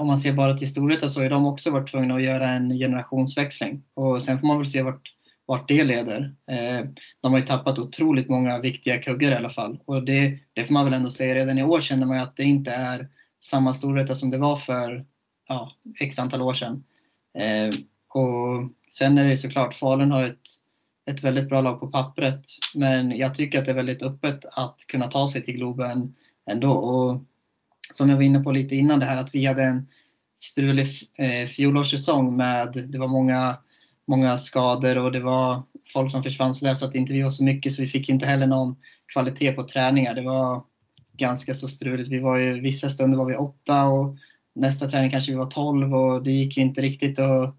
om 0.00 0.06
man 0.06 0.18
ser 0.18 0.32
bara 0.32 0.56
till 0.56 0.70
Storvreta 0.70 1.08
så 1.08 1.22
har 1.22 1.30
de 1.30 1.46
också 1.46 1.70
varit 1.70 1.90
tvungna 1.90 2.14
att 2.14 2.22
göra 2.22 2.48
en 2.48 2.70
generationsväxling. 2.70 3.82
Och 3.94 4.22
sen 4.22 4.38
får 4.38 4.46
man 4.46 4.58
väl 4.58 4.66
se 4.66 4.82
vart 4.82 5.14
vart 5.46 5.68
det 5.68 5.84
leder. 5.84 6.34
Eh, 6.50 6.86
de 7.20 7.32
har 7.32 7.38
ju 7.38 7.46
tappat 7.46 7.78
otroligt 7.78 8.28
många 8.28 8.58
viktiga 8.58 8.98
kuggar 8.98 9.32
i 9.32 9.34
alla 9.34 9.48
fall. 9.48 9.80
Och 9.84 10.04
det, 10.04 10.38
det 10.52 10.64
får 10.64 10.74
man 10.74 10.84
väl 10.84 10.94
ändå 10.94 11.10
säga, 11.10 11.34
redan 11.34 11.58
i 11.58 11.62
år 11.62 11.80
känner 11.80 12.06
man 12.06 12.16
ju 12.16 12.22
att 12.22 12.36
det 12.36 12.44
inte 12.44 12.70
är 12.70 13.08
samma 13.40 13.74
storhet 13.74 14.16
som 14.16 14.30
det 14.30 14.38
var 14.38 14.56
för 14.56 15.04
ja, 15.48 15.72
x 16.00 16.18
antal 16.18 16.42
år 16.42 16.54
sedan. 16.54 16.84
Eh, 17.38 17.74
och 18.08 18.70
sen 18.90 19.18
är 19.18 19.28
det 19.28 19.36
såklart, 19.36 19.74
Falun 19.74 20.10
har 20.10 20.24
ett, 20.24 20.40
ett 21.10 21.24
väldigt 21.24 21.48
bra 21.48 21.60
lag 21.60 21.80
på 21.80 21.86
pappret. 21.86 22.44
Men 22.74 23.16
jag 23.16 23.34
tycker 23.34 23.58
att 23.58 23.64
det 23.64 23.70
är 23.70 23.74
väldigt 23.74 24.02
öppet 24.02 24.44
att 24.52 24.76
kunna 24.88 25.10
ta 25.10 25.28
sig 25.28 25.44
till 25.44 25.54
Globen 25.54 26.14
ändå. 26.50 26.72
Och 26.72 27.22
som 27.92 28.08
jag 28.08 28.16
var 28.16 28.22
inne 28.22 28.40
på 28.40 28.52
lite 28.52 28.76
innan 28.76 29.00
det 29.00 29.06
här 29.06 29.16
att 29.16 29.34
vi 29.34 29.46
hade 29.46 29.62
en 29.62 29.88
strulig 30.38 30.86
eh, 31.18 31.46
fjolårssäsong 31.46 32.36
med, 32.36 32.88
det 32.88 32.98
var 32.98 33.08
många 33.08 33.56
många 34.06 34.38
skador 34.38 34.98
och 34.98 35.12
det 35.12 35.20
var 35.20 35.62
folk 35.92 36.10
som 36.10 36.22
försvann 36.22 36.54
så, 36.54 36.64
där, 36.64 36.74
så 36.74 36.86
att 36.86 36.94
inte 36.94 37.12
vi 37.12 37.22
var 37.22 37.30
så 37.30 37.44
mycket 37.44 37.72
så 37.72 37.82
vi 37.82 37.88
fick 37.88 38.08
inte 38.08 38.26
heller 38.26 38.46
någon 38.46 38.76
kvalitet 39.12 39.52
på 39.52 39.62
träningar. 39.62 40.14
Det 40.14 40.22
var 40.22 40.62
ganska 41.16 41.54
så 41.54 41.68
struligt. 41.68 42.08
Vi 42.08 42.18
var 42.18 42.36
ju, 42.36 42.60
vissa 42.60 42.88
stunder 42.88 43.18
var 43.18 43.26
vi 43.26 43.36
åtta 43.36 43.84
och 43.84 44.16
nästa 44.54 44.88
träning 44.88 45.10
kanske 45.10 45.32
vi 45.32 45.38
var 45.38 45.46
tolv 45.46 45.94
och 45.94 46.22
det 46.22 46.30
gick 46.30 46.56
ju 46.56 46.62
inte 46.62 46.82
riktigt 46.82 47.18
att, 47.18 47.56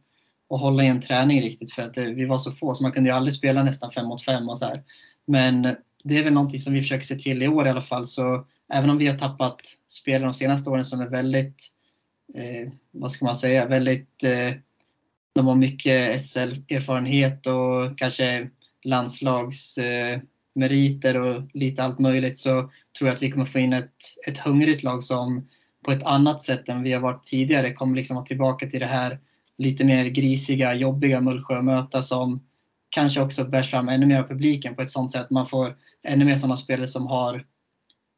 att 0.49 0.61
hålla 0.61 0.83
i 0.83 0.87
en 0.87 1.01
träning 1.01 1.41
riktigt 1.41 1.73
för 1.73 1.81
att 1.81 1.93
det, 1.93 2.11
vi 2.11 2.25
var 2.25 2.37
så 2.37 2.51
få 2.51 2.75
så 2.75 2.83
man 2.83 2.91
kunde 2.91 3.09
ju 3.09 3.15
aldrig 3.15 3.33
spela 3.33 3.63
nästan 3.63 3.91
fem 3.91 4.05
mot 4.05 4.25
fem 4.25 4.49
och 4.49 4.59
så 4.59 4.65
här. 4.65 4.83
Men 5.27 5.75
det 6.03 6.17
är 6.17 6.23
väl 6.23 6.33
någonting 6.33 6.59
som 6.59 6.73
vi 6.73 6.81
försöker 6.81 7.05
se 7.05 7.15
till 7.15 7.43
i 7.43 7.47
år 7.47 7.67
i 7.67 7.69
alla 7.69 7.81
fall 7.81 8.07
så 8.07 8.45
även 8.73 8.89
om 8.89 8.97
vi 8.97 9.07
har 9.07 9.17
tappat 9.17 9.59
spelare 9.87 10.27
de 10.27 10.33
senaste 10.33 10.69
åren 10.69 10.85
som 10.85 11.01
är 11.01 11.09
väldigt, 11.09 11.71
eh, 12.35 12.71
vad 12.91 13.11
ska 13.11 13.25
man 13.25 13.35
säga, 13.35 13.65
väldigt 13.65 14.23
eh, 14.23 14.53
de 15.35 15.47
har 15.47 15.55
mycket 15.55 16.21
SL-erfarenhet 16.21 17.47
och 17.47 17.97
kanske 17.97 18.49
landslagsmeriter 18.83 21.17
och 21.17 21.43
lite 21.53 21.83
allt 21.83 21.99
möjligt 21.99 22.37
så 22.37 22.69
tror 22.97 23.07
jag 23.07 23.15
att 23.15 23.23
vi 23.23 23.31
kommer 23.31 23.45
få 23.45 23.59
in 23.59 23.73
ett, 23.73 23.95
ett 24.27 24.37
hungrigt 24.37 24.83
lag 24.83 25.03
som 25.03 25.47
på 25.83 25.91
ett 25.91 26.03
annat 26.03 26.41
sätt 26.41 26.69
än 26.69 26.83
vi 26.83 26.93
har 26.93 27.01
varit 27.01 27.23
tidigare 27.23 27.73
kommer 27.73 27.95
liksom 27.95 28.15
vara 28.15 28.25
tillbaka 28.25 28.69
till 28.69 28.79
det 28.79 28.85
här 28.85 29.19
lite 29.57 29.85
mer 29.85 30.05
grisiga, 30.05 30.73
jobbiga 30.73 31.21
Mullsjömöta 31.21 32.01
som 32.01 32.47
kanske 32.89 33.21
också 33.21 33.45
bärs 33.45 33.71
fram 33.71 33.89
ännu 33.89 34.05
mer 34.05 34.19
av 34.19 34.27
publiken 34.27 34.75
på 34.75 34.81
ett 34.81 34.89
sånt 34.89 35.11
sätt. 35.11 35.29
Man 35.29 35.47
får 35.47 35.77
ännu 36.03 36.25
mer 36.25 36.35
sådana 36.35 36.57
spelare 36.57 36.87
som 36.87 37.07
har 37.07 37.45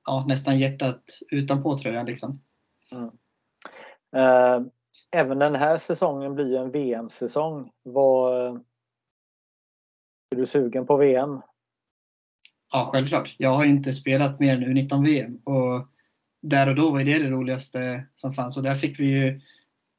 ja, 0.05 0.26
nästan 0.28 0.59
hjärtat 0.59 1.03
utanpå 1.32 1.78
tröjan. 1.78 2.05
Liksom. 2.05 2.41
Mm. 2.91 3.09
Eh, 4.15 4.61
även 5.12 5.39
den 5.39 5.55
här 5.55 5.78
säsongen 5.78 6.36
blir 6.36 6.58
en 6.58 6.72
VM-säsong. 6.72 7.72
Vad, 7.84 8.62
är 10.32 10.36
du 10.36 10.45
sugen 10.45 10.86
på 10.86 10.97
VM? 10.97 11.41
Ja, 12.74 12.89
självklart. 12.91 13.36
Jag 13.38 13.49
har 13.49 13.66
inte 13.66 13.93
spelat 13.93 14.39
mer 14.39 14.53
än 14.53 14.78
U19-VM 14.78 15.41
och 15.43 15.88
där 16.41 16.70
och 16.70 16.76
då 16.76 16.89
var 16.89 17.03
det 17.03 17.20
det 17.20 17.30
roligaste 17.30 18.05
som 18.16 18.34
fanns 18.34 18.58
och 18.58 18.64
där 18.64 18.76
fick 18.76 18.99
vi 18.99 19.05
ju 19.05 19.41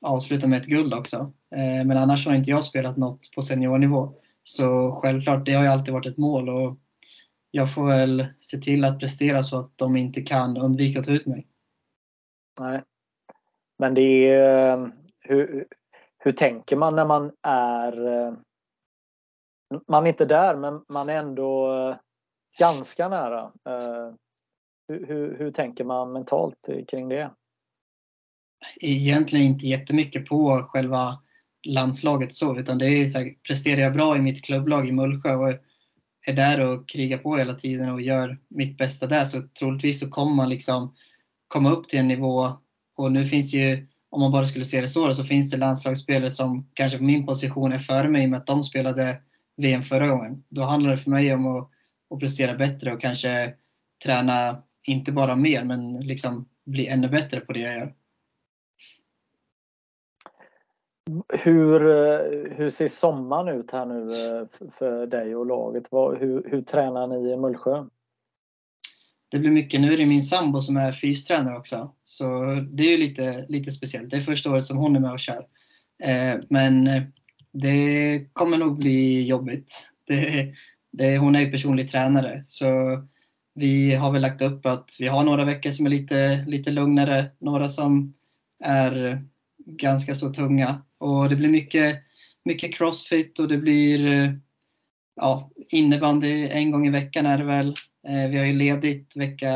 avsluta 0.07 0.47
med 0.47 0.61
ett 0.61 0.67
guld 0.67 0.95
också. 0.95 1.17
Eh, 1.55 1.87
men 1.87 1.97
annars 1.97 2.27
har 2.27 2.35
inte 2.35 2.51
jag 2.51 2.65
spelat 2.65 2.97
något 2.97 3.31
på 3.35 3.43
seniornivå. 3.43 4.15
Så 4.43 4.93
självklart, 4.93 5.47
det 5.47 5.53
har 5.53 5.63
ju 5.63 5.69
alltid 5.69 5.95
varit 5.95 6.07
ett 6.07 6.17
mål 6.17 6.49
och 6.49 6.79
jag 7.51 7.75
får 7.75 7.87
väl 7.87 8.27
se 8.39 8.59
till 8.59 8.85
att 8.85 9.01
prestera 9.01 9.43
så 9.43 9.59
att 9.59 9.79
de 9.79 9.97
inte 9.97 10.23
kan 10.23 10.57
undvika 10.57 11.01
att 11.01 11.07
ta 11.07 11.13
ut 11.13 11.27
mig. 11.27 11.47
Nej. 12.61 12.83
Men 13.79 13.95
det 13.95 14.29
är, 14.29 14.77
eh, 14.77 14.89
hur, 15.29 15.67
hur 16.19 16.33
tänker 16.33 16.77
man 16.77 16.97
när 16.97 17.05
man 17.05 17.33
är 17.43 18.07
eh, 18.07 18.33
man 19.89 20.05
är 20.05 20.09
inte 20.09 20.25
där 20.25 20.57
men 20.57 20.85
man 20.89 21.09
är 21.09 21.17
ändå 21.17 21.75
eh, 21.75 21.97
ganska 22.59 23.09
nära. 23.09 23.53
Eh, 23.69 24.15
hur, 24.89 25.07
hur, 25.07 25.39
hur 25.39 25.51
tänker 25.51 25.85
man 25.85 26.13
mentalt 26.13 26.69
kring 26.89 27.09
det? 27.09 27.31
Egentligen 28.81 29.47
inte 29.47 29.67
jättemycket 29.67 30.27
på 30.27 30.67
själva 30.69 31.23
landslaget 31.67 32.35
så, 32.35 32.59
utan 32.59 32.79
det 32.79 32.87
är 32.87 33.07
så 33.07 33.19
här, 33.19 33.35
presterar 33.49 33.81
jag 33.81 33.93
bra 33.93 34.17
i 34.17 34.21
mitt 34.21 34.45
klubblag 34.45 34.89
i 34.89 34.93
Mullsjö 34.93 35.35
och 35.35 35.55
är 36.27 36.33
där 36.33 36.61
och 36.61 36.89
krigar 36.89 37.19
på 37.19 37.37
hela 37.37 37.55
tiden 37.55 37.91
och 37.91 38.01
gör 38.01 38.39
mitt 38.49 38.79
bästa 38.79 39.07
där 39.07 39.25
så 39.25 39.43
troligtvis 39.59 40.01
så 40.01 40.11
kommer 40.11 40.35
man 40.35 40.49
liksom 40.49 40.95
komma 41.49 41.73
upp 41.73 41.89
till 41.89 41.99
en 41.99 42.09
nivå 42.09 42.51
och 42.97 43.13
nu 43.13 43.25
finns 43.25 43.51
det 43.51 43.59
ju, 43.59 43.87
om 44.11 44.21
man 44.21 44.33
bara 44.33 44.47
skulle 44.47 44.65
se 44.65 44.81
det 44.81 44.89
så, 44.89 45.15
så 45.15 45.25
finns 45.25 45.51
det 45.51 45.57
landslagsspelare 45.57 46.31
som 46.31 46.69
kanske 46.75 46.99
på 46.99 47.05
min 47.05 47.27
position 47.27 47.73
är 47.73 47.79
före 47.79 48.09
mig 48.09 48.27
med 48.27 48.39
att 48.39 48.47
de 48.47 48.63
spelade 48.63 49.23
VM 49.57 49.83
förra 49.83 50.07
gången. 50.07 50.45
Då 50.49 50.63
handlar 50.63 50.91
det 50.91 50.97
för 50.97 51.11
mig 51.11 51.35
om 51.35 51.47
att, 51.47 51.71
att 52.15 52.21
prestera 52.21 52.55
bättre 52.55 52.93
och 52.93 53.01
kanske 53.01 53.55
träna 54.05 54.63
inte 54.87 55.13
bara 55.13 55.37
mer, 55.37 55.65
men 55.65 56.01
liksom 56.01 56.49
bli 56.67 56.87
ännu 56.87 57.09
bättre 57.09 57.41
på 57.41 57.53
det 57.53 57.61
jag 57.61 57.75
gör. 57.75 57.95
Hur, 61.29 61.87
eh, 61.87 62.57
hur 62.57 62.71
ser 62.71 62.89
sommaren 62.89 63.49
ut 63.49 63.71
här 63.71 63.87
nu 63.87 64.27
eh, 64.27 64.71
för 64.71 65.07
dig 65.07 65.37
och 65.37 65.47
laget? 65.47 65.89
Hur, 65.93 66.51
hur 66.51 66.63
tränar 66.63 67.07
ni 67.07 67.33
i 67.33 67.37
Mullsjö? 67.37 67.85
Det 69.31 69.39
blir 69.39 69.51
mycket. 69.51 69.81
Nu 69.81 69.93
är 69.93 69.97
det 69.97 70.07
min 70.07 70.23
sambo 70.23 70.63
som 70.63 70.77
är 70.77 70.93
fystränare 70.93 71.57
också. 71.57 71.95
Så 72.03 72.45
det 72.71 72.83
är 72.83 72.91
ju 72.91 72.97
lite, 72.97 73.47
lite 73.49 73.71
speciellt. 73.71 74.11
Det 74.11 74.17
är 74.17 74.21
första 74.21 74.51
året 74.51 74.67
som 74.67 74.77
hon 74.77 74.97
är 74.97 75.01
med 75.01 75.13
och 75.13 75.21
kör. 75.21 75.47
Eh, 76.03 76.35
men 76.49 76.87
eh, 76.87 77.03
det 77.53 78.21
kommer 78.33 78.59
nog 78.59 78.79
bli 78.79 79.27
jobbigt. 79.27 79.91
Det, 80.07 80.53
det, 80.93 81.19
hon 81.19 81.37
är 81.37 81.41
ju 81.41 81.51
personlig 81.51 81.91
tränare. 81.91 82.43
Så 82.43 82.67
vi 83.55 83.95
har 83.95 84.13
väl 84.13 84.23
lagt 84.23 84.43
upp 84.43 84.67
att 84.67 84.97
vi 84.99 85.09
har 85.09 85.25
några 85.25 85.45
veckor 85.45 85.71
som 85.71 85.87
är 85.87 85.91
lite, 85.91 86.45
lite 86.47 86.71
lugnare, 86.71 87.27
några 87.39 87.69
som 87.69 88.15
är 88.65 89.23
ganska 89.67 90.15
så 90.15 90.33
tunga. 90.33 90.83
Och 90.99 91.29
det 91.29 91.37
blir 91.37 91.49
mycket, 91.49 91.99
mycket 92.45 92.75
crossfit 92.75 93.39
och 93.39 93.49
det 93.49 93.59
blir 93.59 94.07
eh, 94.07 94.33
ja, 95.17 95.51
innebandy 95.69 96.49
en 96.49 96.71
gång 96.71 96.87
i 96.87 96.91
veckan 96.91 97.27
är 97.27 97.39
det 97.39 97.45
väl. 97.45 97.75
Eh, 98.09 98.31
vi 98.31 98.39
har 98.39 98.45
ju 98.45 98.53
ledigt 98.53 99.17
vecka, 99.17 99.47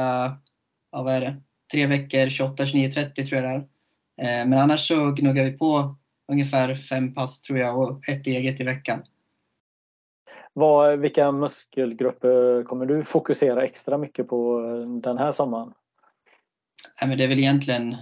ja, 0.90 1.03
vad 1.03 1.14
är 1.14 1.20
det, 1.20 1.42
tre 1.72 1.86
veckor, 1.86 2.28
28, 2.28 2.66
29, 2.66 2.90
30 2.90 3.24
tror 3.26 3.42
jag 3.42 3.50
det 3.50 3.66
är. 4.24 4.40
Eh, 4.42 4.48
men 4.48 4.59
annars 4.59 4.88
så 4.88 5.11
gnuggar 5.11 5.44
vi 5.44 5.53
på 5.53 5.96
ungefär 6.32 6.74
fem 6.74 7.14
pass 7.14 7.42
tror 7.42 7.59
jag 7.59 7.78
och 7.78 8.09
ett 8.09 8.26
eget 8.26 8.61
i 8.61 8.64
veckan. 8.64 9.03
Vad, 10.53 10.98
vilka 10.98 11.32
muskelgrupper 11.32 12.64
kommer 12.64 12.86
du 12.86 13.05
fokusera 13.05 13.64
extra 13.64 13.98
mycket 13.98 14.28
på 14.28 14.61
den 15.03 15.18
här 15.18 15.32
sommaren? 15.32 15.72
Nej, 17.00 17.09
men 17.09 17.18
det 17.18 17.24
är 17.24 17.28
väl 17.28 17.38
egentligen 17.38 17.96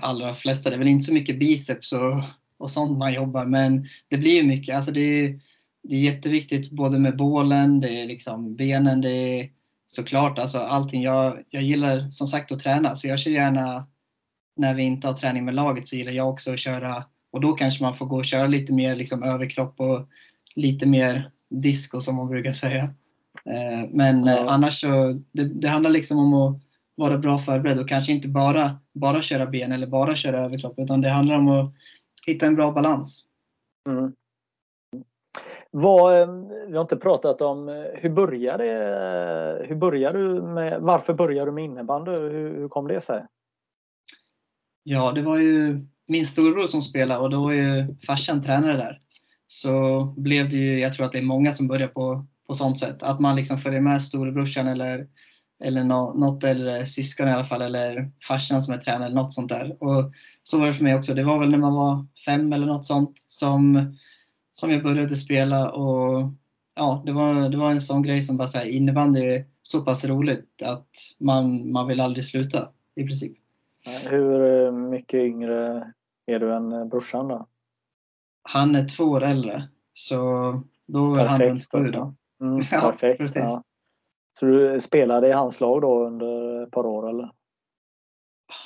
allra 0.00 0.34
flesta. 0.34 0.70
Det 0.70 0.76
är 0.76 0.78
väl 0.78 0.88
inte 0.88 1.04
så 1.04 1.14
mycket 1.14 1.38
biceps 1.38 1.92
och, 1.92 2.22
och 2.58 2.70
sånt 2.70 2.98
man 2.98 3.14
jobbar 3.14 3.44
men 3.44 3.86
det 4.08 4.18
blir 4.18 4.32
ju 4.32 4.42
mycket. 4.42 4.76
Alltså 4.76 4.92
det, 4.92 5.00
är, 5.00 5.40
det 5.82 5.94
är 5.94 6.00
jätteviktigt 6.00 6.70
både 6.70 6.98
med 6.98 7.16
bålen, 7.16 7.80
det 7.80 8.00
är 8.00 8.06
liksom 8.06 8.56
benen, 8.56 9.00
det 9.00 9.10
är 9.10 9.50
såklart 9.86 10.38
alltså 10.38 10.58
allting. 10.58 11.02
Jag, 11.02 11.44
jag 11.50 11.62
gillar 11.62 12.10
som 12.10 12.28
sagt 12.28 12.52
att 12.52 12.58
träna 12.58 12.96
så 12.96 13.06
jag 13.06 13.18
kör 13.18 13.30
gärna 13.30 13.86
när 14.56 14.74
vi 14.74 14.82
inte 14.82 15.06
har 15.06 15.14
träning 15.14 15.44
med 15.44 15.54
laget 15.54 15.86
så 15.86 15.96
gillar 15.96 16.12
jag 16.12 16.30
också 16.30 16.52
att 16.52 16.58
köra 16.58 17.04
och 17.32 17.40
då 17.40 17.52
kanske 17.52 17.84
man 17.84 17.96
får 17.96 18.06
gå 18.06 18.16
och 18.16 18.24
köra 18.24 18.46
lite 18.46 18.72
mer 18.72 18.96
liksom 18.96 19.22
överkropp 19.22 19.80
och 19.80 20.08
lite 20.54 20.86
mer 20.86 21.30
disco 21.50 22.00
som 22.00 22.16
man 22.16 22.28
brukar 22.28 22.52
säga. 22.52 22.82
Eh, 23.44 23.88
men 23.90 24.26
ja. 24.26 24.50
annars 24.50 24.80
så, 24.80 25.20
det, 25.32 25.44
det, 25.44 25.68
handlar 25.68 25.90
liksom 25.90 26.18
om 26.18 26.34
att 26.34 26.60
vara 26.94 27.18
bra 27.18 27.38
förberedd 27.38 27.78
och 27.78 27.88
kanske 27.88 28.12
inte 28.12 28.28
bara, 28.28 28.78
bara 28.92 29.22
köra 29.22 29.46
ben 29.46 29.72
eller 29.72 29.86
bara 29.86 30.16
köra 30.16 30.40
överkropp 30.40 30.74
utan 30.76 31.00
det 31.00 31.08
handlar 31.08 31.38
om 31.38 31.48
att 31.48 31.74
hitta 32.26 32.46
en 32.46 32.54
bra 32.54 32.72
balans. 32.72 33.24
Mm. 33.88 34.12
Vad, 35.74 36.20
eh, 36.20 36.28
vi 36.68 36.74
har 36.74 36.82
inte 36.82 36.96
pratat 36.96 37.40
om 37.40 37.68
eh, 37.68 37.74
hur 37.94 38.10
började, 38.10 38.64
eh, 38.64 39.68
hur 39.68 39.76
började 39.76 40.18
du 40.18 40.42
med, 40.42 40.80
varför 40.80 41.14
började 41.14 41.50
du 41.50 41.54
med 41.54 41.64
innebandy? 41.64 42.10
Hur, 42.10 42.54
hur 42.58 42.68
kom 42.68 42.88
det 42.88 43.00
sig? 43.00 43.26
Ja, 44.82 45.12
det 45.12 45.22
var 45.22 45.38
ju 45.38 45.86
min 46.06 46.26
storbror 46.26 46.66
som 46.66 46.82
spelade 46.82 47.20
och 47.20 47.30
då 47.30 47.42
var 47.42 47.52
ju 47.52 47.94
farsan 48.06 48.42
tränare 48.42 48.76
där 48.76 48.98
så 49.46 50.04
blev 50.16 50.48
det 50.48 50.56
ju, 50.56 50.78
jag 50.78 50.92
tror 50.92 51.06
att 51.06 51.12
det 51.12 51.18
är 51.18 51.22
många 51.22 51.52
som 51.52 51.68
börjar 51.68 51.88
på, 51.88 52.26
på 52.46 52.54
sånt 52.54 52.78
sätt. 52.78 53.02
Att 53.02 53.20
man 53.20 53.36
liksom 53.36 53.58
följer 53.58 53.80
med 53.80 54.02
storebrorsan 54.02 54.68
eller, 54.68 55.06
eller 55.64 55.84
no, 55.84 56.14
något 56.18 56.44
äldre 56.44 56.86
syskon 56.86 57.28
i 57.28 57.32
alla 57.32 57.44
fall 57.44 57.62
eller 57.62 58.10
farsan 58.28 58.62
som 58.62 58.74
är 58.74 58.78
tränare 58.78 59.04
eller 59.04 59.16
något 59.16 59.32
sånt 59.32 59.48
där. 59.48 59.76
Och 59.80 60.12
så 60.42 60.58
var 60.58 60.66
det 60.66 60.72
för 60.72 60.84
mig 60.84 60.94
också. 60.94 61.14
Det 61.14 61.24
var 61.24 61.38
väl 61.38 61.50
när 61.50 61.58
man 61.58 61.74
var 61.74 62.06
fem 62.26 62.52
eller 62.52 62.66
något 62.66 62.86
sånt 62.86 63.18
som, 63.18 63.94
som 64.62 64.70
jag 64.70 64.82
började 64.82 65.16
spela 65.16 65.70
och 65.70 66.30
ja, 66.74 67.02
det 67.06 67.12
var, 67.12 67.48
det 67.48 67.56
var 67.56 67.70
en 67.70 67.80
sån 67.80 68.02
grej 68.02 68.22
som 68.22 68.36
bara 68.36 68.48
så 68.48 68.64
innebandy 68.64 69.20
är 69.20 69.44
så 69.62 69.80
pass 69.84 70.04
roligt 70.04 70.62
att 70.64 70.88
man, 71.18 71.72
man 71.72 71.88
vill 71.88 72.00
aldrig 72.00 72.24
sluta 72.24 72.68
i 72.94 73.04
princip. 73.04 73.32
Hur 74.04 74.70
mycket 74.72 75.20
yngre 75.20 75.92
är 76.26 76.38
du 76.38 76.54
än 76.54 76.88
brorsan 76.88 77.28
då? 77.28 77.46
Han 78.42 78.74
är 78.74 78.88
två 78.88 79.04
år 79.04 79.22
äldre. 79.22 79.68
Så 79.92 80.16
då 80.88 81.14
är 81.14 81.26
han 81.26 81.40
runt 81.40 81.70
sju 81.72 81.90
då. 81.90 82.14
Mm, 82.40 82.64
ja, 82.70 82.80
perfekt. 82.80 83.20
Precis. 83.20 83.36
Ja. 83.36 83.62
Så 84.38 84.46
du 84.46 84.80
spelade 84.80 85.28
i 85.28 85.32
hans 85.32 85.60
lag 85.60 85.80
då 85.80 86.06
under 86.06 86.62
ett 86.62 86.70
par 86.70 86.86
år 86.86 87.08
eller? 87.08 87.32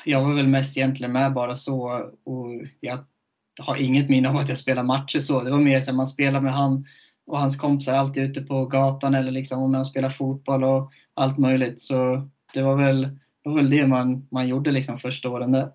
Jag 0.05 0.25
var 0.25 0.35
väl 0.35 0.49
mest 0.49 0.77
egentligen 0.77 1.13
med 1.13 1.35
bara 1.35 1.55
så 1.55 1.83
och 2.25 2.47
jag 2.81 2.99
har 3.63 3.77
inget 3.77 4.09
minne 4.09 4.29
av 4.29 4.37
att 4.37 4.49
jag 4.49 4.59
spelade 4.59 4.87
matcher 4.87 5.19
så. 5.19 5.41
Det 5.41 5.51
var 5.51 5.59
mer 5.59 5.81
så 5.81 5.91
att 5.91 5.97
man 5.97 6.07
spelade 6.07 6.45
med 6.45 6.53
han 6.53 6.85
och 7.27 7.39
hans 7.39 7.57
kompisar 7.57 7.97
alltid 7.97 8.23
ute 8.23 8.43
på 8.43 8.67
gatan 8.67 9.15
eller 9.15 9.33
liksom 9.33 9.63
om 9.63 9.73
man 9.73 9.85
spelade 9.85 10.15
fotboll 10.15 10.65
och 10.65 10.93
allt 11.15 11.39
möjligt. 11.39 11.81
Så 11.81 12.29
det 12.55 12.63
var 12.63 12.77
väl 12.77 13.03
det, 13.43 13.49
var 13.49 13.57
väl 13.57 13.71
det 13.71 13.87
man, 13.87 14.29
man 14.31 14.49
gjorde 14.49 14.71
liksom 14.71 14.99
första 14.99 15.31
åren 15.31 15.53
där. 15.53 15.73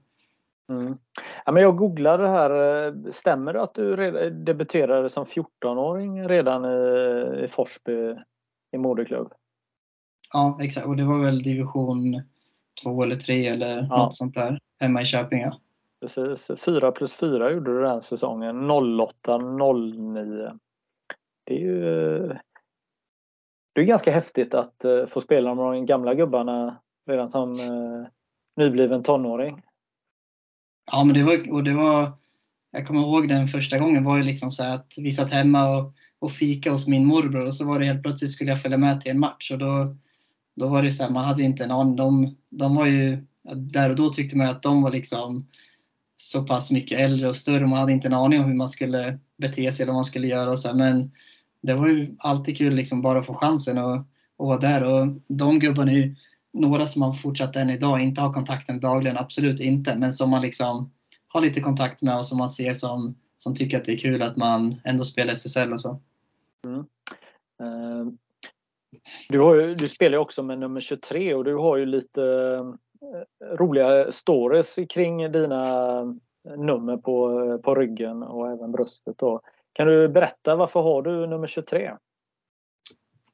Mm. 0.70 0.98
Ja, 1.46 1.52
men 1.52 1.64
jag 1.64 1.78
googlade 1.78 2.28
här. 2.28 2.86
Eh, 2.88 2.94
stämmer 3.12 3.54
det 3.54 3.62
att 3.62 3.76
du 3.76 3.96
debuterade 4.30 5.10
som 5.10 5.26
14-åring 5.26 6.28
redan 6.28 6.66
i, 6.66 7.44
i 7.44 7.48
Forsby 7.48 8.16
i 8.72 8.78
moderklubb? 8.78 9.34
Ja, 10.34 10.60
exakt. 10.62 10.88
Och 10.88 10.96
det 10.96 11.04
var 11.04 11.20
väl 11.20 11.44
division 11.44 12.22
2 12.84 13.04
eller 13.04 13.16
3 13.16 13.48
eller 13.48 13.88
ja. 13.90 13.98
något 13.98 14.16
sånt 14.16 14.34
där 14.34 14.60
hemma 14.80 15.02
i 15.02 15.06
Köping. 15.06 15.44
Precis. 16.02 16.52
4 16.60 16.92
plus 16.92 17.14
4 17.14 17.52
gjorde 17.52 17.74
du 17.74 17.82
den 17.82 18.02
säsongen. 18.02 18.72
08, 18.72 19.38
09. 19.38 20.60
Det 21.46 21.54
är 21.54 21.60
ju 21.60 22.28
det 23.74 23.82
är 23.82 23.86
ganska 23.86 24.12
häftigt 24.12 24.54
att 24.54 24.86
eh, 24.86 25.06
få 25.06 25.22
spela 25.22 25.56
med 25.56 25.66
de 25.66 25.86
gamla 25.86 26.14
gubbarna 26.14 26.78
redan 27.08 27.30
som 27.30 27.60
eh, 27.60 28.08
nybliven 28.58 29.04
tonåring. 29.04 29.62
Ja, 30.92 31.04
men 31.04 31.16
det 31.16 31.24
var, 31.24 31.54
och 31.54 31.64
det 31.64 31.74
var, 31.74 32.12
jag 32.72 32.88
kommer 32.88 33.02
ihåg 33.02 33.28
den 33.28 33.48
första 33.48 33.80
gången 33.80 34.04
var 34.04 34.18
ju 34.18 34.24
liksom 34.24 34.52
så 34.52 34.64
att 34.64 34.94
vi 34.98 35.12
satt 35.12 35.32
hemma 35.32 35.78
och, 35.78 35.94
och 36.20 36.32
fika 36.32 36.72
hos 36.72 36.88
min 36.88 37.06
morbror 37.06 37.48
och 37.48 37.56
så 37.56 37.68
var 37.68 37.80
det 37.80 37.86
helt 37.86 38.04
plötsligt 38.04 38.32
skulle 38.32 38.50
jag 38.50 38.62
följa 38.62 38.78
med 38.78 39.02
till 39.02 39.12
en 39.12 39.20
match 39.20 39.52
och 39.52 39.58
då, 39.58 39.96
då 40.56 40.68
var 40.68 40.84
det 40.84 40.92
så 40.92 41.04
här, 41.04 41.12
man 41.12 41.26
hade 41.26 41.42
ju 41.42 41.48
inte 41.48 41.64
en 41.64 41.72
aning. 41.72 41.96
De, 41.96 42.36
de 42.50 42.76
var 42.76 42.86
ju, 42.86 43.26
där 43.56 43.90
och 43.90 43.96
då 43.96 44.10
tyckte 44.10 44.38
man 44.38 44.48
att 44.48 44.64
de 44.64 44.82
var 44.82 44.92
liksom 44.92 45.48
så 46.22 46.44
pass 46.44 46.72
mycket 46.72 47.00
äldre 47.00 47.30
och 47.30 47.36
större. 47.36 47.68
Man 47.68 47.80
hade 47.80 47.92
inte 47.92 48.08
en 48.08 48.14
aning 48.14 48.40
om 48.40 48.46
hur 48.46 48.56
man 48.56 48.70
skulle 48.70 49.20
bete 49.38 49.72
sig 49.72 49.84
eller 49.84 49.94
vad 49.94 49.98
man 49.98 50.06
skulle 50.06 50.28
göra. 50.28 50.52
Och 50.52 50.60
så 50.60 50.68
här. 50.68 50.76
Men 50.76 51.12
det 51.62 51.74
var 51.74 51.88
ju 51.88 52.16
alltid 52.20 52.58
kul 52.58 52.74
liksom 52.74 53.02
bara 53.02 53.20
att 53.20 53.26
få 53.26 53.34
chansen 53.34 53.78
och, 53.78 53.96
och 54.38 54.48
vara 54.48 54.60
där. 54.60 54.84
Och 54.84 55.08
de 55.28 55.60
gubbarna 55.60 55.92
är 55.92 55.96
ju 55.96 56.16
några 56.54 56.88
som 56.88 57.02
har 57.02 57.14
fortsatt 57.14 57.56
än 57.56 57.70
idag 57.70 58.02
inte 58.02 58.22
har 58.22 58.34
kontakten 58.34 58.80
dagligen, 58.80 59.18
absolut 59.18 59.60
inte, 59.60 59.96
men 59.96 60.14
som 60.14 60.30
man 60.30 60.42
liksom 60.42 60.92
har 61.28 61.42
lite 61.42 61.62
kontakt 61.62 62.02
med 62.02 62.18
och 62.18 62.26
som 62.26 62.38
man 62.38 62.50
ser 62.50 62.74
som, 62.74 63.16
som 63.38 63.56
tycker 63.56 63.78
att 63.78 63.86
det 63.86 63.94
är 63.94 63.98
kul 63.98 64.22
att 64.22 64.38
man 64.38 64.82
ändå 64.84 65.04
spelar 65.04 65.34
SSL 65.34 65.74
och 65.74 65.82
så. 65.82 66.02
Mm. 66.66 66.80
Eh, 67.62 68.14
du, 69.30 69.40
har 69.40 69.56
ju, 69.56 69.76
du 69.76 69.88
spelar 69.88 70.18
ju 70.18 70.22
också 70.22 70.44
med 70.44 70.60
nummer 70.60 70.82
23 70.82 71.34
och 71.34 71.44
du 71.44 71.56
har 71.56 71.78
ju 71.78 71.86
lite 71.86 72.22
Eh, 73.02 73.48
roliga 73.58 74.12
stories 74.12 74.80
kring 74.90 75.32
dina 75.32 76.00
eh, 76.50 76.58
nummer 76.58 76.98
på, 76.98 77.42
eh, 77.42 77.58
på 77.58 77.76
ryggen 77.76 78.24
och 78.24 78.52
även 78.52 78.72
bröstet. 78.72 79.18
Då. 79.18 79.42
Kan 79.74 79.88
du 79.88 80.08
berätta 80.08 80.56
varför 80.56 80.82
har 80.82 81.02
du 81.02 81.28
nummer 81.28 81.48
23? 81.48 81.92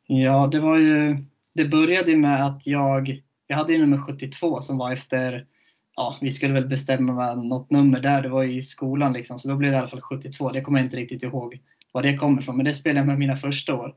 Ja, 0.07 0.49
det 0.51 0.59
var 0.59 0.77
ju 0.77 1.17
det 1.53 1.65
började 1.65 2.17
med 2.17 2.45
att 2.45 2.67
jag, 2.67 3.21
jag 3.47 3.57
hade 3.57 3.77
nummer 3.77 3.97
72 3.97 4.61
som 4.61 4.77
var 4.77 4.91
efter, 4.91 5.47
ja, 5.95 6.17
vi 6.21 6.31
skulle 6.31 6.53
väl 6.53 6.67
bestämma 6.67 7.35
något 7.35 7.71
nummer 7.71 7.99
där, 7.99 8.21
det 8.21 8.29
var 8.29 8.43
i 8.43 8.61
skolan 8.61 9.13
liksom, 9.13 9.39
så 9.39 9.49
då 9.49 9.55
blev 9.55 9.71
det 9.71 9.75
i 9.75 9.79
alla 9.79 9.87
fall 9.87 10.01
72. 10.01 10.51
Det 10.51 10.61
kommer 10.61 10.79
jag 10.79 10.85
inte 10.85 10.97
riktigt 10.97 11.23
ihåg 11.23 11.59
var 11.97 12.03
det 12.03 12.17
kommer 12.17 12.41
ifrån, 12.41 12.57
men 12.57 12.65
det 12.65 12.73
spelade 12.73 12.99
jag 12.99 13.07
med 13.07 13.19
mina 13.19 13.35
första 13.35 13.75
år. 13.75 13.95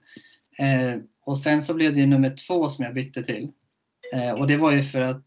Eh, 0.59 1.01
och 1.25 1.39
sen 1.39 1.63
så 1.63 1.75
blev 1.75 1.95
det 1.95 2.01
ju 2.01 2.07
nummer 2.07 2.31
två 2.47 2.69
som 2.69 2.85
jag 2.85 2.95
bytte 2.95 3.23
till. 3.23 3.51
Eh, 4.13 4.33
och 4.33 4.47
det 4.47 4.57
var 4.57 4.73
ju 4.73 4.83
för 4.83 5.01
att 5.01 5.25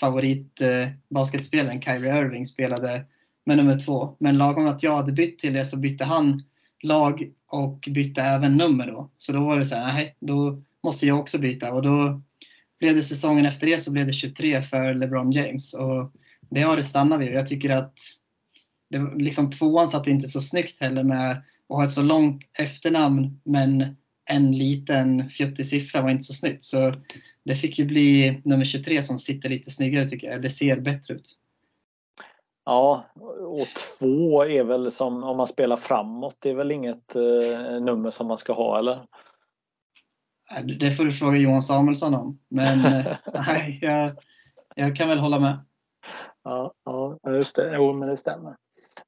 favoritbasketspelaren 0.00 1.76
eh, 1.76 1.80
Kyrie 1.80 2.18
Irving 2.18 2.46
spelade 2.46 3.04
med 3.46 3.56
nummer 3.56 3.80
två. 3.80 4.16
Men 4.18 4.38
lagom 4.38 4.66
att 4.66 4.82
jag 4.82 4.96
hade 4.96 5.12
bytt 5.12 5.38
till 5.38 5.52
det 5.52 5.64
så 5.64 5.78
bytte 5.78 6.04
han 6.04 6.42
lag 6.82 7.32
och 7.50 7.88
bytte 7.90 8.22
även 8.22 8.56
nummer 8.56 8.86
då. 8.86 9.10
Så 9.16 9.32
då 9.32 9.40
var 9.40 9.58
det 9.58 9.64
så 9.64 9.74
här, 9.74 9.92
nej, 9.94 10.16
då 10.20 10.62
måste 10.84 11.06
jag 11.06 11.20
också 11.20 11.38
byta. 11.38 11.72
Och 11.72 11.82
då 11.82 12.22
blev 12.78 12.96
det 12.96 13.02
säsongen 13.02 13.46
efter 13.46 13.66
det 13.66 13.78
så 13.78 13.92
blev 13.92 14.06
det 14.06 14.12
23 14.12 14.62
för 14.62 14.94
LeBron 14.94 15.32
James. 15.32 15.74
Och 15.74 16.12
det 16.50 16.62
har 16.62 16.76
det 16.76 16.82
stannat 16.82 17.20
vid. 17.20 17.32
Jag 17.32 17.46
tycker 17.46 17.70
att 17.70 17.94
det, 18.90 19.14
liksom 19.16 19.50
tvåan 19.50 19.88
satt 19.88 20.06
inte 20.06 20.28
så 20.28 20.40
snyggt 20.40 20.80
heller 20.80 21.04
med 21.04 21.30
att 21.30 21.44
ha 21.68 21.84
ett 21.84 21.92
så 21.92 22.02
långt 22.02 22.42
efternamn 22.58 23.40
men 23.44 23.96
en 24.30 24.58
liten 24.58 25.28
fjuttig 25.28 25.66
siffra 25.66 26.02
var 26.02 26.10
inte 26.10 26.24
så 26.24 26.34
snyggt. 26.34 26.62
Så 26.62 26.94
det 27.44 27.54
fick 27.54 27.78
ju 27.78 27.84
bli 27.84 28.40
nummer 28.44 28.64
23 28.64 29.02
som 29.02 29.18
sitter 29.18 29.48
lite 29.48 29.70
snyggare 29.70 30.08
tycker 30.08 30.30
jag. 30.30 30.42
Det 30.42 30.50
ser 30.50 30.80
bättre 30.80 31.14
ut. 31.14 31.38
Ja, 32.64 33.04
och 33.40 33.66
två 33.98 34.44
är 34.44 34.64
väl 34.64 34.92
som 34.92 35.24
om 35.24 35.36
man 35.36 35.46
spelar 35.46 35.76
framåt, 35.76 36.36
det 36.38 36.50
är 36.50 36.54
väl 36.54 36.70
inget 36.70 37.16
eh, 37.16 37.80
nummer 37.80 38.10
som 38.10 38.26
man 38.26 38.38
ska 38.38 38.52
ha 38.52 38.78
eller? 38.78 39.06
Det 40.78 40.90
får 40.90 41.04
du 41.04 41.12
fråga 41.12 41.36
Johan 41.36 41.62
Samuelsson 41.62 42.14
om. 42.14 42.38
Men 42.48 42.84
eh, 43.06 43.16
nej, 43.34 43.78
jag, 43.82 44.10
jag 44.74 44.96
kan 44.96 45.08
väl 45.08 45.18
hålla 45.18 45.38
med. 45.40 45.58
Ja, 46.44 46.74
ja 46.84 47.18
just 47.26 47.56
det. 47.56 47.74
Jo, 47.74 47.92
men 47.92 48.08
det 48.08 48.16
stämmer. 48.16 48.56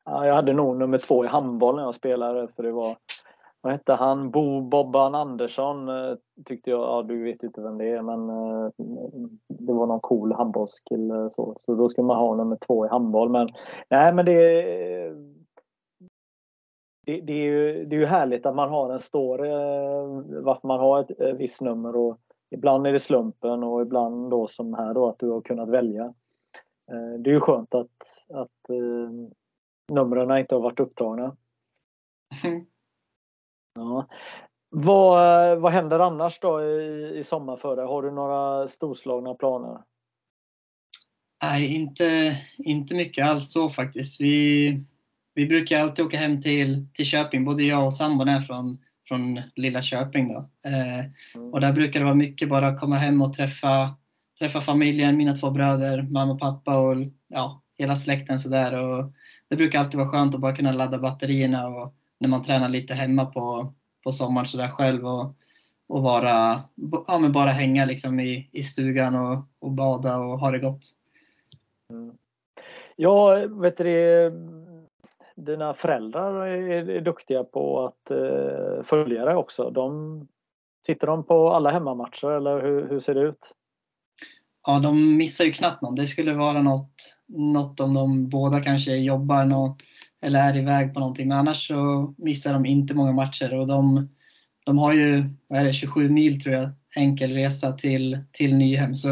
Ja, 0.04 0.26
jag 0.26 0.34
hade 0.34 0.52
nog 0.52 0.76
nummer 0.76 0.98
två 0.98 1.24
i 1.24 1.28
handboll 1.28 1.76
när 1.76 1.82
jag 1.82 1.94
spelade. 1.94 2.48
För 2.56 2.62
det 2.62 2.72
var, 2.72 2.96
vad 3.64 3.72
hette 3.72 3.92
han? 3.92 4.30
Bo 4.30 4.60
Bobban 4.60 5.14
Andersson 5.14 5.88
eh, 5.88 6.16
tyckte 6.44 6.70
jag. 6.70 6.80
Ja, 6.80 7.02
du 7.02 7.22
vet 7.22 7.42
ju 7.42 7.46
inte 7.46 7.60
vem 7.60 7.78
det 7.78 7.88
är, 7.88 8.02
men 8.02 8.30
eh, 8.30 8.70
det 9.48 9.72
var 9.72 9.86
någon 9.86 10.00
cool 10.00 10.32
handbollskille. 10.32 11.30
Så, 11.30 11.54
så 11.56 11.74
då 11.74 11.88
ska 11.88 12.02
man 12.02 12.16
ha 12.16 12.36
nummer 12.36 12.58
två 12.66 12.86
i 12.86 12.88
handboll. 12.88 13.30
Men 13.30 13.48
nej, 13.90 14.14
men 14.14 14.24
det 14.24 14.62
eh, 15.06 15.12
det, 17.06 17.20
det, 17.20 17.32
är 17.32 17.44
ju, 17.44 17.84
det 17.84 17.96
är 17.96 18.00
ju 18.00 18.06
härligt 18.06 18.46
att 18.46 18.54
man 18.54 18.70
har 18.70 18.92
en 18.92 19.00
story 19.00 19.50
varför 20.42 20.68
man 20.68 20.80
har 20.80 21.00
ett, 21.00 21.38
visst 21.38 21.60
nummer. 21.60 21.96
Och 21.96 22.18
ibland 22.50 22.86
är 22.86 22.92
det 22.92 23.00
slumpen 23.00 23.62
och 23.62 23.82
ibland 23.82 24.30
då 24.30 24.46
som 24.46 24.74
här 24.74 24.94
då 24.94 25.08
att 25.08 25.18
du 25.18 25.30
har 25.30 25.40
kunnat 25.40 25.68
välja. 25.68 26.14
Det 27.18 27.30
är 27.30 27.34
ju 27.34 27.40
skönt 27.40 27.74
att, 27.74 28.26
att 28.28 28.76
numren 29.92 30.38
inte 30.38 30.54
har 30.54 30.62
varit 30.62 30.80
upptagna. 30.80 31.36
Mm. 32.44 32.66
Ja. 33.74 34.08
Vad, 34.70 35.58
vad 35.58 35.72
händer 35.72 35.98
annars 35.98 36.38
då 36.40 36.62
i, 36.62 37.12
i 37.18 37.24
sommar 37.24 37.56
för 37.56 37.76
dig? 37.76 37.86
Har 37.86 38.02
du 38.02 38.10
några 38.10 38.68
storslagna 38.68 39.34
planer? 39.34 39.78
Nej, 41.42 41.74
inte, 41.74 42.36
inte 42.58 42.94
mycket 42.94 43.26
alls 43.26 43.52
så 43.52 43.70
faktiskt. 43.70 44.20
Vi, 44.20 44.80
vi 45.34 45.46
brukar 45.46 45.80
alltid 45.80 46.04
åka 46.04 46.16
hem 46.16 46.40
till, 46.40 46.86
till 46.94 47.06
Köping, 47.06 47.44
både 47.44 47.62
jag 47.62 47.84
och 47.84 47.94
sambon 47.94 48.28
är 48.28 48.40
från, 48.40 48.78
från 49.08 49.40
lilla 49.56 49.82
Köping. 49.82 50.28
Då. 50.28 50.38
Eh, 50.66 50.98
mm. 51.34 51.52
och 51.52 51.60
där 51.60 51.72
brukar 51.72 52.00
det 52.00 52.04
vara 52.04 52.14
mycket 52.14 52.48
bara 52.48 52.78
komma 52.78 52.96
hem 52.96 53.22
och 53.22 53.32
träffa, 53.32 53.96
träffa 54.38 54.60
familjen, 54.60 55.16
mina 55.16 55.32
två 55.32 55.50
bröder, 55.50 56.02
mamma 56.02 56.32
och 56.32 56.40
pappa 56.40 56.76
och 56.76 56.96
ja, 57.28 57.62
hela 57.78 57.96
släkten 57.96 58.38
sådär. 58.38 58.82
Och 58.82 59.12
det 59.48 59.56
brukar 59.56 59.78
alltid 59.78 60.00
vara 60.00 60.10
skönt 60.10 60.34
att 60.34 60.40
bara 60.40 60.56
kunna 60.56 60.72
ladda 60.72 60.98
batterierna 60.98 61.66
och 61.66 61.94
när 62.24 62.30
man 62.30 62.42
tränar 62.42 62.68
lite 62.68 62.94
hemma 62.94 63.26
på, 63.26 63.72
på 64.04 64.12
sommaren 64.12 64.46
sådär 64.46 64.68
själv 64.68 65.06
och, 65.06 65.34
och 65.86 66.02
vara, 66.02 66.62
ja, 67.06 67.18
men 67.18 67.32
bara 67.32 67.50
hänga 67.50 67.84
liksom 67.84 68.20
i, 68.20 68.48
i 68.52 68.62
stugan 68.62 69.14
och, 69.14 69.44
och 69.58 69.70
bada 69.70 70.16
och 70.16 70.38
ha 70.38 70.50
det 70.50 70.58
gott. 70.58 70.82
Mm. 71.90 72.16
Ja, 72.96 73.46
vet 73.46 73.76
du 73.76 74.30
dina 75.36 75.74
föräldrar 75.74 76.46
är, 76.46 77.00
duktiga 77.00 77.44
på 77.44 77.86
att 77.86 78.10
eh, 78.10 78.84
följa 78.84 79.24
det 79.24 79.36
också. 79.36 79.70
De, 79.70 80.28
sitter 80.86 81.06
de 81.06 81.24
på 81.24 81.52
alla 81.52 81.70
hemmamatcher 81.70 82.30
eller 82.30 82.62
hur, 82.62 82.88
hur 82.88 83.00
ser 83.00 83.14
det 83.14 83.20
ut? 83.20 83.54
Ja, 84.66 84.78
de 84.78 85.16
missar 85.16 85.44
ju 85.44 85.52
knappt 85.52 85.82
någon. 85.82 85.94
Det 85.94 86.06
skulle 86.06 86.34
vara 86.34 86.62
något, 86.62 86.94
något 87.26 87.80
om 87.80 87.94
de 87.94 88.28
båda 88.28 88.60
kanske 88.60 88.96
jobbar 88.96 89.44
något, 89.44 89.78
eller 90.24 90.40
är 90.40 90.56
iväg 90.56 90.94
på 90.94 91.00
någonting. 91.00 91.28
Men 91.28 91.38
annars 91.38 91.68
så 91.68 92.14
missar 92.18 92.52
de 92.52 92.66
inte 92.66 92.94
många 92.94 93.12
matcher 93.12 93.54
och 93.54 93.66
de, 93.66 94.08
de 94.64 94.78
har 94.78 94.92
ju 94.92 95.24
vad 95.48 95.60
är 95.60 95.64
det, 95.64 95.72
27 95.72 96.08
mil 96.08 96.40
tror 96.42 96.54
jag, 96.54 96.70
enkel 96.96 97.32
resa 97.32 97.72
till, 97.72 98.18
till 98.32 98.56
Nyhem. 98.56 98.94
Så 98.96 99.08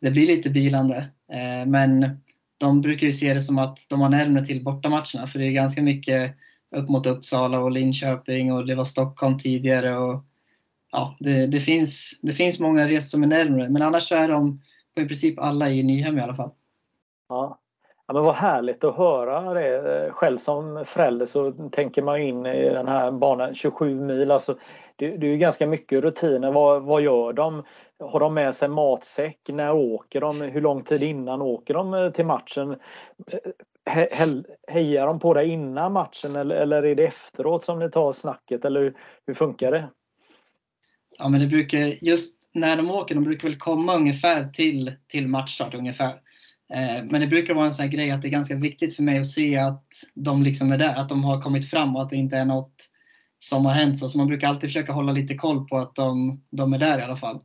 det 0.00 0.10
blir 0.10 0.26
lite 0.26 0.50
bilande. 0.50 0.96
Eh, 1.32 1.66
men 1.66 2.20
de 2.58 2.80
brukar 2.80 3.06
ju 3.06 3.12
se 3.12 3.34
det 3.34 3.42
som 3.42 3.58
att 3.58 3.86
de 3.90 4.00
har 4.00 4.08
närmare 4.08 4.46
till 4.46 4.64
bortamatcherna 4.64 5.26
för 5.26 5.38
det 5.38 5.46
är 5.46 5.52
ganska 5.52 5.82
mycket 5.82 6.36
upp 6.76 6.88
mot 6.88 7.06
Uppsala 7.06 7.60
och 7.60 7.70
Linköping 7.70 8.52
och 8.52 8.66
det 8.66 8.74
var 8.74 8.84
Stockholm 8.84 9.38
tidigare. 9.38 9.96
Och, 9.96 10.24
ja, 10.92 11.16
det, 11.20 11.46
det, 11.46 11.60
finns, 11.60 12.20
det 12.22 12.32
finns 12.32 12.60
många 12.60 12.88
resor 12.88 13.08
som 13.08 13.22
är 13.22 13.26
närmare 13.26 13.68
men 13.68 13.82
annars 13.82 14.08
så 14.08 14.14
är 14.14 14.28
de 14.28 14.60
på 14.94 15.02
i 15.02 15.06
princip 15.06 15.38
alla 15.38 15.70
i 15.70 15.82
Nyhem 15.82 16.18
i 16.18 16.20
alla 16.20 16.34
fall. 16.34 16.50
Ja. 17.28 17.60
Ja, 18.10 18.14
men 18.14 18.24
vad 18.24 18.34
härligt 18.34 18.84
att 18.84 18.96
höra 18.96 19.54
det. 19.54 20.04
Eh, 20.06 20.12
själv 20.12 20.38
som 20.38 20.84
förälder 20.86 21.26
så 21.26 21.52
tänker 21.52 22.02
man 22.02 22.20
in 22.20 22.46
i 22.46 22.70
den 22.70 22.88
här 22.88 23.10
banan 23.10 23.54
27 23.54 24.00
mil. 24.00 24.30
Alltså, 24.30 24.58
det, 24.96 25.16
det 25.16 25.26
är 25.26 25.30
ju 25.30 25.36
ganska 25.36 25.66
mycket 25.66 26.02
rutiner. 26.02 26.52
Vad, 26.52 26.82
vad 26.82 27.02
gör 27.02 27.32
de? 27.32 27.64
Har 27.98 28.20
de 28.20 28.34
med 28.34 28.54
sig 28.54 28.68
matsäck? 28.68 29.38
När 29.48 29.72
åker 29.72 30.20
de? 30.20 30.40
Hur 30.40 30.60
lång 30.60 30.82
tid 30.82 31.02
innan 31.02 31.42
åker 31.42 31.74
de 31.74 31.94
eh, 31.94 32.10
till 32.10 32.26
matchen? 32.26 32.70
Eh, 33.32 33.92
he, 33.92 34.08
he, 34.12 34.42
hejar 34.68 35.06
de 35.06 35.20
på 35.20 35.34
dig 35.34 35.48
innan 35.48 35.92
matchen 35.92 36.36
eller, 36.36 36.56
eller 36.56 36.82
är 36.82 36.94
det 36.94 37.04
efteråt 37.04 37.64
som 37.64 37.78
ni 37.78 37.90
tar 37.90 38.12
snacket? 38.12 38.64
Eller 38.64 38.80
hur, 38.80 38.94
hur 39.26 39.34
funkar 39.34 39.72
det? 39.72 39.88
Ja, 41.18 41.28
men 41.28 41.40
det 41.40 41.46
brukar, 41.46 42.04
just 42.04 42.50
när 42.54 42.76
de 42.76 42.90
åker, 42.90 43.14
de 43.14 43.24
brukar 43.24 43.48
väl 43.48 43.58
komma 43.58 43.96
ungefär 43.96 44.48
till, 44.48 44.92
till 45.08 45.28
matchstart 45.28 45.74
ungefär. 45.74 46.20
Eh, 46.74 47.04
men 47.04 47.20
det 47.20 47.26
brukar 47.26 47.54
vara 47.54 47.66
en 47.66 47.74
sån 47.74 47.90
grej 47.90 48.10
att 48.10 48.22
det 48.22 48.28
är 48.28 48.32
ganska 48.32 48.56
viktigt 48.56 48.96
för 48.96 49.02
mig 49.02 49.18
att 49.18 49.26
se 49.26 49.56
att 49.56 49.84
de 50.14 50.42
liksom 50.42 50.72
är 50.72 50.78
där, 50.78 50.94
att 50.94 51.08
de 51.08 51.24
har 51.24 51.42
kommit 51.42 51.70
fram 51.70 51.96
och 51.96 52.02
att 52.02 52.10
det 52.10 52.16
inte 52.16 52.36
är 52.36 52.44
något 52.44 52.88
som 53.40 53.66
har 53.66 53.72
hänt. 53.72 53.98
Så, 53.98 54.18
man 54.18 54.26
brukar 54.26 54.48
alltid 54.48 54.70
försöka 54.70 54.92
hålla 54.92 55.12
lite 55.12 55.34
koll 55.34 55.68
på 55.68 55.78
att 55.78 55.94
de, 55.94 56.40
de 56.50 56.72
är 56.72 56.78
där 56.78 56.98
i 56.98 57.02
alla 57.02 57.16
fall. 57.16 57.36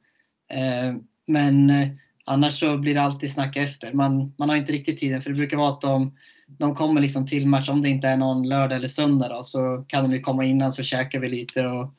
Eh, 0.51 0.95
men 1.27 1.69
eh, 1.69 1.87
annars 2.25 2.59
så 2.59 2.77
blir 2.77 2.93
det 2.93 3.01
alltid 3.01 3.33
snack 3.33 3.55
efter. 3.57 3.93
Man, 3.93 4.33
man 4.37 4.49
har 4.49 4.55
inte 4.55 4.71
riktigt 4.71 4.97
tiden 4.97 5.21
för 5.21 5.29
det 5.29 5.35
brukar 5.35 5.57
vara 5.57 5.69
att 5.69 5.81
de, 5.81 6.15
de 6.47 6.75
kommer 6.75 7.01
liksom 7.01 7.25
till 7.25 7.47
match. 7.47 7.69
Om 7.69 7.81
det 7.81 7.89
inte 7.89 8.07
är 8.07 8.17
någon 8.17 8.49
lördag 8.49 8.77
eller 8.77 8.87
söndag 8.87 9.29
då, 9.29 9.43
så 9.43 9.85
kan 9.87 10.09
de 10.09 10.21
komma 10.21 10.45
innan 10.45 10.71
så 10.71 10.83
käkar 10.83 11.19
vi 11.19 11.29
lite 11.29 11.67
och, 11.67 11.93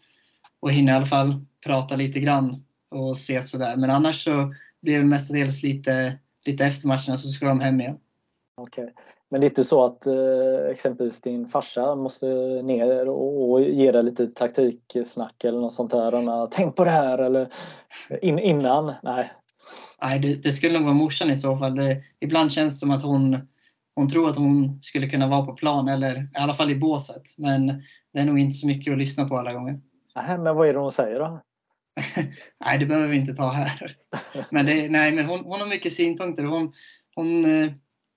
och 0.61 0.73
hinner 0.73 0.93
i 0.93 0.97
alla 0.97 1.07
fall 1.07 1.45
prata 1.65 1.97
lite 1.97 2.21
grann 2.21 2.65
och 2.91 3.13
ses 3.13 3.51
sådär. 3.51 3.77
Men 3.77 3.91
annars 3.91 4.25
så 4.25 4.55
blir 4.83 4.99
det 4.99 5.05
mestadels 5.05 5.63
lite 5.63 6.19
lite 6.47 6.65
efter 6.65 6.89
matcherna 6.89 7.17
så 7.17 7.29
ska 7.29 7.47
de 7.47 7.61
hem 7.61 7.81
igen. 7.81 7.99
Okej. 8.57 8.85
Okay. 8.85 8.95
Men 9.29 9.41
det 9.41 9.47
är 9.47 9.49
inte 9.49 9.65
så 9.65 9.85
att 9.85 10.07
eh, 10.07 10.71
exempelvis 10.71 11.21
din 11.21 11.49
farsa 11.49 11.95
måste 11.95 12.27
ner 12.63 13.09
och, 13.09 13.51
och 13.51 13.63
ge 13.63 13.93
dig 13.93 14.03
lite 14.03 14.27
taktiksnack 14.27 15.45
eller 15.45 15.61
något 15.61 15.73
sånt 15.73 15.91
där? 15.91 16.47
Tänk 16.47 16.77
på 16.77 16.85
det 16.85 16.91
här 16.91 17.19
eller 17.19 17.49
in, 18.23 18.39
innan? 18.39 18.95
Nej. 19.03 19.33
Nej, 20.03 20.19
det, 20.19 20.35
det, 20.35 20.53
skulle 20.53 20.79
nog 20.79 20.85
vara 20.85 20.95
morsan 20.95 21.31
i 21.31 21.37
så 21.37 21.57
fall. 21.57 21.77
Det, 21.77 22.03
ibland 22.21 22.53
känns 22.53 22.75
det 22.75 22.79
som 22.79 22.91
att 22.91 23.03
hon, 23.03 23.39
hon 23.95 24.09
tror 24.09 24.31
att 24.31 24.37
hon 24.37 24.79
skulle 24.81 25.09
kunna 25.09 25.29
vara 25.29 25.47
på 25.47 25.53
plan 25.53 25.89
eller 25.89 26.23
i 26.23 26.29
alla 26.39 26.55
fall 26.55 26.71
i 26.71 26.77
båset. 26.77 27.23
Men 27.39 27.67
det 28.13 28.19
är 28.19 28.25
nog 28.25 28.39
inte 28.39 28.59
så 28.59 28.67
mycket 28.67 28.93
att 28.93 28.99
lyssna 28.99 29.29
på 29.29 29.37
alla 29.37 29.53
gånger. 29.53 29.81
Nej, 30.17 30.39
men 30.39 30.57
vad 30.57 30.69
är 30.69 30.73
det 30.73 30.79
hon 30.79 30.93
säger 30.93 31.19
då? 31.19 31.41
nej, 32.65 32.79
det 32.79 32.87
behöver 32.87 33.09
vi 33.09 33.17
inte 33.17 33.35
ta 33.35 33.51
här. 33.51 33.97
men 34.51 34.67
det, 34.67 34.89
nej, 34.89 35.13
men 35.13 35.27
hon, 35.27 35.41
hon 35.45 35.61
har 35.61 35.67
mycket 35.67 35.93
synpunkter. 35.93 36.45
Hon, 36.45 36.73
hon, 37.15 37.45
eh, 37.45 37.71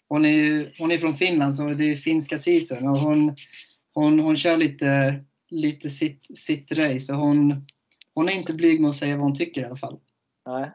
hon, 0.10 0.26
är, 0.26 0.30
ju, 0.30 0.72
hon 0.80 0.92
är 0.92 0.98
från 0.98 1.14
Finland, 1.14 1.56
så 1.56 1.68
det 1.70 1.92
är 1.92 1.96
finska 1.96 2.38
season. 2.38 2.88
Och 2.88 2.98
hon, 2.98 3.36
hon, 3.94 4.20
hon 4.20 4.36
kör 4.36 4.58
lite, 4.58 5.16
lite 5.50 5.90
sitt, 5.90 6.40
sitt 6.40 6.72
race. 6.72 7.14
Och 7.14 7.20
hon, 7.20 7.66
hon 8.14 8.30
är 8.30 8.34
inte 8.34 8.54
blyg 8.54 8.82
med 8.82 8.90
att 8.90 8.96
säga 8.96 9.16
vad 9.16 9.26
hon 9.26 9.36
tycker 9.36 9.62
i 9.62 9.66
alla 9.66 9.76
fall. 9.76 10.00
Nej. 10.46 10.72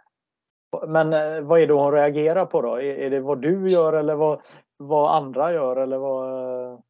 Men 0.88 1.12
eh, 1.12 1.40
vad 1.40 1.60
är 1.60 1.66
det 1.66 1.72
hon 1.72 1.92
reagerar 1.92 2.46
på 2.46 2.62
då? 2.62 2.80
Är 2.80 3.10
det 3.10 3.20
vad 3.20 3.42
du 3.42 3.70
gör 3.70 3.92
eller 3.92 4.14
vad, 4.14 4.40
vad 4.76 5.16
andra 5.16 5.52
gör? 5.52 5.76
Eller 5.76 5.98
vad... 5.98 6.82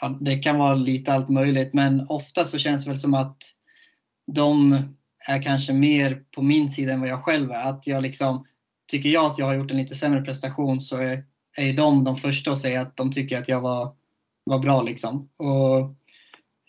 Ja, 0.00 0.18
det 0.20 0.38
kan 0.38 0.58
vara 0.58 0.74
lite 0.74 1.12
allt 1.12 1.28
möjligt, 1.28 1.74
men 1.74 2.06
ofta 2.08 2.44
så 2.44 2.58
känns 2.58 2.84
det 2.84 2.90
väl 2.90 2.98
som 2.98 3.14
att 3.14 3.36
de 4.32 4.78
är 5.28 5.42
kanske 5.42 5.72
mer 5.72 6.22
på 6.34 6.42
min 6.42 6.70
sida 6.70 6.92
än 6.92 7.00
vad 7.00 7.08
jag 7.08 7.24
själv 7.24 7.50
är. 7.50 7.70
Att 7.70 7.86
jag 7.86 8.02
liksom, 8.02 8.44
tycker 8.90 9.08
jag 9.08 9.24
att 9.24 9.38
jag 9.38 9.46
har 9.46 9.54
gjort 9.54 9.70
en 9.70 9.76
lite 9.76 9.94
sämre 9.94 10.22
prestation 10.22 10.80
så 10.80 10.96
är, 10.96 11.24
är 11.58 11.72
de 11.72 12.04
de 12.04 12.16
första 12.16 12.50
att 12.50 12.58
säga 12.58 12.80
att 12.80 12.96
de 12.96 13.12
tycker 13.12 13.38
att 13.40 13.48
jag 13.48 13.60
var, 13.60 13.94
var 14.44 14.58
bra. 14.58 14.82
Liksom. 14.82 15.28
Och, 15.38 15.80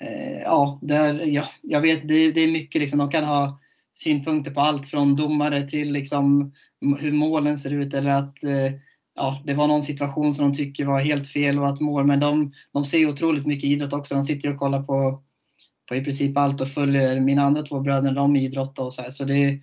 eh, 0.07 0.41
ja, 0.43 0.79
där, 0.81 1.25
ja, 1.25 1.47
jag 1.61 1.81
vet, 1.81 2.07
det, 2.07 2.31
det 2.31 2.41
är 2.41 2.51
mycket. 2.51 2.81
Liksom, 2.81 2.99
de 2.99 3.11
kan 3.11 3.23
ha 3.23 3.59
synpunkter 3.93 4.51
på 4.51 4.61
allt 4.61 4.85
från 4.85 5.15
domare 5.15 5.67
till 5.67 5.91
liksom, 5.91 6.53
hur 6.99 7.11
målen 7.11 7.57
ser 7.57 7.73
ut 7.73 7.93
eller 7.93 8.11
att 8.11 8.43
eh, 8.43 8.73
ja, 9.15 9.41
det 9.45 9.53
var 9.53 9.67
någon 9.67 9.83
situation 9.83 10.33
som 10.33 10.51
de 10.51 10.57
tycker 10.57 10.85
var 10.85 10.99
helt 10.99 11.27
fel 11.27 11.59
och 11.59 11.67
att 11.67 11.79
mål, 11.79 12.05
men 12.05 12.19
de, 12.19 12.53
de 12.73 12.85
ser 12.85 13.09
otroligt 13.09 13.45
mycket 13.45 13.69
idrott 13.69 13.93
också. 13.93 14.15
De 14.15 14.23
sitter 14.23 14.53
och 14.53 14.59
kollar 14.59 14.83
på, 14.83 15.23
på 15.89 15.95
i 15.95 16.03
princip 16.03 16.37
allt 16.37 16.61
och 16.61 16.67
följer 16.67 17.19
mina 17.19 17.41
andra 17.41 17.61
två 17.61 17.79
bröder, 17.79 18.11
de 18.11 18.35
idrottar 18.35 18.83
och 18.83 18.93
så 18.93 19.01
här. 19.01 19.09
Så 19.09 19.23
det, 19.23 19.59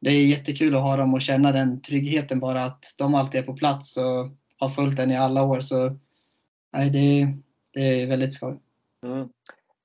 det 0.00 0.10
är 0.10 0.26
jättekul 0.26 0.74
att 0.74 0.82
ha 0.82 0.96
dem 0.96 1.14
och 1.14 1.22
känna 1.22 1.52
den 1.52 1.82
tryggheten 1.82 2.40
bara 2.40 2.64
att 2.64 2.84
de 2.98 3.14
alltid 3.14 3.40
är 3.40 3.44
på 3.44 3.56
plats 3.56 3.96
och 3.96 4.28
har 4.58 4.68
följt 4.68 4.96
den 4.96 5.10
i 5.10 5.16
alla 5.16 5.44
år. 5.44 5.60
Så 5.60 5.96
nej, 6.72 6.90
det, 6.90 7.28
det 7.74 8.02
är 8.02 8.06
väldigt 8.06 8.34
skoj. 8.34 8.60
Mm. 9.06 9.28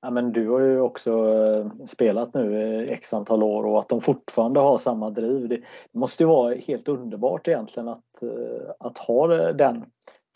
Ja, 0.02 0.10
men 0.10 0.32
du 0.32 0.48
har 0.48 0.60
ju 0.60 0.80
också 0.80 1.10
eh, 1.10 1.84
spelat 1.86 2.34
nu 2.34 2.84
x 2.90 3.14
antal 3.14 3.42
år 3.42 3.66
och 3.66 3.80
att 3.80 3.88
de 3.88 4.00
fortfarande 4.00 4.60
har 4.60 4.76
samma 4.76 5.10
driv. 5.10 5.48
Det 5.48 5.60
måste 5.92 6.22
ju 6.22 6.26
vara 6.26 6.54
helt 6.54 6.88
underbart 6.88 7.48
egentligen 7.48 7.88
att, 7.88 8.22
eh, 8.22 8.70
att 8.78 8.98
ha 8.98 9.26
den 9.52 9.84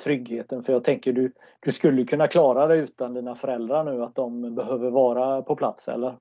tryggheten. 0.04 0.62
För 0.62 0.72
jag 0.72 0.84
tänker 0.84 1.12
du, 1.12 1.32
du 1.60 1.72
skulle 1.72 2.04
kunna 2.04 2.26
klara 2.26 2.66
dig 2.66 2.80
utan 2.80 3.14
dina 3.14 3.34
föräldrar 3.34 3.84
nu, 3.84 4.02
att 4.02 4.14
de 4.14 4.54
behöver 4.54 4.90
vara 4.90 5.42
på 5.42 5.56
plats, 5.56 5.88
eller? 5.88 6.16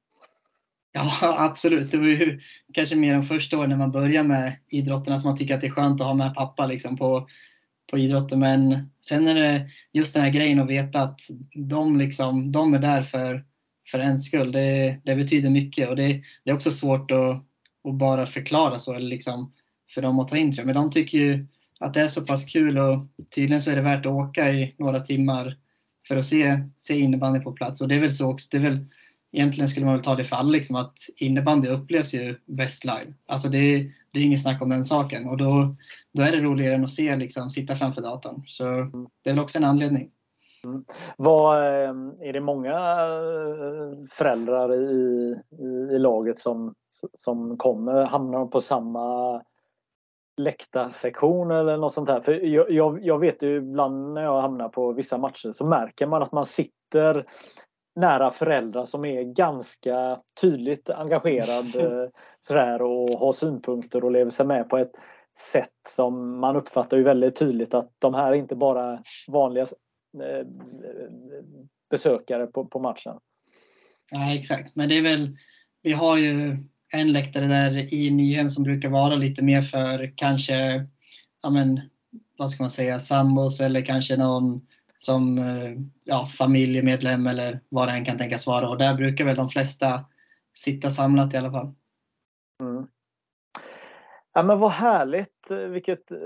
Ja, 0.92 1.12
absolut. 1.22 1.92
Det 1.92 1.98
var 1.98 2.06
ju 2.06 2.40
kanske 2.74 2.96
mer 2.96 3.14
än 3.14 3.24
första 3.24 3.58
året 3.58 3.70
när 3.70 3.78
man 3.78 3.92
börjar 3.92 4.24
med 4.24 4.56
idrotterna 4.68 5.20
som 5.20 5.30
man 5.30 5.38
tycker 5.38 5.56
att 5.56 5.62
det 5.62 5.68
är 5.68 5.72
skönt 5.72 6.02
att 6.02 6.08
ha 6.08 6.14
med 6.14 6.36
pappa 6.36 6.66
liksom 6.66 6.98
på, 6.98 7.28
på 7.92 7.98
idrotten. 7.98 8.40
Men 8.40 8.90
sen 9.02 9.28
är 9.28 9.36
det 9.36 9.68
just 9.94 10.14
den 10.14 10.24
här 10.24 10.32
grejen 10.32 10.60
att 10.60 10.70
veta 10.70 11.02
att 11.02 11.20
de, 11.54 11.98
liksom, 11.98 12.52
de 12.52 12.74
är 12.74 12.80
där 12.80 13.04
för, 13.04 13.46
för 13.92 14.00
ens 14.00 14.26
skull. 14.26 14.52
Det, 14.52 15.00
det 15.04 15.16
betyder 15.16 15.50
mycket 15.50 15.90
och 15.90 15.96
det, 15.96 16.22
det 16.44 16.52
är 16.52 16.56
också 16.56 16.72
svårt 16.72 17.12
att, 17.12 17.44
att 17.90 17.96
bara 17.96 18.26
förklara 18.26 18.80
så 18.80 18.94
eller 18.94 19.10
liksom 19.10 19.54
för 19.94 20.02
dem 20.02 20.20
att 20.20 20.28
ta 20.28 20.38
in 20.38 20.54
Men 20.64 20.76
de 20.76 20.92
tycker 20.92 21.18
ju 21.18 21.48
att 21.80 21.94
det 21.94 22.02
är 22.02 22.08
så 22.08 22.26
pass 22.26 22.46
kul 22.46 22.78
och 22.78 23.08
tydligen 23.36 23.62
så 23.62 23.72
är 23.72 23.76
det 23.76 23.82
värt 23.82 24.06
att 24.06 24.12
åka 24.12 24.52
i 24.52 24.76
några 24.78 25.00
timmar 25.00 25.58
för 26.08 26.16
att 26.16 26.26
se, 26.26 26.60
se 26.78 27.00
innebandy 27.00 27.40
på 27.40 27.52
plats. 27.52 27.82
Och 27.82 27.88
det 27.88 27.96
är 27.96 28.00
väl 28.00 28.12
så 28.12 28.32
också, 28.32 28.48
det 28.52 28.58
är 28.58 28.62
väl, 28.62 28.86
egentligen 29.32 29.68
skulle 29.68 29.86
man 29.86 29.96
väl 29.96 30.04
ta 30.04 30.16
det 30.16 30.24
fall 30.24 30.52
liksom 30.52 30.76
att 30.76 30.98
innebandy 31.18 31.68
upplevs 31.68 32.14
ju 32.14 32.36
bäst 32.46 32.86
live. 32.86 33.14
Alltså 33.26 33.50
det, 33.50 33.90
det 34.12 34.20
är 34.20 34.24
inget 34.24 34.42
snack 34.42 34.62
om 34.62 34.70
den 34.70 34.86
saken 34.86 35.28
och 35.28 35.38
då, 35.38 35.76
då 36.14 36.24
är 36.24 36.32
det 36.32 36.42
roligare 36.42 36.76
än 36.76 36.84
att 36.84 36.90
se 36.90 37.16
liksom, 37.16 37.50
sitta 37.50 37.76
framför 37.76 38.02
datorn. 38.02 38.44
Så 38.48 38.64
det 39.24 39.30
är 39.30 39.34
väl 39.34 39.44
också 39.44 39.58
en 39.58 39.64
anledning. 39.64 40.12
Mm. 40.64 40.86
Vad, 41.18 41.58
eh, 41.58 41.90
är 42.22 42.34
det 42.34 42.42
många 42.42 42.72
eh, 42.72 44.06
föräldrar 44.10 44.74
i, 44.74 45.36
i, 45.52 45.96
i 45.96 46.00
laget 46.00 46.40
som, 46.40 46.74
som 47.18 47.58
kommer, 47.58 48.06
hamnar 48.06 48.40
de 48.40 48.50
på 48.50 48.62
samma 48.62 49.42
läktarsektion 50.40 51.52
eller 51.52 51.78
något 51.78 51.94
sånt 51.94 52.10
här. 52.10 52.22
För 52.22 52.34
jag, 52.34 52.72
jag, 52.72 53.06
jag, 53.06 53.20
vet 53.20 53.44
ju 53.44 53.58
ibland 53.58 54.14
när 54.14 54.24
jag 54.24 54.42
hamnar 54.42 54.70
på 54.70 54.94
vissa 54.94 55.18
matcher 55.18 55.52
så 55.52 55.66
märker 55.66 56.08
man 56.08 56.22
att 56.22 56.32
man 56.32 56.46
sitter 56.46 57.26
nära 57.96 58.32
föräldrar 58.32 58.86
som 58.86 59.06
är 59.06 59.24
ganska 59.24 60.20
tydligt 60.42 60.90
engagerad 60.90 61.76
eh, 61.76 62.10
sådär, 62.40 62.82
och 62.82 63.20
har 63.20 63.32
synpunkter 63.32 64.04
och 64.04 64.12
lever 64.12 64.32
sig 64.32 64.46
med 64.46 64.70
på 64.70 64.78
ett 64.78 64.92
sätt 65.52 65.70
som 65.90 66.40
man 66.40 66.56
uppfattar 66.56 66.98
ju 66.98 67.04
väldigt 67.04 67.36
tydligt 67.36 67.74
att 67.74 67.92
de 68.00 68.14
här 68.14 68.32
är 68.32 68.36
inte 68.36 68.56
bara 68.56 69.04
vanliga 69.28 69.64
eh, 70.24 70.48
besökare 71.90 72.48
på, 72.48 72.66
på 72.66 72.80
matchen. 72.80 73.20
Ja, 74.12 74.34
exakt, 74.34 74.76
men 74.76 74.90
det 74.90 74.98
är 74.98 75.02
väl, 75.02 75.38
vi 75.82 75.94
har 75.94 76.18
ju 76.18 76.58
en 76.92 77.12
läktare 77.12 77.48
där 77.48 77.94
i 77.94 78.12
Nyhem 78.12 78.50
som 78.50 78.64
brukar 78.64 78.90
vara 78.90 79.16
lite 79.16 79.44
mer 79.44 79.62
för 79.62 80.14
kanske, 80.16 80.88
ja 81.42 81.50
men, 81.50 81.82
vad 82.38 82.52
ska 82.52 82.64
man 82.64 82.70
säga, 82.70 83.00
sambos 83.00 83.62
eller 83.62 83.86
kanske 83.86 84.18
någon 84.18 84.68
som 84.96 85.38
eh, 85.38 85.72
ja, 86.04 86.26
familjemedlem 86.26 87.28
eller 87.28 87.60
vad 87.70 87.88
det 87.88 87.92
än 87.92 88.06
kan 88.06 88.18
tänkas 88.18 88.48
vara. 88.48 88.70
Och 88.70 88.78
där 88.78 88.94
brukar 88.94 89.26
väl 89.26 89.36
de 89.36 89.50
flesta 89.50 90.06
sitta 90.54 90.90
samlat 90.90 91.34
i 91.34 91.38
alla 91.38 91.52
fall. 91.52 91.74
Mm. 92.62 92.88
Ja 94.34 94.44
men 94.44 94.60
vad 94.60 94.72
härligt, 94.72 95.52
vilket 95.70 96.12
eh, 96.12 96.18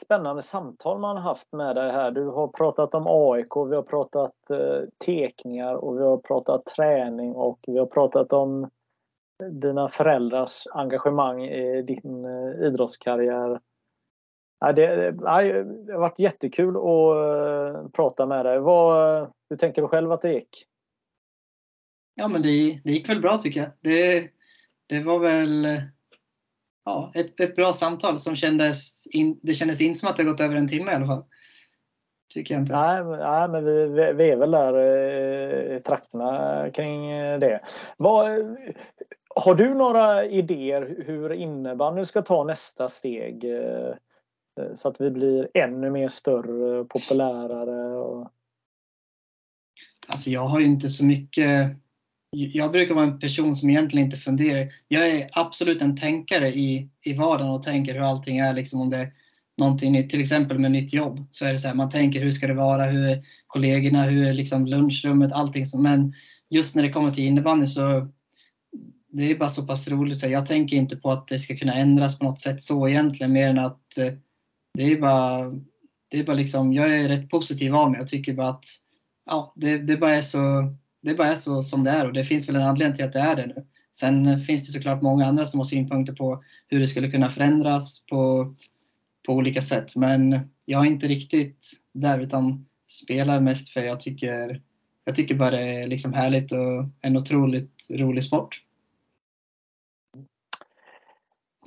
spännande 0.00 0.42
samtal 0.42 0.98
man 0.98 1.16
har 1.16 1.22
haft 1.22 1.52
med 1.52 1.76
dig 1.76 1.92
här. 1.92 2.10
Du 2.10 2.24
har 2.24 2.48
pratat 2.48 2.94
om 2.94 3.06
AIK, 3.08 3.56
vi 3.70 3.76
har 3.76 3.82
pratat 3.82 4.50
eh, 4.50 4.88
tekningar 5.06 5.74
och 5.74 5.98
vi 5.98 6.02
har 6.02 6.16
pratat 6.16 6.64
träning 6.64 7.32
och 7.32 7.58
vi 7.66 7.78
har 7.78 7.86
pratat 7.86 8.32
om 8.32 8.70
dina 9.50 9.88
föräldrars 9.88 10.66
engagemang 10.72 11.44
i 11.44 11.82
din 11.82 12.24
eh, 12.24 12.66
idrottskarriär. 12.66 13.60
Ja, 14.60 14.72
det, 14.72 15.10
det, 15.10 15.28
har 15.28 15.98
varit 15.98 16.18
jättekul 16.18 16.76
att 16.76 17.16
eh, 17.16 17.88
prata 17.90 18.26
med 18.26 18.46
dig. 18.46 18.58
Vad, 18.58 19.32
hur 19.50 19.56
tänker 19.56 19.82
du 19.82 19.88
själv 19.88 20.12
att 20.12 20.22
det 20.22 20.32
gick? 20.32 20.66
Ja, 22.14 22.28
men 22.28 22.42
det, 22.42 22.80
det 22.84 22.92
gick 22.92 23.08
väl 23.08 23.20
bra 23.20 23.38
tycker 23.38 23.60
jag. 23.60 23.70
Det, 23.80 24.30
det 24.86 25.00
var 25.00 25.18
väl 25.18 25.80
ja, 26.84 27.12
ett, 27.14 27.40
ett 27.40 27.56
bra 27.56 27.72
samtal 27.72 28.18
som 28.18 28.36
kändes, 28.36 29.06
in, 29.06 29.40
det 29.42 29.54
kändes 29.54 29.80
inte 29.80 30.00
som 30.00 30.08
att 30.08 30.16
det 30.16 30.24
gått 30.24 30.40
över 30.40 30.56
en 30.56 30.68
timme 30.68 30.92
i 30.92 30.94
alla 30.94 31.06
fall. 31.06 31.24
Tycker 32.34 32.54
jag 32.54 32.62
inte. 32.62 32.72
Nej, 32.72 33.04
nej 33.04 33.48
men 33.48 33.64
vi, 33.64 34.12
vi 34.12 34.30
är 34.30 34.36
väl 34.36 34.50
där 34.50 34.78
i 35.76 35.80
trakterna 35.80 36.70
kring 36.70 37.10
det. 37.40 37.60
Vad, 37.96 38.56
har 39.36 39.54
du 39.54 39.74
några 39.74 40.26
idéer 40.26 41.04
hur 41.06 41.32
innebandyn 41.32 42.06
ska 42.06 42.22
ta 42.22 42.44
nästa 42.44 42.88
steg? 42.88 43.44
Eh, 43.44 43.94
så 44.74 44.88
att 44.88 45.00
vi 45.00 45.10
blir 45.10 45.48
ännu 45.54 45.90
mer 45.90 46.08
större, 46.08 46.84
populärare? 46.84 47.96
Och... 47.96 48.30
Alltså 50.06 50.30
jag 50.30 50.46
har 50.46 50.60
inte 50.60 50.88
så 50.88 51.04
mycket 51.04 51.76
jag 52.36 52.72
brukar 52.72 52.94
vara 52.94 53.04
en 53.04 53.18
person 53.18 53.56
som 53.56 53.70
egentligen 53.70 54.04
inte 54.04 54.16
funderar. 54.16 54.68
Jag 54.88 55.10
är 55.10 55.28
absolut 55.32 55.82
en 55.82 55.96
tänkare 55.96 56.48
i, 56.48 56.88
i 57.04 57.14
vardagen 57.14 57.50
och 57.50 57.62
tänker 57.62 57.94
hur 57.94 58.00
allting 58.00 58.38
är. 58.38 58.54
Liksom 58.54 58.80
om 58.80 58.90
det 58.90 58.96
är 58.96 59.12
någonting 59.58 59.92
nytt, 59.92 60.10
till 60.10 60.20
exempel 60.20 60.58
med 60.58 60.70
nytt 60.70 60.92
jobb. 60.92 61.26
Så 61.30 61.44
är 61.44 61.52
det 61.52 61.58
så 61.58 61.68
här, 61.68 61.74
man 61.74 61.90
tänker 61.90 62.20
hur 62.20 62.30
ska 62.30 62.46
det 62.46 62.54
vara, 62.54 62.84
hur 62.84 63.08
är 63.08 63.22
kollegorna, 63.46 64.02
hur 64.02 64.26
är 64.26 64.34
liksom 64.34 64.66
lunchrummet, 64.66 65.32
allting. 65.32 65.66
Så, 65.66 65.78
men 65.78 66.12
just 66.50 66.76
när 66.76 66.82
det 66.82 66.92
kommer 66.92 67.10
till 67.10 67.24
innebandy 67.24 67.66
så 67.66 68.08
det 69.16 69.30
är 69.30 69.38
bara 69.38 69.48
så 69.48 69.66
pass 69.66 69.88
roligt. 69.88 70.20
Så 70.20 70.28
jag 70.28 70.46
tänker 70.46 70.76
inte 70.76 70.96
på 70.96 71.10
att 71.10 71.28
det 71.28 71.38
ska 71.38 71.56
kunna 71.56 71.74
ändras 71.74 72.18
på 72.18 72.24
något 72.24 72.40
sätt 72.40 72.62
så 72.62 72.88
egentligen, 72.88 73.32
mer 73.32 73.48
än 73.48 73.58
att 73.58 73.98
eh, 73.98 74.12
det 74.74 74.82
är 74.82 75.00
bara, 75.00 75.50
det 76.10 76.18
är 76.18 76.24
bara 76.24 76.36
liksom, 76.36 76.72
jag 76.72 76.96
är 76.96 77.08
rätt 77.08 77.30
positiv 77.30 77.74
av 77.74 77.90
mig. 77.90 78.00
Jag 78.00 78.08
tycker 78.08 78.34
bara 78.34 78.48
att 78.48 78.64
ja, 79.26 79.52
det, 79.56 79.78
det, 79.78 79.96
bara 79.96 80.16
är 80.16 80.22
så, 80.22 80.74
det 81.02 81.14
bara 81.14 81.28
är 81.28 81.36
så 81.36 81.62
som 81.62 81.84
det 81.84 81.90
är 81.90 82.06
och 82.06 82.12
det 82.12 82.24
finns 82.24 82.48
väl 82.48 82.56
en 82.56 82.62
anledning 82.62 82.96
till 82.96 83.04
att 83.04 83.12
det 83.12 83.20
är 83.20 83.36
det 83.36 83.46
nu. 83.46 83.66
Sen 83.98 84.40
finns 84.40 84.66
det 84.66 84.72
såklart 84.72 85.02
många 85.02 85.26
andra 85.26 85.46
som 85.46 85.60
har 85.60 85.64
synpunkter 85.64 86.12
på 86.14 86.44
hur 86.68 86.80
det 86.80 86.86
skulle 86.86 87.10
kunna 87.10 87.30
förändras 87.30 88.06
på, 88.06 88.54
på 89.26 89.32
olika 89.32 89.62
sätt. 89.62 89.96
Men 89.96 90.40
jag 90.64 90.86
är 90.86 90.90
inte 90.90 91.08
riktigt 91.08 91.72
där 91.92 92.18
utan 92.18 92.66
spelar 92.88 93.40
mest 93.40 93.68
för 93.68 93.80
jag 93.80 94.00
tycker, 94.00 94.62
jag 95.04 95.14
tycker 95.14 95.34
bara 95.34 95.50
det 95.50 95.62
är 95.62 95.86
liksom 95.86 96.12
härligt 96.12 96.52
och 96.52 96.84
en 97.02 97.16
otroligt 97.16 97.86
rolig 97.90 98.24
sport. 98.24 98.63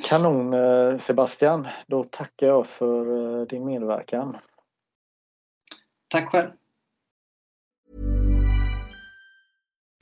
Kanon 0.03 0.53
eh, 0.53 0.97
Sebastian. 0.97 1.67
Då 1.87 2.03
tackar 2.03 2.47
jag 2.47 2.67
för 2.67 3.39
eh, 3.39 3.47
din 3.47 3.65
medverkan. 3.65 4.37
Tack 6.07 6.29
själv. 6.29 6.49